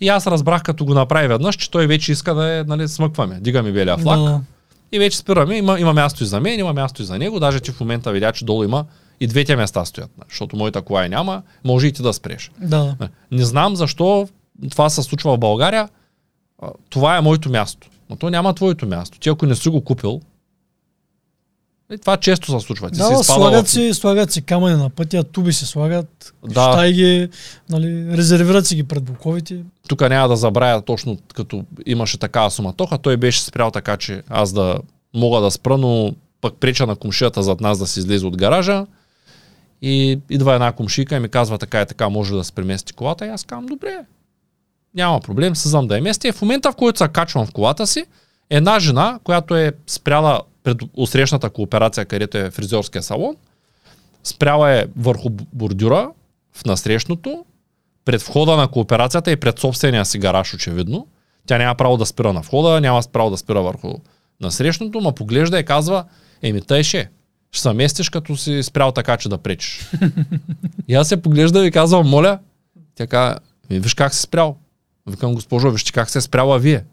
И 0.00 0.08
аз 0.08 0.26
разбрах, 0.26 0.62
като 0.62 0.84
го 0.84 0.94
направи 0.94 1.28
веднъж, 1.28 1.56
че 1.56 1.70
той 1.70 1.86
вече 1.86 2.12
иска 2.12 2.34
да 2.34 2.58
е, 2.58 2.64
нали, 2.64 2.88
смъкваме. 2.88 3.38
Дигаме 3.40 3.72
белия 3.72 3.98
флаг. 3.98 4.20
Да. 4.20 4.40
И 4.92 4.98
вече 4.98 5.16
спираме. 5.16 5.56
Има, 5.56 5.80
има 5.80 5.92
място 5.92 6.22
и 6.22 6.26
за 6.26 6.40
мен, 6.40 6.60
има 6.60 6.72
място 6.72 7.02
и 7.02 7.04
за 7.04 7.18
него. 7.18 7.40
Даже 7.40 7.60
ти 7.60 7.70
в 7.70 7.80
момента 7.80 8.12
видя, 8.12 8.32
че 8.32 8.44
долу 8.44 8.64
има 8.64 8.84
и 9.20 9.26
двете 9.26 9.56
места 9.56 9.84
стоят. 9.84 10.10
нали, 10.18 10.26
Защото 10.28 10.56
моята 10.56 10.82
кола 10.82 11.06
и 11.06 11.08
няма, 11.08 11.42
може 11.64 11.86
и 11.86 11.92
ти 11.92 12.02
да 12.02 12.12
спреш. 12.12 12.50
Да. 12.60 12.96
Не, 13.00 13.08
Не 13.30 13.44
знам 13.44 13.76
защо 13.76 14.28
това 14.70 14.90
се 14.90 15.02
случва 15.02 15.36
в 15.36 15.38
България. 15.38 15.88
Това 16.90 17.16
е 17.16 17.20
моето 17.20 17.50
място. 17.50 17.88
Но 18.10 18.16
то 18.16 18.30
няма 18.30 18.54
твоето 18.54 18.86
място. 18.86 19.18
Ти 19.18 19.28
ако 19.28 19.46
не 19.46 19.54
си 19.54 19.68
го 19.68 19.84
купил, 19.84 20.20
и 21.92 21.98
това 21.98 22.16
често 22.16 22.60
се 22.60 22.66
случва. 22.66 22.90
Ти 22.90 22.98
Да, 22.98 23.04
си 23.16 23.24
слагат, 23.24 23.66
в- 23.66 23.70
си, 23.70 23.94
слагат 23.94 24.32
си 24.32 24.42
камъни 24.42 24.76
на 24.76 24.90
пътя, 24.90 25.24
туби 25.24 25.52
се 25.52 25.66
слагат, 25.66 26.34
Да. 26.44 26.76
да. 26.76 26.92
ги, 26.92 27.28
нали, 27.70 28.16
резервират 28.16 28.66
си 28.66 28.74
ги 28.74 28.82
пред 28.82 29.02
блоковите. 29.04 29.56
тук 29.88 30.00
няма 30.00 30.28
да 30.28 30.36
забравя 30.36 30.82
точно 30.82 31.18
като 31.34 31.64
имаше 31.86 32.18
такава 32.18 32.50
суматоха, 32.50 32.98
той 32.98 33.16
беше 33.16 33.42
спрял 33.42 33.70
така, 33.70 33.96
че 33.96 34.22
аз 34.28 34.52
да 34.52 34.76
мога 35.14 35.40
да 35.40 35.50
спра, 35.50 35.78
но 35.78 36.14
пък 36.40 36.54
преча 36.54 36.86
на 36.86 36.96
комшията 36.96 37.42
зад 37.42 37.60
нас 37.60 37.78
да 37.78 37.86
се 37.86 38.00
излезе 38.00 38.26
от 38.26 38.36
гаража. 38.36 38.86
И 39.82 40.18
идва 40.30 40.54
една 40.54 40.72
комшика 40.72 41.16
и 41.16 41.20
ми 41.20 41.28
казва 41.28 41.58
така 41.58 41.82
и 41.82 41.86
така, 41.86 42.08
може 42.08 42.34
да 42.34 42.44
се 42.44 42.52
премести 42.52 42.92
колата. 42.92 43.26
И 43.26 43.28
аз 43.28 43.44
казвам, 43.44 43.66
добре, 43.66 43.98
няма 44.94 45.20
проблем, 45.20 45.56
създам 45.56 45.86
да 45.86 45.96
я 45.96 46.02
местя. 46.02 46.28
И 46.28 46.32
в 46.32 46.42
момента, 46.42 46.72
в 46.72 46.76
който 46.76 46.98
се 46.98 47.08
качвам 47.08 47.46
в 47.46 47.52
колата 47.52 47.86
си, 47.86 48.04
една 48.50 48.80
жена, 48.80 49.18
която 49.24 49.56
е 49.56 49.72
спряла 49.86 50.40
пред 50.62 50.78
усрещната 50.96 51.50
кооперация, 51.50 52.04
където 52.04 52.38
е 52.38 52.50
фризьорския 52.50 53.02
салон, 53.02 53.36
спряла 54.24 54.70
е 54.70 54.86
върху 54.96 55.30
бордюра 55.52 56.10
в 56.52 56.64
насрещното, 56.64 57.44
пред 58.04 58.22
входа 58.22 58.56
на 58.56 58.68
кооперацията 58.68 59.30
и 59.30 59.36
пред 59.36 59.58
собствения 59.58 60.04
си 60.04 60.18
гараж, 60.18 60.54
очевидно. 60.54 61.06
Тя 61.46 61.58
няма 61.58 61.74
право 61.74 61.96
да 61.96 62.06
спира 62.06 62.32
на 62.32 62.40
входа, 62.40 62.80
няма 62.80 63.02
право 63.12 63.30
да 63.30 63.36
спира 63.36 63.62
върху 63.62 63.94
насрещното, 64.40 65.00
ма 65.00 65.12
поглежда 65.12 65.58
и 65.58 65.64
казва, 65.64 66.04
еми 66.42 66.62
тъй 66.62 66.82
ще, 66.82 67.10
ще 67.52 67.62
се 67.62 67.72
местиш 67.72 68.08
като 68.08 68.36
си 68.36 68.62
спрял 68.62 68.92
така, 68.92 69.16
че 69.16 69.28
да 69.28 69.38
пречиш. 69.38 69.90
и 70.88 70.94
аз 70.94 71.08
се 71.08 71.22
поглежда 71.22 71.66
и 71.66 71.70
казвам, 71.70 72.08
моля, 72.08 72.38
тя 72.94 73.06
казва, 73.06 73.38
«Ми, 73.70 73.80
виж 73.80 73.94
как 73.94 74.14
си 74.14 74.20
спрял. 74.20 74.56
Викам, 75.06 75.34
госпожо, 75.34 75.70
вижте 75.70 75.92
как 75.92 76.10
се 76.10 76.18
е 76.18 76.20
спряла 76.20 76.58
вие. 76.58 76.84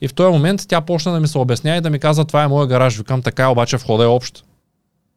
И 0.00 0.08
в 0.08 0.14
този 0.14 0.32
момент 0.32 0.64
тя 0.68 0.80
почна 0.80 1.12
да 1.12 1.20
ми 1.20 1.28
се 1.28 1.38
обясня 1.38 1.76
и 1.76 1.80
да 1.80 1.90
ми 1.90 1.98
казва, 1.98 2.24
това 2.24 2.42
е 2.42 2.48
моя 2.48 2.66
гараж. 2.66 2.98
Викам, 2.98 3.22
така 3.22 3.42
е, 3.42 3.46
обаче 3.46 3.76
входа 3.76 4.04
е 4.04 4.06
общ. 4.06 4.44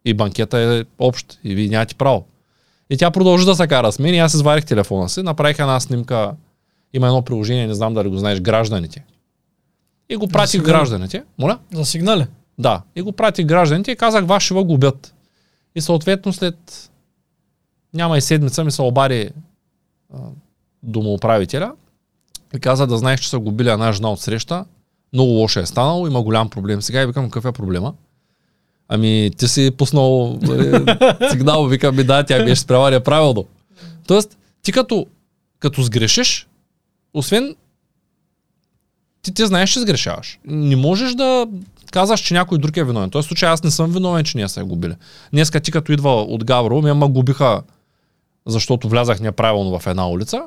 И 0.05 0.13
банкета 0.13 0.57
е 0.59 0.83
общ. 0.99 1.39
И 1.43 1.55
вие 1.55 1.67
нямате 1.67 1.95
право. 1.95 2.25
И 2.89 2.97
тя 2.97 3.11
продължи 3.11 3.45
да 3.45 3.55
се 3.55 3.67
кара 3.67 3.91
с 3.91 3.99
мен 3.99 4.13
и 4.13 4.19
аз 4.19 4.33
извадих 4.33 4.65
телефона 4.65 5.09
си, 5.09 5.21
направих 5.21 5.59
една 5.59 5.79
снимка, 5.79 6.31
има 6.93 7.07
едно 7.07 7.21
приложение, 7.21 7.67
не 7.67 7.73
знам 7.73 7.93
дали 7.93 8.09
го 8.09 8.17
знаеш, 8.17 8.41
гражданите. 8.41 9.03
И 10.09 10.15
го 10.15 10.27
пратих 10.27 10.61
гражданите. 10.61 11.23
Моля? 11.37 11.59
За 11.73 11.85
сигнали. 11.85 12.25
Да. 12.59 12.81
И 12.95 13.01
го 13.01 13.11
пратих 13.11 13.45
гражданите 13.45 13.91
и 13.91 13.95
казах, 13.95 14.25
вас 14.25 14.43
ще 14.43 14.53
губят. 14.53 15.13
И 15.75 15.81
съответно 15.81 16.33
след 16.33 16.89
няма 17.93 18.17
и 18.17 18.21
седмица 18.21 18.63
ми 18.63 18.71
се 18.71 18.81
обади 18.81 19.29
домоуправителя 20.83 21.73
и 22.55 22.59
каза 22.59 22.87
да 22.87 22.97
знаеш, 22.97 23.19
че 23.19 23.29
са 23.29 23.39
губили 23.39 23.69
една 23.69 23.91
жена 23.91 24.11
от 24.11 24.19
среща. 24.19 24.65
Много 25.13 25.31
лошо 25.31 25.59
е 25.59 25.65
станало, 25.65 26.07
има 26.07 26.23
голям 26.23 26.49
проблем 26.49 26.81
сега 26.81 27.01
и 27.01 27.05
викам 27.05 27.25
какъв 27.25 27.45
е 27.45 27.51
проблема. 27.51 27.93
Ами 28.87 29.31
ти 29.37 29.47
си 29.47 29.71
пуснал 29.77 30.39
нали, 30.41 30.85
сигнал, 31.31 31.65
викам 31.65 31.95
ми 31.95 32.03
да, 32.03 32.23
тя 32.23 32.45
беше 32.45 32.61
спряла 32.61 32.91
неправилно. 32.91 33.45
Тоест, 34.07 34.37
ти 34.61 34.71
като, 34.71 35.05
като 35.59 35.81
сгрешиш, 35.81 36.47
освен 37.13 37.55
ти, 39.21 39.33
ти 39.33 39.45
знаеш, 39.45 39.69
че 39.69 39.79
сгрешаваш. 39.79 40.39
Не 40.45 40.75
можеш 40.75 41.13
да 41.13 41.47
казваш, 41.91 42.21
че 42.21 42.33
някой 42.33 42.57
друг 42.57 42.77
е 42.77 42.83
виновен. 42.83 43.09
Този 43.09 43.27
случай 43.27 43.49
аз 43.49 43.63
не 43.63 43.71
съм 43.71 43.91
виновен, 43.91 44.23
че 44.23 44.37
ние 44.37 44.49
са 44.49 44.63
губили. 44.63 44.93
Днеска 45.33 45.59
ти 45.59 45.71
като 45.71 45.91
идва 45.91 46.21
от 46.21 46.43
Гавро, 46.43 46.81
ме 46.81 46.93
ма 46.93 47.07
губиха, 47.07 47.61
защото 48.45 48.89
влязах 48.89 49.19
неправилно 49.19 49.79
в 49.79 49.87
една 49.87 50.09
улица. 50.09 50.43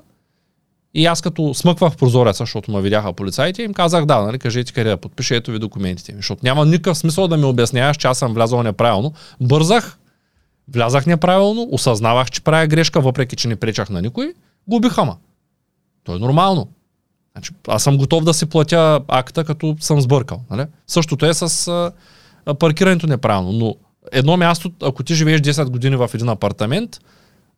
И 0.99 1.07
аз 1.07 1.23
като 1.23 1.55
смъквах 1.55 1.97
прозореца, 1.97 2.43
защото 2.43 2.71
ме 2.71 2.81
видяха 2.81 3.13
полицаите, 3.13 3.63
им 3.63 3.75
казах 3.75 4.05
да, 4.05 4.23
нали, 4.23 4.39
кажете 4.39 4.73
къде 4.73 4.91
да 4.91 4.97
подпиша, 4.97 5.37
ето 5.37 5.51
ви 5.51 5.59
документите 5.59 6.13
ми. 6.13 6.19
Защото 6.19 6.41
няма 6.45 6.67
никакъв 6.67 6.99
смисъл 6.99 7.29
да 7.29 7.37
ми 7.37 7.45
обясняваш, 7.45 7.97
че 7.97 8.07
аз 8.07 8.19
съм 8.19 8.35
влязал 8.35 8.63
неправилно. 8.63 9.13
Бързах, 9.41 9.99
влязах 10.69 11.07
неправилно, 11.07 11.69
осъзнавах, 11.73 12.31
че 12.31 12.41
правя 12.41 12.67
грешка, 12.67 13.01
въпреки 13.01 13.37
че 13.37 13.49
не 13.49 13.57
пречах 13.57 13.91
на 13.91 14.03
никой, 14.03 14.35
губиха 14.69 15.05
ма. 15.05 15.17
То 16.05 16.17
е 16.17 16.19
нормално. 16.19 16.69
Значи, 17.33 17.53
аз 17.69 17.83
съм 17.83 17.97
готов 17.97 18.25
да 18.25 18.35
си 18.35 18.47
платя 18.47 19.01
акта, 19.09 19.45
като 19.45 19.77
съм 19.81 20.01
сбъркал. 20.01 20.41
Нали? 20.51 20.67
Същото 20.87 21.27
е 21.27 21.35
с 21.35 21.69
а, 22.47 22.55
паркирането 22.55 23.07
неправилно. 23.07 23.53
Но 23.53 23.75
едно 24.13 24.37
място, 24.37 24.73
ако 24.83 25.03
ти 25.03 25.15
живееш 25.15 25.41
10 25.41 25.71
години 25.71 25.97
в 25.97 26.11
един 26.15 26.29
апартамент, 26.29 26.99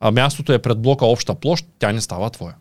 а 0.00 0.10
мястото 0.10 0.52
е 0.52 0.58
пред 0.58 0.78
блока 0.78 1.06
обща 1.06 1.34
площ, 1.34 1.66
тя 1.78 1.92
не 1.92 2.00
става 2.00 2.30
твоя. 2.30 2.54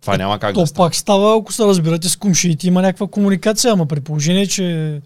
Това 0.00 0.14
е, 0.14 0.18
няма 0.18 0.38
как 0.38 0.54
то 0.54 0.60
да 0.60 0.66
става. 0.66 0.86
пак 0.86 0.96
става, 0.96 1.38
ако 1.38 1.52
се 1.52 1.64
разбирате 1.64 2.08
с 2.08 2.16
кумшиите, 2.16 2.66
има 2.66 2.82
някаква 2.82 3.06
комуникация, 3.06 3.72
ама 3.72 3.86
при 3.86 4.00
положение, 4.00 4.46
че 4.46 5.00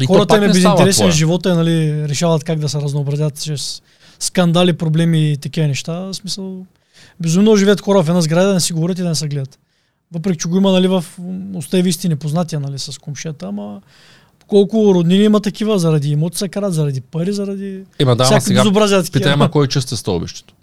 И 0.00 0.06
хората 0.06 0.36
им 0.36 0.42
е 0.42 0.48
безинтересен 0.48 0.92
твоя. 0.92 1.12
живота, 1.12 1.54
нали, 1.54 2.08
решават 2.08 2.44
как 2.44 2.58
да 2.58 2.68
се 2.68 2.78
разнообразят 2.78 3.42
чрез 3.42 3.82
скандали, 4.20 4.72
проблеми 4.72 5.32
и 5.32 5.36
такива 5.36 5.66
неща. 5.66 6.00
В 6.00 6.14
смисъл, 6.14 6.66
безумно 7.20 7.56
живеят 7.56 7.80
хора 7.80 8.02
в 8.02 8.08
една 8.08 8.20
сграда, 8.20 8.48
да 8.48 8.54
не 8.54 8.60
си 8.60 8.72
говорят 8.72 8.98
и 8.98 9.02
да 9.02 9.08
не 9.08 9.14
се 9.14 9.28
гледат. 9.28 9.58
Въпреки, 10.12 10.38
че 10.38 10.48
го 10.48 10.56
има 10.56 10.72
нали, 10.72 10.88
в 10.88 11.04
уста 11.54 11.78
и 11.78 11.82
висти 11.82 12.08
непознатия 12.08 12.60
нали, 12.60 12.78
с 12.78 12.98
комшията, 12.98 13.46
ама 13.46 13.80
колко 14.46 14.94
роднини 14.94 15.24
има 15.24 15.40
такива, 15.40 15.78
заради 15.78 16.08
имоти 16.08 16.38
се 16.38 16.48
карат, 16.48 16.74
заради 16.74 17.00
пари, 17.00 17.32
заради 17.32 17.82
Има 18.00 18.16
да, 18.16 18.24
всякакви 18.24 18.46
сега 18.48 18.62
безобразия. 18.62 19.02
питай, 19.02 19.48
кой 19.48 19.68
чисти 19.68 19.96
стълбището. 19.96 20.54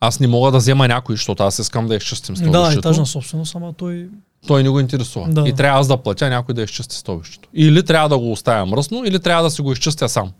Аз 0.00 0.20
не 0.20 0.26
мога 0.26 0.50
да 0.50 0.58
взема 0.58 0.88
някой, 0.88 1.16
защото 1.16 1.42
аз 1.42 1.58
искам 1.58 1.86
да 1.88 1.96
изчистим 1.96 2.34
Да, 2.34 2.38
стълбището. 2.38 2.78
етажна 2.78 3.06
собственост, 3.06 3.54
ама 3.54 3.72
той... 3.72 4.08
Той 4.46 4.62
не 4.62 4.68
го 4.68 4.80
интересува. 4.80 5.28
Да. 5.28 5.48
И 5.48 5.52
трябва 5.52 5.80
аз 5.80 5.88
да 5.88 5.96
платя 5.96 6.30
някой 6.30 6.54
да 6.54 6.62
изчисти 6.62 6.96
стълбището. 6.96 7.48
Или 7.54 7.84
трябва 7.84 8.08
да 8.08 8.18
го 8.18 8.32
оставя 8.32 8.66
мръсно, 8.66 9.04
или 9.04 9.20
трябва 9.20 9.42
да 9.42 9.50
си 9.50 9.62
го 9.62 9.72
изчистя 9.72 10.08
сам. 10.08 10.30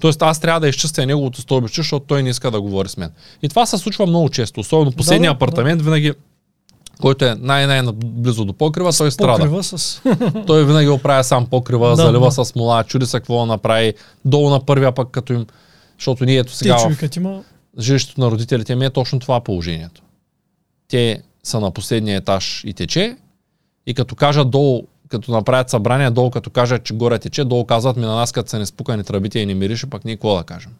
Тоест 0.00 0.22
аз 0.22 0.40
трябва 0.40 0.60
да 0.60 0.68
изчистя 0.68 1.06
неговото 1.06 1.40
стълбище, 1.40 1.80
защото 1.80 2.06
той 2.06 2.22
не 2.22 2.30
иска 2.30 2.50
да 2.50 2.60
говори 2.60 2.88
с 2.88 2.96
мен. 2.96 3.10
И 3.42 3.48
това 3.48 3.66
се 3.66 3.78
случва 3.78 4.06
много 4.06 4.28
често. 4.28 4.60
Особено 4.60 4.92
последния 4.92 5.30
да, 5.30 5.34
апартамент 5.34 5.82
винаги 5.82 6.12
който 7.00 7.24
е 7.24 7.36
най-най 7.40 7.82
близо 7.94 8.44
до 8.44 8.52
покрива, 8.52 8.92
той 8.92 9.10
страда. 9.10 9.38
Покрива 9.38 9.62
с... 9.62 10.02
Той 10.46 10.64
винаги 10.64 10.88
оправя 10.88 11.24
сам 11.24 11.46
покрива, 11.46 11.88
Да, 11.88 11.96
залива 11.96 12.26
да. 12.26 12.30
с 12.32 12.44
смола, 12.44 12.84
чуди 12.84 13.06
се 13.06 13.20
какво 13.20 13.40
да 13.40 13.46
направи. 13.46 13.94
Долу 14.24 14.50
на 14.50 14.60
първия 14.60 14.92
пък, 14.92 15.08
като 15.10 15.32
им... 15.32 15.46
Защото 15.98 16.24
ние 16.24 16.38
ето 16.38 16.52
Те 16.52 16.58
сега 16.58 16.78
в 16.78 16.82
човекът 16.82 17.16
има... 17.16 17.42
жилището 17.78 18.20
на 18.20 18.30
родителите 18.30 18.76
ми 18.76 18.84
е 18.84 18.90
точно 18.90 19.18
това 19.18 19.40
положението. 19.40 20.02
Те 20.88 21.22
са 21.42 21.60
на 21.60 21.70
последния 21.70 22.16
етаж 22.16 22.64
и 22.64 22.74
тече 22.74 23.16
и 23.86 23.94
като 23.94 24.14
кажат 24.14 24.50
долу, 24.50 24.82
като 25.08 25.32
направят 25.32 25.70
събрание, 25.70 26.10
долу 26.10 26.30
като 26.30 26.50
кажат, 26.50 26.84
че 26.84 26.94
горе 26.94 27.18
тече, 27.18 27.44
долу 27.44 27.64
казват 27.64 27.96
ми 27.96 28.02
на 28.02 28.14
нас, 28.14 28.32
като 28.32 28.50
са 28.50 28.58
не 28.58 28.66
спукани 28.66 29.04
тръбите 29.04 29.38
и 29.38 29.46
не 29.46 29.54
мирише, 29.54 29.90
пък 29.90 30.04
ние 30.04 30.16
какво 30.16 30.36
да 30.36 30.44
кажем. 30.44 30.72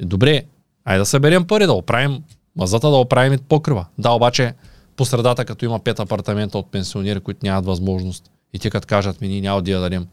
И 0.00 0.04
добре, 0.04 0.42
айде 0.84 0.98
да 0.98 1.06
съберем 1.06 1.46
пари, 1.46 1.66
да 1.66 1.72
оправим 1.72 2.22
мазата, 2.56 2.90
да 2.90 2.96
оправим 2.96 3.32
и 3.32 3.38
покрива. 3.38 3.86
Да, 3.98 4.10
обаче 4.10 4.54
по 4.96 5.04
средата, 5.04 5.44
като 5.44 5.64
има 5.64 5.78
пет 5.78 6.00
апартамента 6.00 6.58
от 6.58 6.70
пенсионери, 6.70 7.20
които 7.20 7.40
нямат 7.42 7.66
възможност 7.66 8.30
и 8.52 8.58
те 8.58 8.70
като 8.70 8.86
кажат 8.86 9.20
ми, 9.20 9.28
ние 9.28 9.40
няма 9.40 9.62
да 9.62 9.70
я 9.70 9.80
дадем. 9.80 10.06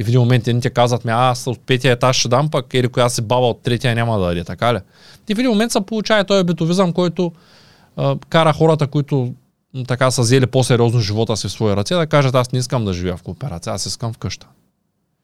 И 0.00 0.04
в 0.04 0.08
един 0.08 0.20
момент 0.20 0.48
едните 0.48 0.70
казват 0.70 1.04
ми, 1.04 1.10
аз 1.10 1.46
от 1.46 1.60
петия 1.60 1.92
етаж 1.92 2.16
ще 2.16 2.28
дам, 2.28 2.50
пък 2.50 2.74
или 2.74 2.88
коя 2.88 3.08
си 3.08 3.22
баба 3.22 3.46
от 3.46 3.62
третия 3.62 3.94
няма 3.94 4.18
да 4.18 4.26
даде, 4.26 4.44
така 4.44 4.74
ли? 4.74 4.78
И 5.28 5.34
в 5.34 5.38
един 5.38 5.50
момент 5.50 5.72
се 5.72 5.80
получава 5.80 6.24
този 6.24 6.44
битовизъм, 6.44 6.92
който 6.92 7.32
а, 7.96 8.16
кара 8.28 8.52
хората, 8.52 8.86
които 8.86 9.34
така 9.88 10.10
са 10.10 10.22
взели 10.22 10.46
по-сериозно 10.46 11.00
живота 11.00 11.36
си 11.36 11.48
в 11.48 11.52
своя 11.52 11.76
ръце, 11.76 11.94
да 11.94 12.06
кажат, 12.06 12.34
аз 12.34 12.52
не 12.52 12.58
искам 12.58 12.84
да 12.84 12.92
живея 12.92 13.16
в 13.16 13.22
кооперация, 13.22 13.72
аз 13.72 13.86
искам 13.86 14.12
вкъща. 14.12 14.46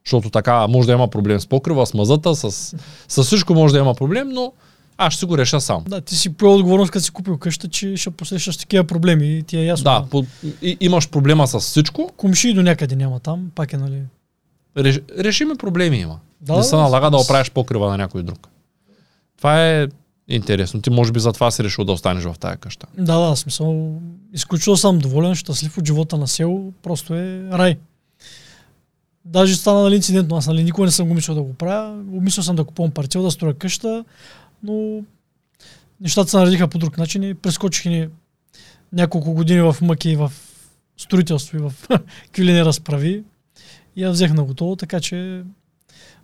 Защото 0.04 0.30
така 0.30 0.66
може 0.66 0.86
да 0.86 0.92
има 0.92 1.08
проблем 1.08 1.40
с 1.40 1.46
покрива, 1.46 1.86
с 1.86 1.94
мазата, 1.94 2.34
с, 2.34 2.50
с 3.08 3.22
всичко 3.22 3.54
може 3.54 3.74
да 3.74 3.80
има 3.80 3.94
проблем, 3.94 4.28
но 4.28 4.52
аз 4.98 5.12
ще 5.12 5.18
си 5.20 5.26
го 5.26 5.38
реша 5.38 5.60
сам. 5.60 5.84
Да, 5.88 6.00
ти 6.00 6.16
си 6.16 6.32
поел 6.32 6.54
отговорност, 6.54 6.90
като 6.90 7.04
си 7.04 7.10
купил 7.10 7.38
къща, 7.38 7.68
че 7.68 7.96
ще 7.96 8.10
посрещаш 8.10 8.56
такива 8.56 8.84
проблеми 8.84 9.38
и 9.38 9.42
ти 9.42 9.58
е 9.58 9.64
ясно. 9.64 9.84
Да, 9.84 10.04
по, 10.10 10.24
и, 10.62 10.76
имаш 10.80 11.08
проблема 11.08 11.46
с 11.46 11.60
всичко, 11.60 12.10
Комши 12.16 12.52
до 12.52 12.62
някъде 12.62 12.96
няма 12.96 13.20
там, 13.20 13.50
пак 13.54 13.72
е, 13.72 13.76
нали? 13.76 14.02
Реш, 14.76 15.00
решими 15.18 15.56
проблеми 15.56 15.96
има. 15.96 16.20
Да, 16.40 16.56
не 16.56 16.62
се 16.62 16.76
налага 16.76 17.10
да 17.10 17.16
оправиш 17.16 17.50
покрива 17.50 17.90
на 17.90 17.96
някой 17.96 18.22
друг. 18.22 18.48
Това 19.36 19.66
е 19.66 19.86
интересно. 20.28 20.82
Ти 20.82 20.90
може 20.90 21.12
би 21.12 21.20
за 21.20 21.32
това 21.32 21.50
си 21.50 21.64
решил 21.64 21.84
да 21.84 21.92
останеш 21.92 22.24
в 22.24 22.34
тая 22.40 22.56
къща. 22.56 22.86
Да, 22.98 23.18
да, 23.18 23.36
смисъл. 23.36 24.00
Изключително 24.32 24.76
съм 24.76 24.98
доволен, 24.98 25.34
щастлив 25.34 25.78
от 25.78 25.86
живота 25.86 26.16
на 26.16 26.28
село. 26.28 26.72
Просто 26.82 27.14
е 27.14 27.48
рай. 27.52 27.76
Даже 29.24 29.56
стана 29.56 29.82
нали, 29.82 29.96
инцидентно. 29.96 30.36
Аз 30.36 30.46
нали, 30.46 30.64
никога 30.64 30.84
не 30.84 30.90
съм 30.90 31.08
го 31.08 31.14
мислил 31.14 31.34
да 31.34 31.42
го 31.42 31.54
правя. 31.54 32.02
Умислил 32.12 32.42
съм 32.42 32.56
да 32.56 32.64
купувам 32.64 32.90
парцел, 32.90 33.22
да 33.22 33.30
строя 33.30 33.54
къща, 33.54 34.04
но 34.62 35.02
нещата 36.00 36.30
се 36.30 36.36
наредиха 36.36 36.68
по 36.68 36.78
друг 36.78 36.98
начин 36.98 37.22
и 37.22 37.34
прескочихи 37.34 37.88
ни 37.88 38.08
няколко 38.92 39.32
години 39.32 39.60
в 39.60 39.76
мъки 39.82 40.10
и 40.10 40.16
в 40.16 40.32
строителство 40.96 41.56
и 41.56 41.60
в 41.60 41.72
какви 42.24 42.44
ли 42.44 42.52
не 42.52 42.64
разправи. 42.64 43.24
И 43.96 44.02
я 44.02 44.10
взех 44.10 44.32
на 44.32 44.44
готово, 44.44 44.76
така 44.76 45.00
че 45.00 45.42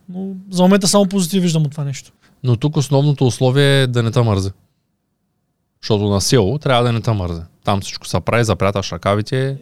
но 0.08 0.28
за 0.50 0.62
момента 0.62 0.88
само 0.88 1.06
позитив 1.06 1.42
виждам 1.42 1.62
от 1.62 1.70
това 1.70 1.84
нещо. 1.84 2.12
Но 2.44 2.56
тук 2.56 2.76
основното 2.76 3.26
условие 3.26 3.82
е 3.82 3.86
да 3.86 4.02
не 4.02 4.10
те 4.10 4.22
мързи. 4.22 4.50
Защото 5.82 6.04
на 6.04 6.20
село 6.20 6.58
трябва 6.58 6.84
да 6.84 6.92
не 6.92 7.00
те 7.00 7.12
мързи. 7.12 7.40
Там 7.64 7.80
всичко 7.80 8.06
се 8.06 8.20
прави, 8.20 8.44
запряташ 8.44 8.92
ръкавите. 8.92 9.56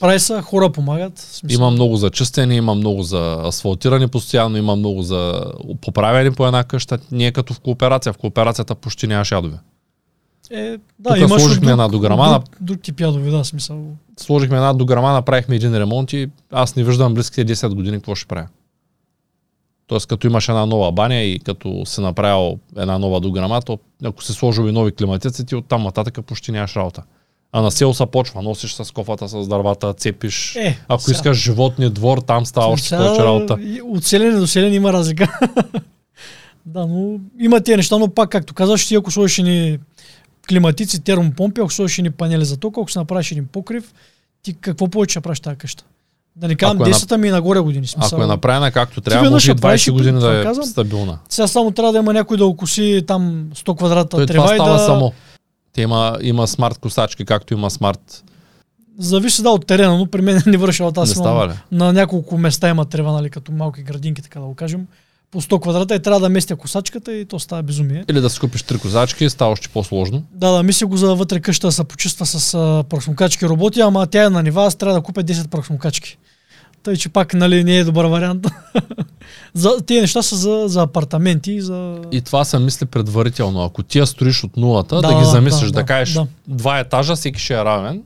Прави 0.00 0.20
се, 0.20 0.42
хора 0.42 0.72
помагат. 0.72 1.40
Има 1.48 1.70
много 1.70 1.96
за 1.96 2.10
чистене, 2.10 2.56
има 2.56 2.74
много 2.74 3.02
за 3.02 3.40
асфалтиране 3.44 4.08
постоянно, 4.08 4.56
има 4.56 4.76
много 4.76 5.02
за 5.02 5.44
поправяне 5.80 6.30
по 6.30 6.46
една 6.46 6.64
къща. 6.64 6.98
Не 7.12 7.26
е 7.26 7.32
като 7.32 7.54
в 7.54 7.60
кооперация. 7.60 8.12
В 8.12 8.18
кооперацията 8.18 8.74
почти 8.74 9.06
нямаш 9.06 9.30
ядове. 9.30 9.58
Е, 10.50 10.76
да, 10.98 11.10
Тук 11.10 11.18
имаш 11.18 11.30
сложихме 11.30 11.60
друг- 11.60 11.70
една 11.70 11.88
дограма, 11.88 12.30
Друг, 12.32 12.56
друг 12.60 12.80
тип 12.80 13.00
ядове, 13.00 13.30
да, 13.30 13.44
смисъл. 13.44 13.84
Сложихме 14.16 14.56
една 14.56 14.72
дограма, 14.72 15.12
направихме 15.12 15.56
един 15.56 15.76
ремонт 15.76 16.12
и 16.12 16.28
аз 16.50 16.76
не 16.76 16.84
виждам 16.84 17.14
близките 17.14 17.44
10 17.46 17.74
години 17.74 17.96
какво 17.96 18.14
ще 18.14 18.26
правя. 18.26 18.48
Тоест, 19.86 20.06
като 20.06 20.26
имаш 20.26 20.48
една 20.48 20.66
нова 20.66 20.92
баня 20.92 21.16
и 21.16 21.38
като 21.38 21.82
се 21.86 22.00
направил 22.00 22.58
една 22.76 22.98
нова 22.98 23.20
дограма, 23.20 23.62
то 23.62 23.78
ако 24.04 24.24
се 24.24 24.32
сложил 24.32 24.62
и 24.62 24.72
нови 24.72 24.92
климатици, 24.92 25.46
ти 25.46 25.54
оттам 25.54 25.82
нататък 25.82 26.18
почти 26.26 26.52
нямаш 26.52 26.76
работа. 26.76 27.02
А 27.52 27.60
на 27.60 27.70
село 27.70 27.94
се 27.94 28.06
почва, 28.06 28.42
носиш 28.42 28.74
с 28.74 28.92
кофата, 28.92 29.28
с 29.28 29.48
дървата, 29.48 29.92
цепиш. 29.92 30.56
Е, 30.56 30.78
Ако 30.88 31.02
сега- 31.02 31.14
искаш 31.14 31.36
животни 31.36 31.90
двор, 31.90 32.18
там 32.18 32.46
става 32.46 32.66
още 32.66 32.96
повече 32.96 33.24
работа. 33.24 33.56
От 33.84 34.04
селене 34.04 34.32
до 34.32 34.46
селене 34.46 34.74
има 34.74 34.92
разлика. 34.92 35.38
да, 36.66 36.86
но 36.86 37.18
има 37.40 37.60
тия 37.60 37.76
неща, 37.76 37.98
но 37.98 38.08
пак, 38.08 38.30
както 38.30 38.54
казваш, 38.54 38.88
ти 38.88 38.94
ако 38.94 39.10
сложиш 39.10 39.38
ни 39.38 39.78
климатици, 40.48 41.00
термопомпи, 41.00 41.60
ако 41.60 41.72
сложиш 41.72 41.98
ни 41.98 42.10
панели 42.10 42.44
за 42.44 42.56
тока, 42.56 42.80
ако 42.80 42.90
си 42.90 42.98
направиш 42.98 43.32
един 43.32 43.46
покрив, 43.46 43.94
ти 44.42 44.54
какво 44.54 44.88
повече 44.88 45.12
ще 45.12 45.20
правиш 45.20 45.40
тази 45.40 45.56
къща? 45.56 45.84
Да 46.36 46.48
не 46.48 46.54
казвам 46.54 46.82
Ако 46.82 46.90
е 46.90 46.92
10 46.92 47.12
ами 47.12 47.28
и 47.28 47.30
нагоре 47.30 47.60
години. 47.60 47.86
Смисъл. 47.86 48.16
Ако 48.16 48.24
е 48.24 48.26
направена 48.26 48.72
както 48.72 49.00
трябва, 49.00 49.30
може 49.30 49.50
и 49.50 49.52
я 49.52 49.56
правиш 49.56 49.84
20 49.84 49.88
и 49.88 49.90
години 49.90 50.18
това 50.18 50.32
да 50.32 50.40
е 50.40 50.42
казвам. 50.42 50.66
стабилна. 50.66 51.18
Сега 51.28 51.46
само 51.46 51.70
трябва 51.70 51.92
да 51.92 51.98
има 51.98 52.12
някой 52.12 52.36
да 52.36 52.46
окуси 52.46 53.04
там 53.06 53.46
100 53.54 53.76
квадрата 53.76 54.08
Той 54.08 54.26
това 54.26 54.46
трева 54.46 54.54
и 54.54 54.58
става 54.58 54.72
да... 54.72 54.78
само. 54.78 55.12
Те 55.72 55.82
има, 55.82 56.18
има 56.22 56.46
смарт 56.46 56.78
косачки, 56.78 57.24
както 57.24 57.54
има 57.54 57.70
смарт. 57.70 58.24
Зависи 58.98 59.42
да 59.42 59.50
от 59.50 59.66
терена, 59.66 59.98
но 59.98 60.06
при 60.06 60.20
мен 60.20 60.42
не 60.46 60.56
вършила 60.56 60.88
Не 60.88 60.92
тази 60.94 61.14
става 61.14 61.48
ли? 61.48 61.52
на 61.72 61.92
няколко 61.92 62.38
места 62.38 62.68
има 62.68 62.84
трева, 62.84 63.12
нали, 63.12 63.30
като 63.30 63.52
малки 63.52 63.82
градинки, 63.82 64.22
така 64.22 64.40
да 64.40 64.46
го 64.46 64.54
кажем, 64.54 64.86
по 65.34 65.40
100 65.40 65.60
квадрата 65.60 65.94
и 65.94 66.02
трябва 66.02 66.20
да 66.20 66.28
местя 66.28 66.56
косачката 66.56 67.12
и 67.12 67.24
то 67.24 67.38
става 67.38 67.62
безумие. 67.62 68.04
Или 68.10 68.20
да 68.20 68.30
си 68.30 68.40
купиш 68.40 68.62
три 68.62 68.78
козачки, 68.78 69.30
става 69.30 69.52
още 69.52 69.68
по-сложно. 69.68 70.22
Да, 70.32 70.50
да, 70.50 70.62
мисля 70.62 70.86
го 70.86 70.96
за 70.96 71.14
вътре 71.14 71.40
къща 71.40 71.66
да 71.66 71.72
се 71.72 71.84
почиства 71.84 72.26
с 72.26 72.54
а, 72.54 72.84
прахсмокачки 72.88 73.46
роботи, 73.46 73.80
ама 73.80 74.06
тя 74.06 74.24
е 74.24 74.28
на 74.28 74.42
нива, 74.42 74.64
аз 74.66 74.74
трябва 74.74 74.98
да 74.98 75.02
купя 75.02 75.24
10 75.24 75.48
прахсмокачки. 75.48 76.18
Тъй, 76.82 76.96
че 76.96 77.08
пак 77.08 77.34
нали, 77.34 77.64
не 77.64 77.76
е 77.76 77.84
добър 77.84 78.04
вариант. 78.04 78.46
за, 79.54 79.80
тези 79.86 80.00
неща 80.00 80.22
са 80.22 80.36
за, 80.36 80.64
за 80.66 80.82
апартаменти 80.82 81.52
и 81.52 81.60
за... 81.60 82.00
И 82.12 82.20
това 82.20 82.44
се 82.44 82.58
мисли 82.58 82.86
предварително. 82.86 83.62
Ако 83.62 83.82
ти 83.82 83.98
я 83.98 84.06
строиш 84.06 84.44
от 84.44 84.56
нулата, 84.56 84.94
да, 84.96 85.02
Да, 85.02 85.18
ги 85.18 85.24
замислиш, 85.24 85.70
да, 85.70 85.72
да, 85.72 85.80
да 85.80 85.86
кажеш 85.86 86.14
да. 86.14 86.26
два 86.48 86.78
етажа, 86.78 87.16
всеки 87.16 87.40
ще 87.40 87.54
е 87.54 87.64
равен. 87.64 88.02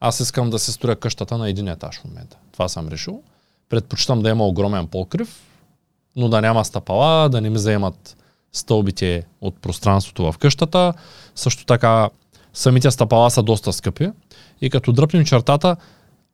Аз 0.00 0.20
искам 0.20 0.50
да 0.50 0.58
се 0.58 0.72
строя 0.72 0.96
къщата 0.96 1.38
на 1.38 1.48
един 1.48 1.68
етаж 1.68 2.00
в 2.00 2.04
момента. 2.04 2.36
Това 2.52 2.68
съм 2.68 2.88
решил. 2.88 3.22
предпочитам 3.68 4.22
да 4.22 4.28
има 4.28 4.46
огромен 4.46 4.86
покрив, 4.86 5.28
но 6.18 6.28
да 6.28 6.40
няма 6.40 6.64
стъпала, 6.64 7.28
да 7.28 7.40
не 7.40 7.50
ми 7.50 7.58
заемат 7.58 8.16
стълбите 8.52 9.24
от 9.40 9.60
пространството 9.60 10.32
в 10.32 10.38
къщата. 10.38 10.92
Също 11.34 11.64
така 11.64 12.08
самите 12.54 12.90
стъпала 12.90 13.30
са 13.30 13.42
доста 13.42 13.72
скъпи. 13.72 14.10
И 14.60 14.70
като 14.70 14.92
дръпнем 14.92 15.24
чертата, 15.24 15.76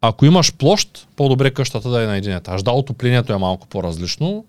ако 0.01 0.27
имаш 0.27 0.55
площ, 0.55 1.09
по-добре 1.17 1.51
къщата 1.51 1.89
да 1.91 2.03
е 2.03 2.07
на 2.07 2.17
един 2.17 2.33
етаж. 2.33 2.63
Да, 2.63 2.71
отоплението 2.71 3.33
е 3.33 3.39
малко 3.39 3.67
по-различно, 3.67 4.45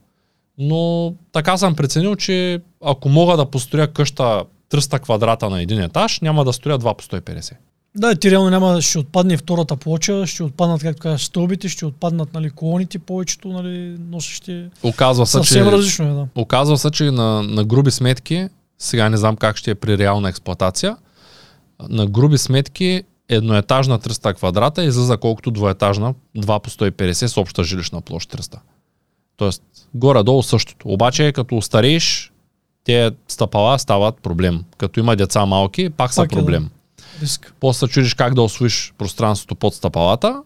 но 0.57 1.13
така 1.31 1.57
съм 1.57 1.75
преценил, 1.75 2.15
че 2.15 2.61
ако 2.83 3.09
мога 3.09 3.37
да 3.37 3.45
построя 3.45 3.93
къща 3.93 4.43
300 4.71 4.99
квадрата 4.99 5.49
на 5.49 5.61
един 5.61 5.81
етаж, 5.81 6.19
няма 6.19 6.45
да 6.45 6.53
строя 6.53 6.79
2 6.79 6.97
по 6.97 7.03
150. 7.03 7.53
Да, 7.95 8.15
ти 8.15 8.31
реално 8.31 8.49
няма, 8.49 8.81
ще 8.81 8.99
отпадне 8.99 9.37
втората 9.37 9.75
плоча, 9.75 10.27
ще 10.27 10.43
отпаднат, 10.43 10.81
както 10.81 11.01
кажеш, 11.01 11.25
стълбите, 11.25 11.69
ще 11.69 11.85
отпаднат 11.85 12.33
нали, 12.33 12.49
колоните, 12.49 12.99
повечето 12.99 13.47
нали, 13.47 13.97
носещи. 14.09 14.65
Оказва 14.83 15.25
се, 15.25 15.41
че, 15.41 15.65
различно 15.65 16.05
е, 16.05 16.13
да. 16.13 16.27
оказва 16.35 16.77
се, 16.77 16.91
че 16.91 17.03
на, 17.11 17.43
на 17.43 17.63
груби 17.63 17.91
сметки, 17.91 18.47
сега 18.79 19.09
не 19.09 19.17
знам 19.17 19.35
как 19.35 19.57
ще 19.57 19.71
е 19.71 19.75
при 19.75 19.97
реална 19.97 20.29
експлоатация, 20.29 20.97
на 21.89 22.07
груби 22.07 22.37
сметки 22.37 23.03
едноетажна 23.29 23.99
300 23.99 24.35
квадрата 24.35 24.83
излиза 24.83 25.17
колкото 25.17 25.51
двоетажна 25.51 26.13
2 26.37 26.59
по 26.59 26.69
150 26.69 27.25
с 27.25 27.37
обща 27.37 27.63
жилищна 27.63 28.01
площ 28.01 28.31
300. 28.31 28.57
Тоест, 29.37 29.63
горе-долу 29.93 30.43
същото. 30.43 30.89
Обаче, 30.89 31.31
като 31.31 31.57
устарееш, 31.57 32.31
те 32.83 33.11
стъпала 33.27 33.79
стават 33.79 34.15
проблем. 34.21 34.63
Като 34.77 34.99
има 34.99 35.15
деца 35.15 35.45
малки, 35.45 35.89
пак 35.89 36.13
са 36.13 36.21
Пак 36.21 36.31
е, 36.31 36.41
да. 36.41 36.69
Риск. 37.21 37.53
После 37.59 37.87
чудиш 37.87 38.13
как 38.13 38.33
да 38.33 38.41
освоиш 38.41 38.93
пространството 38.97 39.55
под 39.55 39.73
стъпалата. 39.73 40.41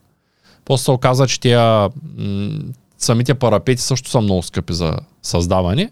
После 0.66 0.84
се 0.84 0.92
оказа, 0.92 1.28
че 1.28 1.40
тия 1.40 1.90
м- 2.18 2.60
самите 2.98 3.34
парапети 3.34 3.82
също 3.82 4.10
са 4.10 4.22
много 4.22 4.44
скъпи 4.44 4.74
за 4.74 4.98
създаване. 5.24 5.92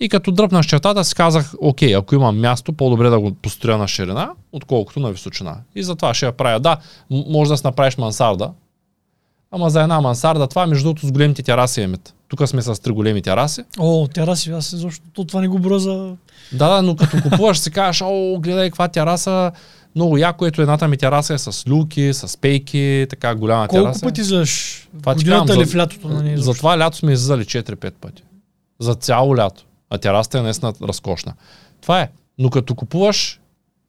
И 0.00 0.08
като 0.08 0.32
дръпнах 0.32 0.66
чертата 0.66 1.04
си 1.04 1.14
казах, 1.14 1.54
окей, 1.60 1.96
ако 1.96 2.14
имам 2.14 2.40
място, 2.40 2.72
по-добре 2.72 3.08
да 3.08 3.20
го 3.20 3.34
построя 3.34 3.78
на 3.78 3.88
ширина, 3.88 4.30
отколкото 4.52 5.00
на 5.00 5.10
височина. 5.10 5.56
И 5.74 5.82
затова 5.82 6.14
ще 6.14 6.26
я 6.26 6.32
правя. 6.32 6.60
Да, 6.60 6.76
може 7.10 7.50
да 7.50 7.56
си 7.56 7.62
направиш 7.64 7.96
мансарда, 7.96 8.50
ама 9.50 9.70
за 9.70 9.82
една 9.82 10.00
мансарда, 10.00 10.46
това 10.46 10.66
между 10.66 10.84
другото 10.84 11.06
с 11.06 11.12
големите 11.12 11.42
тераси 11.42 11.82
е 11.82 11.86
мит. 11.86 12.14
Тук 12.28 12.48
сме 12.48 12.62
с 12.62 12.82
три 12.82 12.92
големи 12.92 13.22
тераси. 13.22 13.62
О, 13.78 14.08
тераси, 14.14 14.50
аз 14.50 14.72
изобщо 14.72 15.04
то 15.12 15.24
това 15.24 15.40
не 15.40 15.48
го 15.48 15.58
броя 15.58 15.80
за... 15.80 16.16
Да, 16.52 16.68
да, 16.68 16.82
но 16.82 16.96
като 16.96 17.22
купуваш 17.22 17.58
си 17.58 17.70
кажеш, 17.70 18.02
о, 18.04 18.38
гледай 18.40 18.70
каква 18.70 18.88
тераса, 18.88 19.52
много 19.96 20.18
яко, 20.18 20.46
ето 20.46 20.62
едната 20.62 20.88
ми 20.88 20.96
тераса 20.96 21.34
е 21.34 21.38
с 21.38 21.64
люки, 21.68 22.10
с 22.12 22.36
пейки, 22.36 23.06
така 23.10 23.34
голяма 23.34 23.68
Колко 23.68 23.84
тераса. 23.84 24.00
пъти 24.00 24.20
излизаш? 24.20 24.88
Това 25.00 25.14
ти 25.14 25.18
Годината 25.18 25.46
казвам, 25.46 25.64
за- 25.64 25.70
в 25.70 25.76
лятото? 25.76 26.08
Нали, 26.08 26.38
За 26.38 26.54
това 26.54 26.78
лято 26.78 26.96
сме 26.96 27.12
излизали 27.12 27.42
4-5 27.42 27.90
пъти. 27.92 28.22
За 28.80 28.94
цяло 28.94 29.36
лято. 29.36 29.64
А 29.90 29.98
терасата 29.98 30.38
е 30.38 30.42
наистина 30.42 30.72
разкошна. 30.82 31.34
Това 31.82 32.00
е. 32.00 32.08
Но 32.38 32.50
като 32.50 32.74
купуваш, 32.74 33.40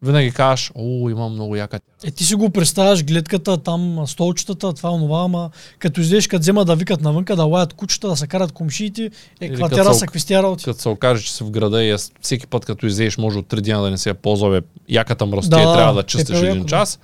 винаги 0.02 0.30
кажеш, 0.30 0.72
о, 0.74 1.10
имам 1.10 1.32
много 1.32 1.56
яка. 1.56 1.80
Е, 2.04 2.10
ти 2.10 2.24
си 2.24 2.34
го 2.34 2.50
представяш 2.50 3.04
гледката, 3.04 3.58
там 3.58 4.04
столчетата, 4.06 4.72
това, 4.72 4.90
онова, 4.90 5.24
ама 5.24 5.50
като 5.78 6.00
излезеш, 6.00 6.26
като 6.26 6.40
взема 6.40 6.64
да 6.64 6.76
викат 6.76 7.00
навънка, 7.00 7.36
да 7.36 7.44
лаят 7.44 7.72
кучета, 7.74 8.08
да 8.08 8.16
се 8.16 8.26
карат 8.26 8.52
комшиите, 8.52 9.10
е, 9.40 9.54
тераса, 9.54 9.94
се- 9.94 10.06
какви 10.06 10.20
сте 10.20 10.42
работи. 10.42 10.64
Като 10.64 10.80
се 10.80 10.88
окаже, 10.88 11.22
че 11.22 11.32
си 11.32 11.44
в 11.44 11.50
града 11.50 11.82
и 11.84 11.90
е, 11.90 11.96
всеки 12.20 12.46
път, 12.46 12.64
като 12.64 12.86
излезеш, 12.86 13.18
може 13.18 13.38
от 13.38 13.46
3 13.46 13.60
дена 13.60 13.82
да 13.82 13.90
не 13.90 13.98
се 13.98 14.10
е 14.10 14.14
ползвал, 14.14 14.50
бе, 14.50 14.60
яката 14.88 15.26
мръсте 15.26 15.50
Да, 15.50 15.66
да, 15.66 15.74
трябва 15.74 15.94
да 15.94 16.00
пепел 16.00 16.06
чистиш 16.08 16.36
яко, 16.36 16.46
един 16.46 16.62
да. 16.62 16.68
час. 16.68 16.98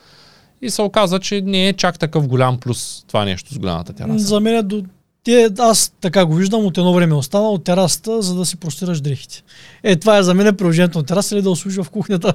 И 0.62 0.70
се 0.70 0.82
оказа, 0.82 1.18
че 1.20 1.40
не 1.40 1.68
е 1.68 1.72
чак 1.72 1.98
такъв 1.98 2.28
голям 2.28 2.58
плюс 2.58 3.04
това 3.06 3.24
нещо 3.24 3.54
с 3.54 3.58
голямата 3.58 3.92
тераса. 3.92 4.18
За 4.18 4.40
мен 4.40 4.54
е 4.56 4.62
до... 4.62 4.82
Те, 5.24 5.50
аз 5.58 5.92
така 6.00 6.26
го 6.26 6.34
виждам, 6.34 6.66
от 6.66 6.78
едно 6.78 6.94
време 6.94 7.12
е 7.12 7.18
останал 7.18 7.54
от 7.54 7.64
терасата, 7.64 8.22
за 8.22 8.34
да 8.34 8.46
си 8.46 8.56
простираш 8.56 9.00
дрехите. 9.00 9.42
Е, 9.82 9.96
това 9.96 10.18
е 10.18 10.22
за 10.22 10.34
мен 10.34 10.56
приложението 10.56 10.98
на 10.98 11.04
тераса 11.04 11.34
или 11.34 11.42
да 11.42 11.50
услужи 11.50 11.82
в 11.82 11.90
кухнята. 11.90 12.34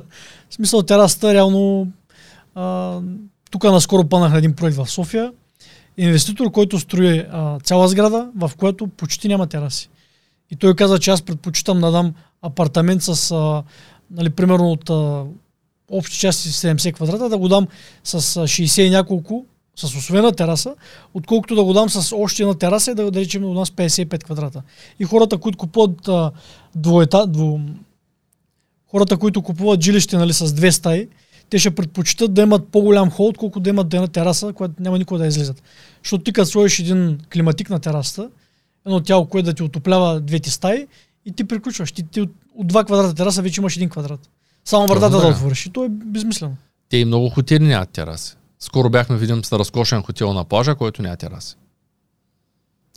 В 0.49 0.53
смисъл 0.53 0.83
терасата 0.83 1.33
реално... 1.33 1.87
А, 2.55 2.99
тук 3.51 3.63
наскоро 3.63 4.09
панах 4.09 4.31
на 4.31 4.37
един 4.37 4.53
проект 4.53 4.77
в 4.77 4.87
София. 4.87 5.31
Инвеститор, 5.97 6.51
който 6.51 6.79
строи 6.79 7.25
а, 7.31 7.59
цяла 7.59 7.87
сграда, 7.87 8.29
в 8.35 8.51
която 8.57 8.87
почти 8.87 9.27
няма 9.27 9.47
тераси. 9.47 9.89
И 10.51 10.55
той 10.55 10.75
каза, 10.75 10.99
че 10.99 11.11
аз 11.11 11.21
предпочитам 11.21 11.79
да 11.79 11.91
дам 11.91 12.13
апартамент 12.41 13.03
с, 13.03 13.31
а, 13.31 13.63
нали, 14.11 14.29
примерно 14.29 14.71
от 14.71 14.89
а, 14.89 15.23
общи 15.91 16.19
части 16.19 16.49
70 16.49 16.93
квадрата, 16.93 17.29
да 17.29 17.37
го 17.37 17.47
дам 17.47 17.67
с 18.03 18.13
а, 18.13 18.19
60 18.19 18.81
и 18.81 18.89
няколко, 18.89 19.45
с 19.79 19.95
освена 19.95 20.31
тераса, 20.31 20.75
отколкото 21.13 21.55
да 21.55 21.63
го 21.63 21.73
дам 21.73 21.89
с 21.89 22.15
още 22.15 22.43
една 22.43 22.53
тераса 22.53 22.91
и 22.91 22.95
да, 22.95 23.11
да 23.11 23.19
речем 23.19 23.43
у 23.43 23.53
нас 23.53 23.69
55 23.69 24.23
квадрата. 24.23 24.61
И 24.99 25.03
хората, 25.03 25.37
които 25.37 25.57
купуват 25.57 26.07
а, 26.07 26.31
двоета, 26.75 27.27
дво, 27.27 27.59
хората, 28.91 29.17
които 29.17 29.41
купуват 29.41 29.81
жилище 29.81 30.17
нали, 30.17 30.33
с 30.33 30.53
две 30.53 30.71
стаи, 30.71 31.07
те 31.49 31.59
ще 31.59 31.75
предпочитат 31.75 32.33
да 32.33 32.41
имат 32.41 32.67
по-голям 32.67 33.11
хол, 33.11 33.27
отколкото 33.27 33.59
да 33.59 33.69
имат 33.69 33.93
една 33.93 34.07
тераса, 34.07 34.53
която 34.53 34.73
няма 34.79 34.97
никой 34.97 35.17
да 35.17 35.27
излезат. 35.27 35.63
Защото 36.03 36.23
ти 36.23 36.33
като 36.33 36.49
сложиш 36.49 36.79
един 36.79 37.19
климатик 37.33 37.69
на 37.69 37.79
терасата, 37.79 38.29
едно 38.85 38.99
тяло, 38.99 39.25
което 39.25 39.45
да 39.45 39.53
ти 39.53 39.63
отоплява 39.63 40.19
двете 40.19 40.49
стаи 40.49 40.87
и 41.25 41.31
ти 41.31 41.43
приключваш. 41.43 41.91
Ти, 41.91 42.03
ти 42.03 42.21
от, 42.21 42.29
от 42.55 42.73
2 42.73 42.85
квадрата 42.85 43.15
тераса 43.15 43.41
вече 43.41 43.61
имаш 43.61 43.75
един 43.75 43.89
квадрат. 43.89 44.29
Само 44.65 44.87
вратата 44.87 45.09
да 45.09 45.21
така. 45.21 45.35
отвориш. 45.35 45.65
И 45.65 45.69
то 45.69 45.85
е 45.85 45.89
безмислено. 45.89 46.55
Те 46.89 46.97
и 46.97 47.05
много 47.05 47.29
хотели 47.29 47.63
нямат 47.63 47.89
тераси. 47.89 48.35
Скоро 48.59 48.89
бяхме 48.89 49.17
видим 49.17 49.45
с 49.45 49.51
разкошен 49.53 50.03
хотел 50.03 50.33
на 50.33 50.43
плажа, 50.43 50.75
който 50.75 51.01
няма 51.01 51.15
тераси. 51.15 51.55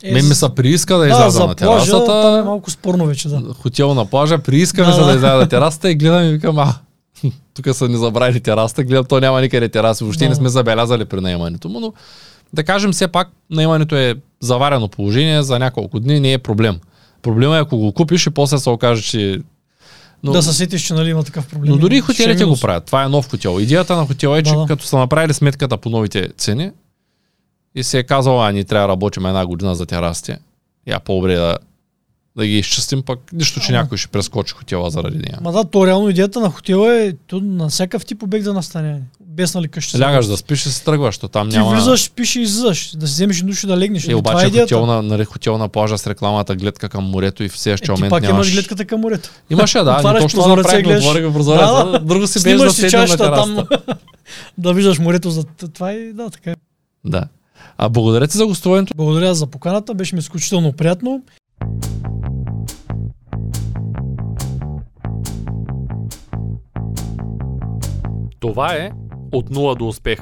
Е, 0.03 0.11
Мен 0.13 0.27
ми 0.27 0.35
се 0.35 0.49
прииска 0.49 0.97
да 0.97 1.05
изляза 1.05 1.29
за 1.29 1.39
на 1.39 1.55
плажа, 1.55 1.91
там 1.91 2.01
е 2.01 2.05
терасата. 2.05 2.43
малко 2.45 2.71
спорно 2.71 3.05
вече, 3.05 3.29
да. 3.29 3.53
Хотел 3.53 3.93
на 3.93 4.05
плажа, 4.05 4.39
прииска 4.39 4.81
ми 4.81 4.87
Да, 4.87 4.93
се 4.93 4.99
да 4.99 5.05
да. 5.05 5.15
изляза 5.15 5.37
на 5.37 5.49
терасата 5.49 5.91
и 5.91 5.95
гледам 5.95 6.23
и 6.23 6.31
викам, 6.31 6.59
а, 6.59 6.73
тук 7.53 7.75
са 7.75 7.87
ни 7.87 7.97
забрали 7.97 8.39
терасата, 8.39 8.83
гледам, 8.83 9.05
то 9.05 9.19
няма 9.19 9.41
никъде 9.41 9.69
тераси, 9.69 10.03
въобще 10.03 10.25
Да. 10.25 10.29
не 10.29 10.35
сме 10.35 10.49
забелязали 10.49 11.05
при 11.05 11.21
наемането 11.21 11.69
му, 11.69 11.79
но 11.79 11.93
да 12.53 12.63
кажем 12.63 12.91
все 12.91 13.07
пак, 13.07 13.27
наемането 13.49 13.95
е 13.95 14.15
заварено 14.39 14.87
положение 14.87 15.43
за 15.43 15.59
няколко 15.59 15.99
дни, 15.99 16.19
не 16.19 16.33
е 16.33 16.37
проблем. 16.37 16.79
Проблема 17.21 17.57
е 17.57 17.61
ако 17.61 17.77
го 17.77 17.91
купиш 17.91 18.25
и 18.25 18.29
после 18.29 18.57
се 18.57 18.69
окаже, 18.69 19.03
че... 19.03 19.41
Но, 20.23 20.31
Да 20.31 20.43
се 20.43 20.53
сетиш, 20.53 20.81
че 20.81 20.93
нали 20.93 21.09
има 21.09 21.23
такъв 21.23 21.47
проблем. 21.47 21.71
но 21.71 21.77
дори 21.77 21.95
и 21.95 21.97
е 21.97 22.01
хотелите 22.01 22.45
го 22.45 22.57
правят. 22.61 22.85
Това 22.85 23.03
е 23.03 23.07
нов 23.09 23.29
хотел. 23.29 23.59
Идеята 23.59 23.95
на 23.95 24.05
хотела 24.05 24.39
е, 24.39 24.43
че 24.43 24.53
Да, 24.53 24.65
като 24.67 24.85
са 24.85 24.97
направили 24.97 25.33
сметката 25.33 25.77
по 25.77 25.89
новите 25.89 26.29
цени 26.37 26.71
и 27.75 27.83
се 27.83 27.99
е 27.99 28.03
казало, 28.03 28.41
а 28.41 28.51
ни 28.51 28.63
трябва 28.63 28.87
да 28.87 28.91
работим 28.91 29.25
една 29.25 29.45
година 29.45 29.75
за 29.75 29.85
терасите, 29.85 30.37
я 30.87 30.99
по-добре 30.99 31.35
да, 31.35 31.57
да 32.37 32.45
ги 32.45 32.57
изчистим, 32.59 33.03
пък 33.03 33.19
нищо, 33.33 33.59
че 33.59 33.71
Ама. 33.71 33.81
някой 33.81 33.97
ще 33.97 34.07
прескочи 34.07 34.53
хотела 34.53 34.89
заради 34.89 35.17
нея. 35.17 35.39
Ма 35.41 35.51
да, 35.51 35.63
то 35.63 35.87
реално 35.87 36.09
идеята 36.09 36.39
на 36.39 36.49
хотела 36.49 36.95
е 36.95 37.13
то 37.13 37.39
на 37.39 37.69
всякакъв 37.69 38.05
тип 38.05 38.23
обект 38.23 38.43
да 38.43 38.53
настане. 38.53 39.01
Без 39.33 39.55
нали 39.55 39.67
къща. 39.67 39.99
Лягаш 39.99 40.25
да 40.25 40.37
спиш 40.37 40.65
и 40.65 40.69
се 40.69 40.83
тръгваш, 40.83 41.17
то 41.17 41.27
там 41.27 41.49
Ти 41.49 41.57
няма... 41.57 41.71
влизаш, 41.71 42.11
пише 42.11 42.39
и 42.39 42.43
излизаш. 42.43 42.91
Да 42.95 43.07
си 43.07 43.13
вземеш 43.13 43.41
душ 43.41 43.63
и 43.63 43.67
да 43.67 43.77
легнеш. 43.77 44.03
Е, 44.03 44.07
Нали, 44.07 44.23
това 44.23 44.31
е 44.33 44.47
обаче 44.47 44.61
хотел 44.61 44.85
на, 44.85 45.01
нали, 45.01 45.25
хотел 45.25 45.57
на 45.57 45.69
плажа 45.69 45.97
с 45.97 46.07
рекламата 46.07 46.55
гледка 46.55 46.89
към 46.89 47.03
морето 47.03 47.43
и 47.43 47.49
в 47.49 47.55
Е, 47.55 47.57
следващия 47.57 47.85
ти 47.85 47.91
момент 47.91 48.09
пак 48.09 48.21
нямаш... 48.23 48.47
имаш 48.47 48.53
гледката 48.53 48.85
към 48.85 49.01
морето. 49.01 49.29
Имаше, 49.49 49.79
да, 49.79 49.95
Отваряш 49.97 50.21
точно 50.21 50.41
това 50.41 50.55
направихме, 50.55 50.83
гледаш. 50.83 51.05
отворих 51.05 51.33
прозореца, 51.33 51.65
Да, 51.65 51.85
да. 51.85 51.99
друго 51.99 52.27
си 52.27 52.43
беше 52.43 52.57
да 52.57 52.71
седнем 52.71 53.09
на 53.09 53.17
там. 53.17 53.67
да 54.57 54.73
виждаш 54.73 54.99
морето 54.99 55.29
за 55.29 55.43
това 55.73 55.93
и 55.93 56.13
да, 56.13 56.29
така 56.29 56.51
е. 56.51 56.55
Да. 57.05 57.23
А 57.77 57.89
благодаря 57.89 58.27
ти 58.27 58.37
за 58.37 58.45
гостуването. 58.45 58.93
Благодаря 58.95 59.35
за 59.35 59.47
поканата, 59.47 59.93
беше 59.93 60.15
ми 60.15 60.19
изключително 60.19 60.73
приятно. 60.73 61.21
Това 68.39 68.73
е 68.73 68.91
От 69.33 69.49
нула 69.49 69.75
до 69.75 69.87
успех. 69.87 70.19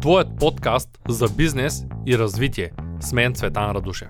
Твоят 0.00 0.38
подкаст 0.38 0.88
за 1.08 1.26
бизнес 1.36 1.84
и 2.06 2.16
развитие. 2.16 2.72
С 3.00 3.12
мен 3.12 3.34
Цветан 3.34 3.70
Радушев. 3.70 4.08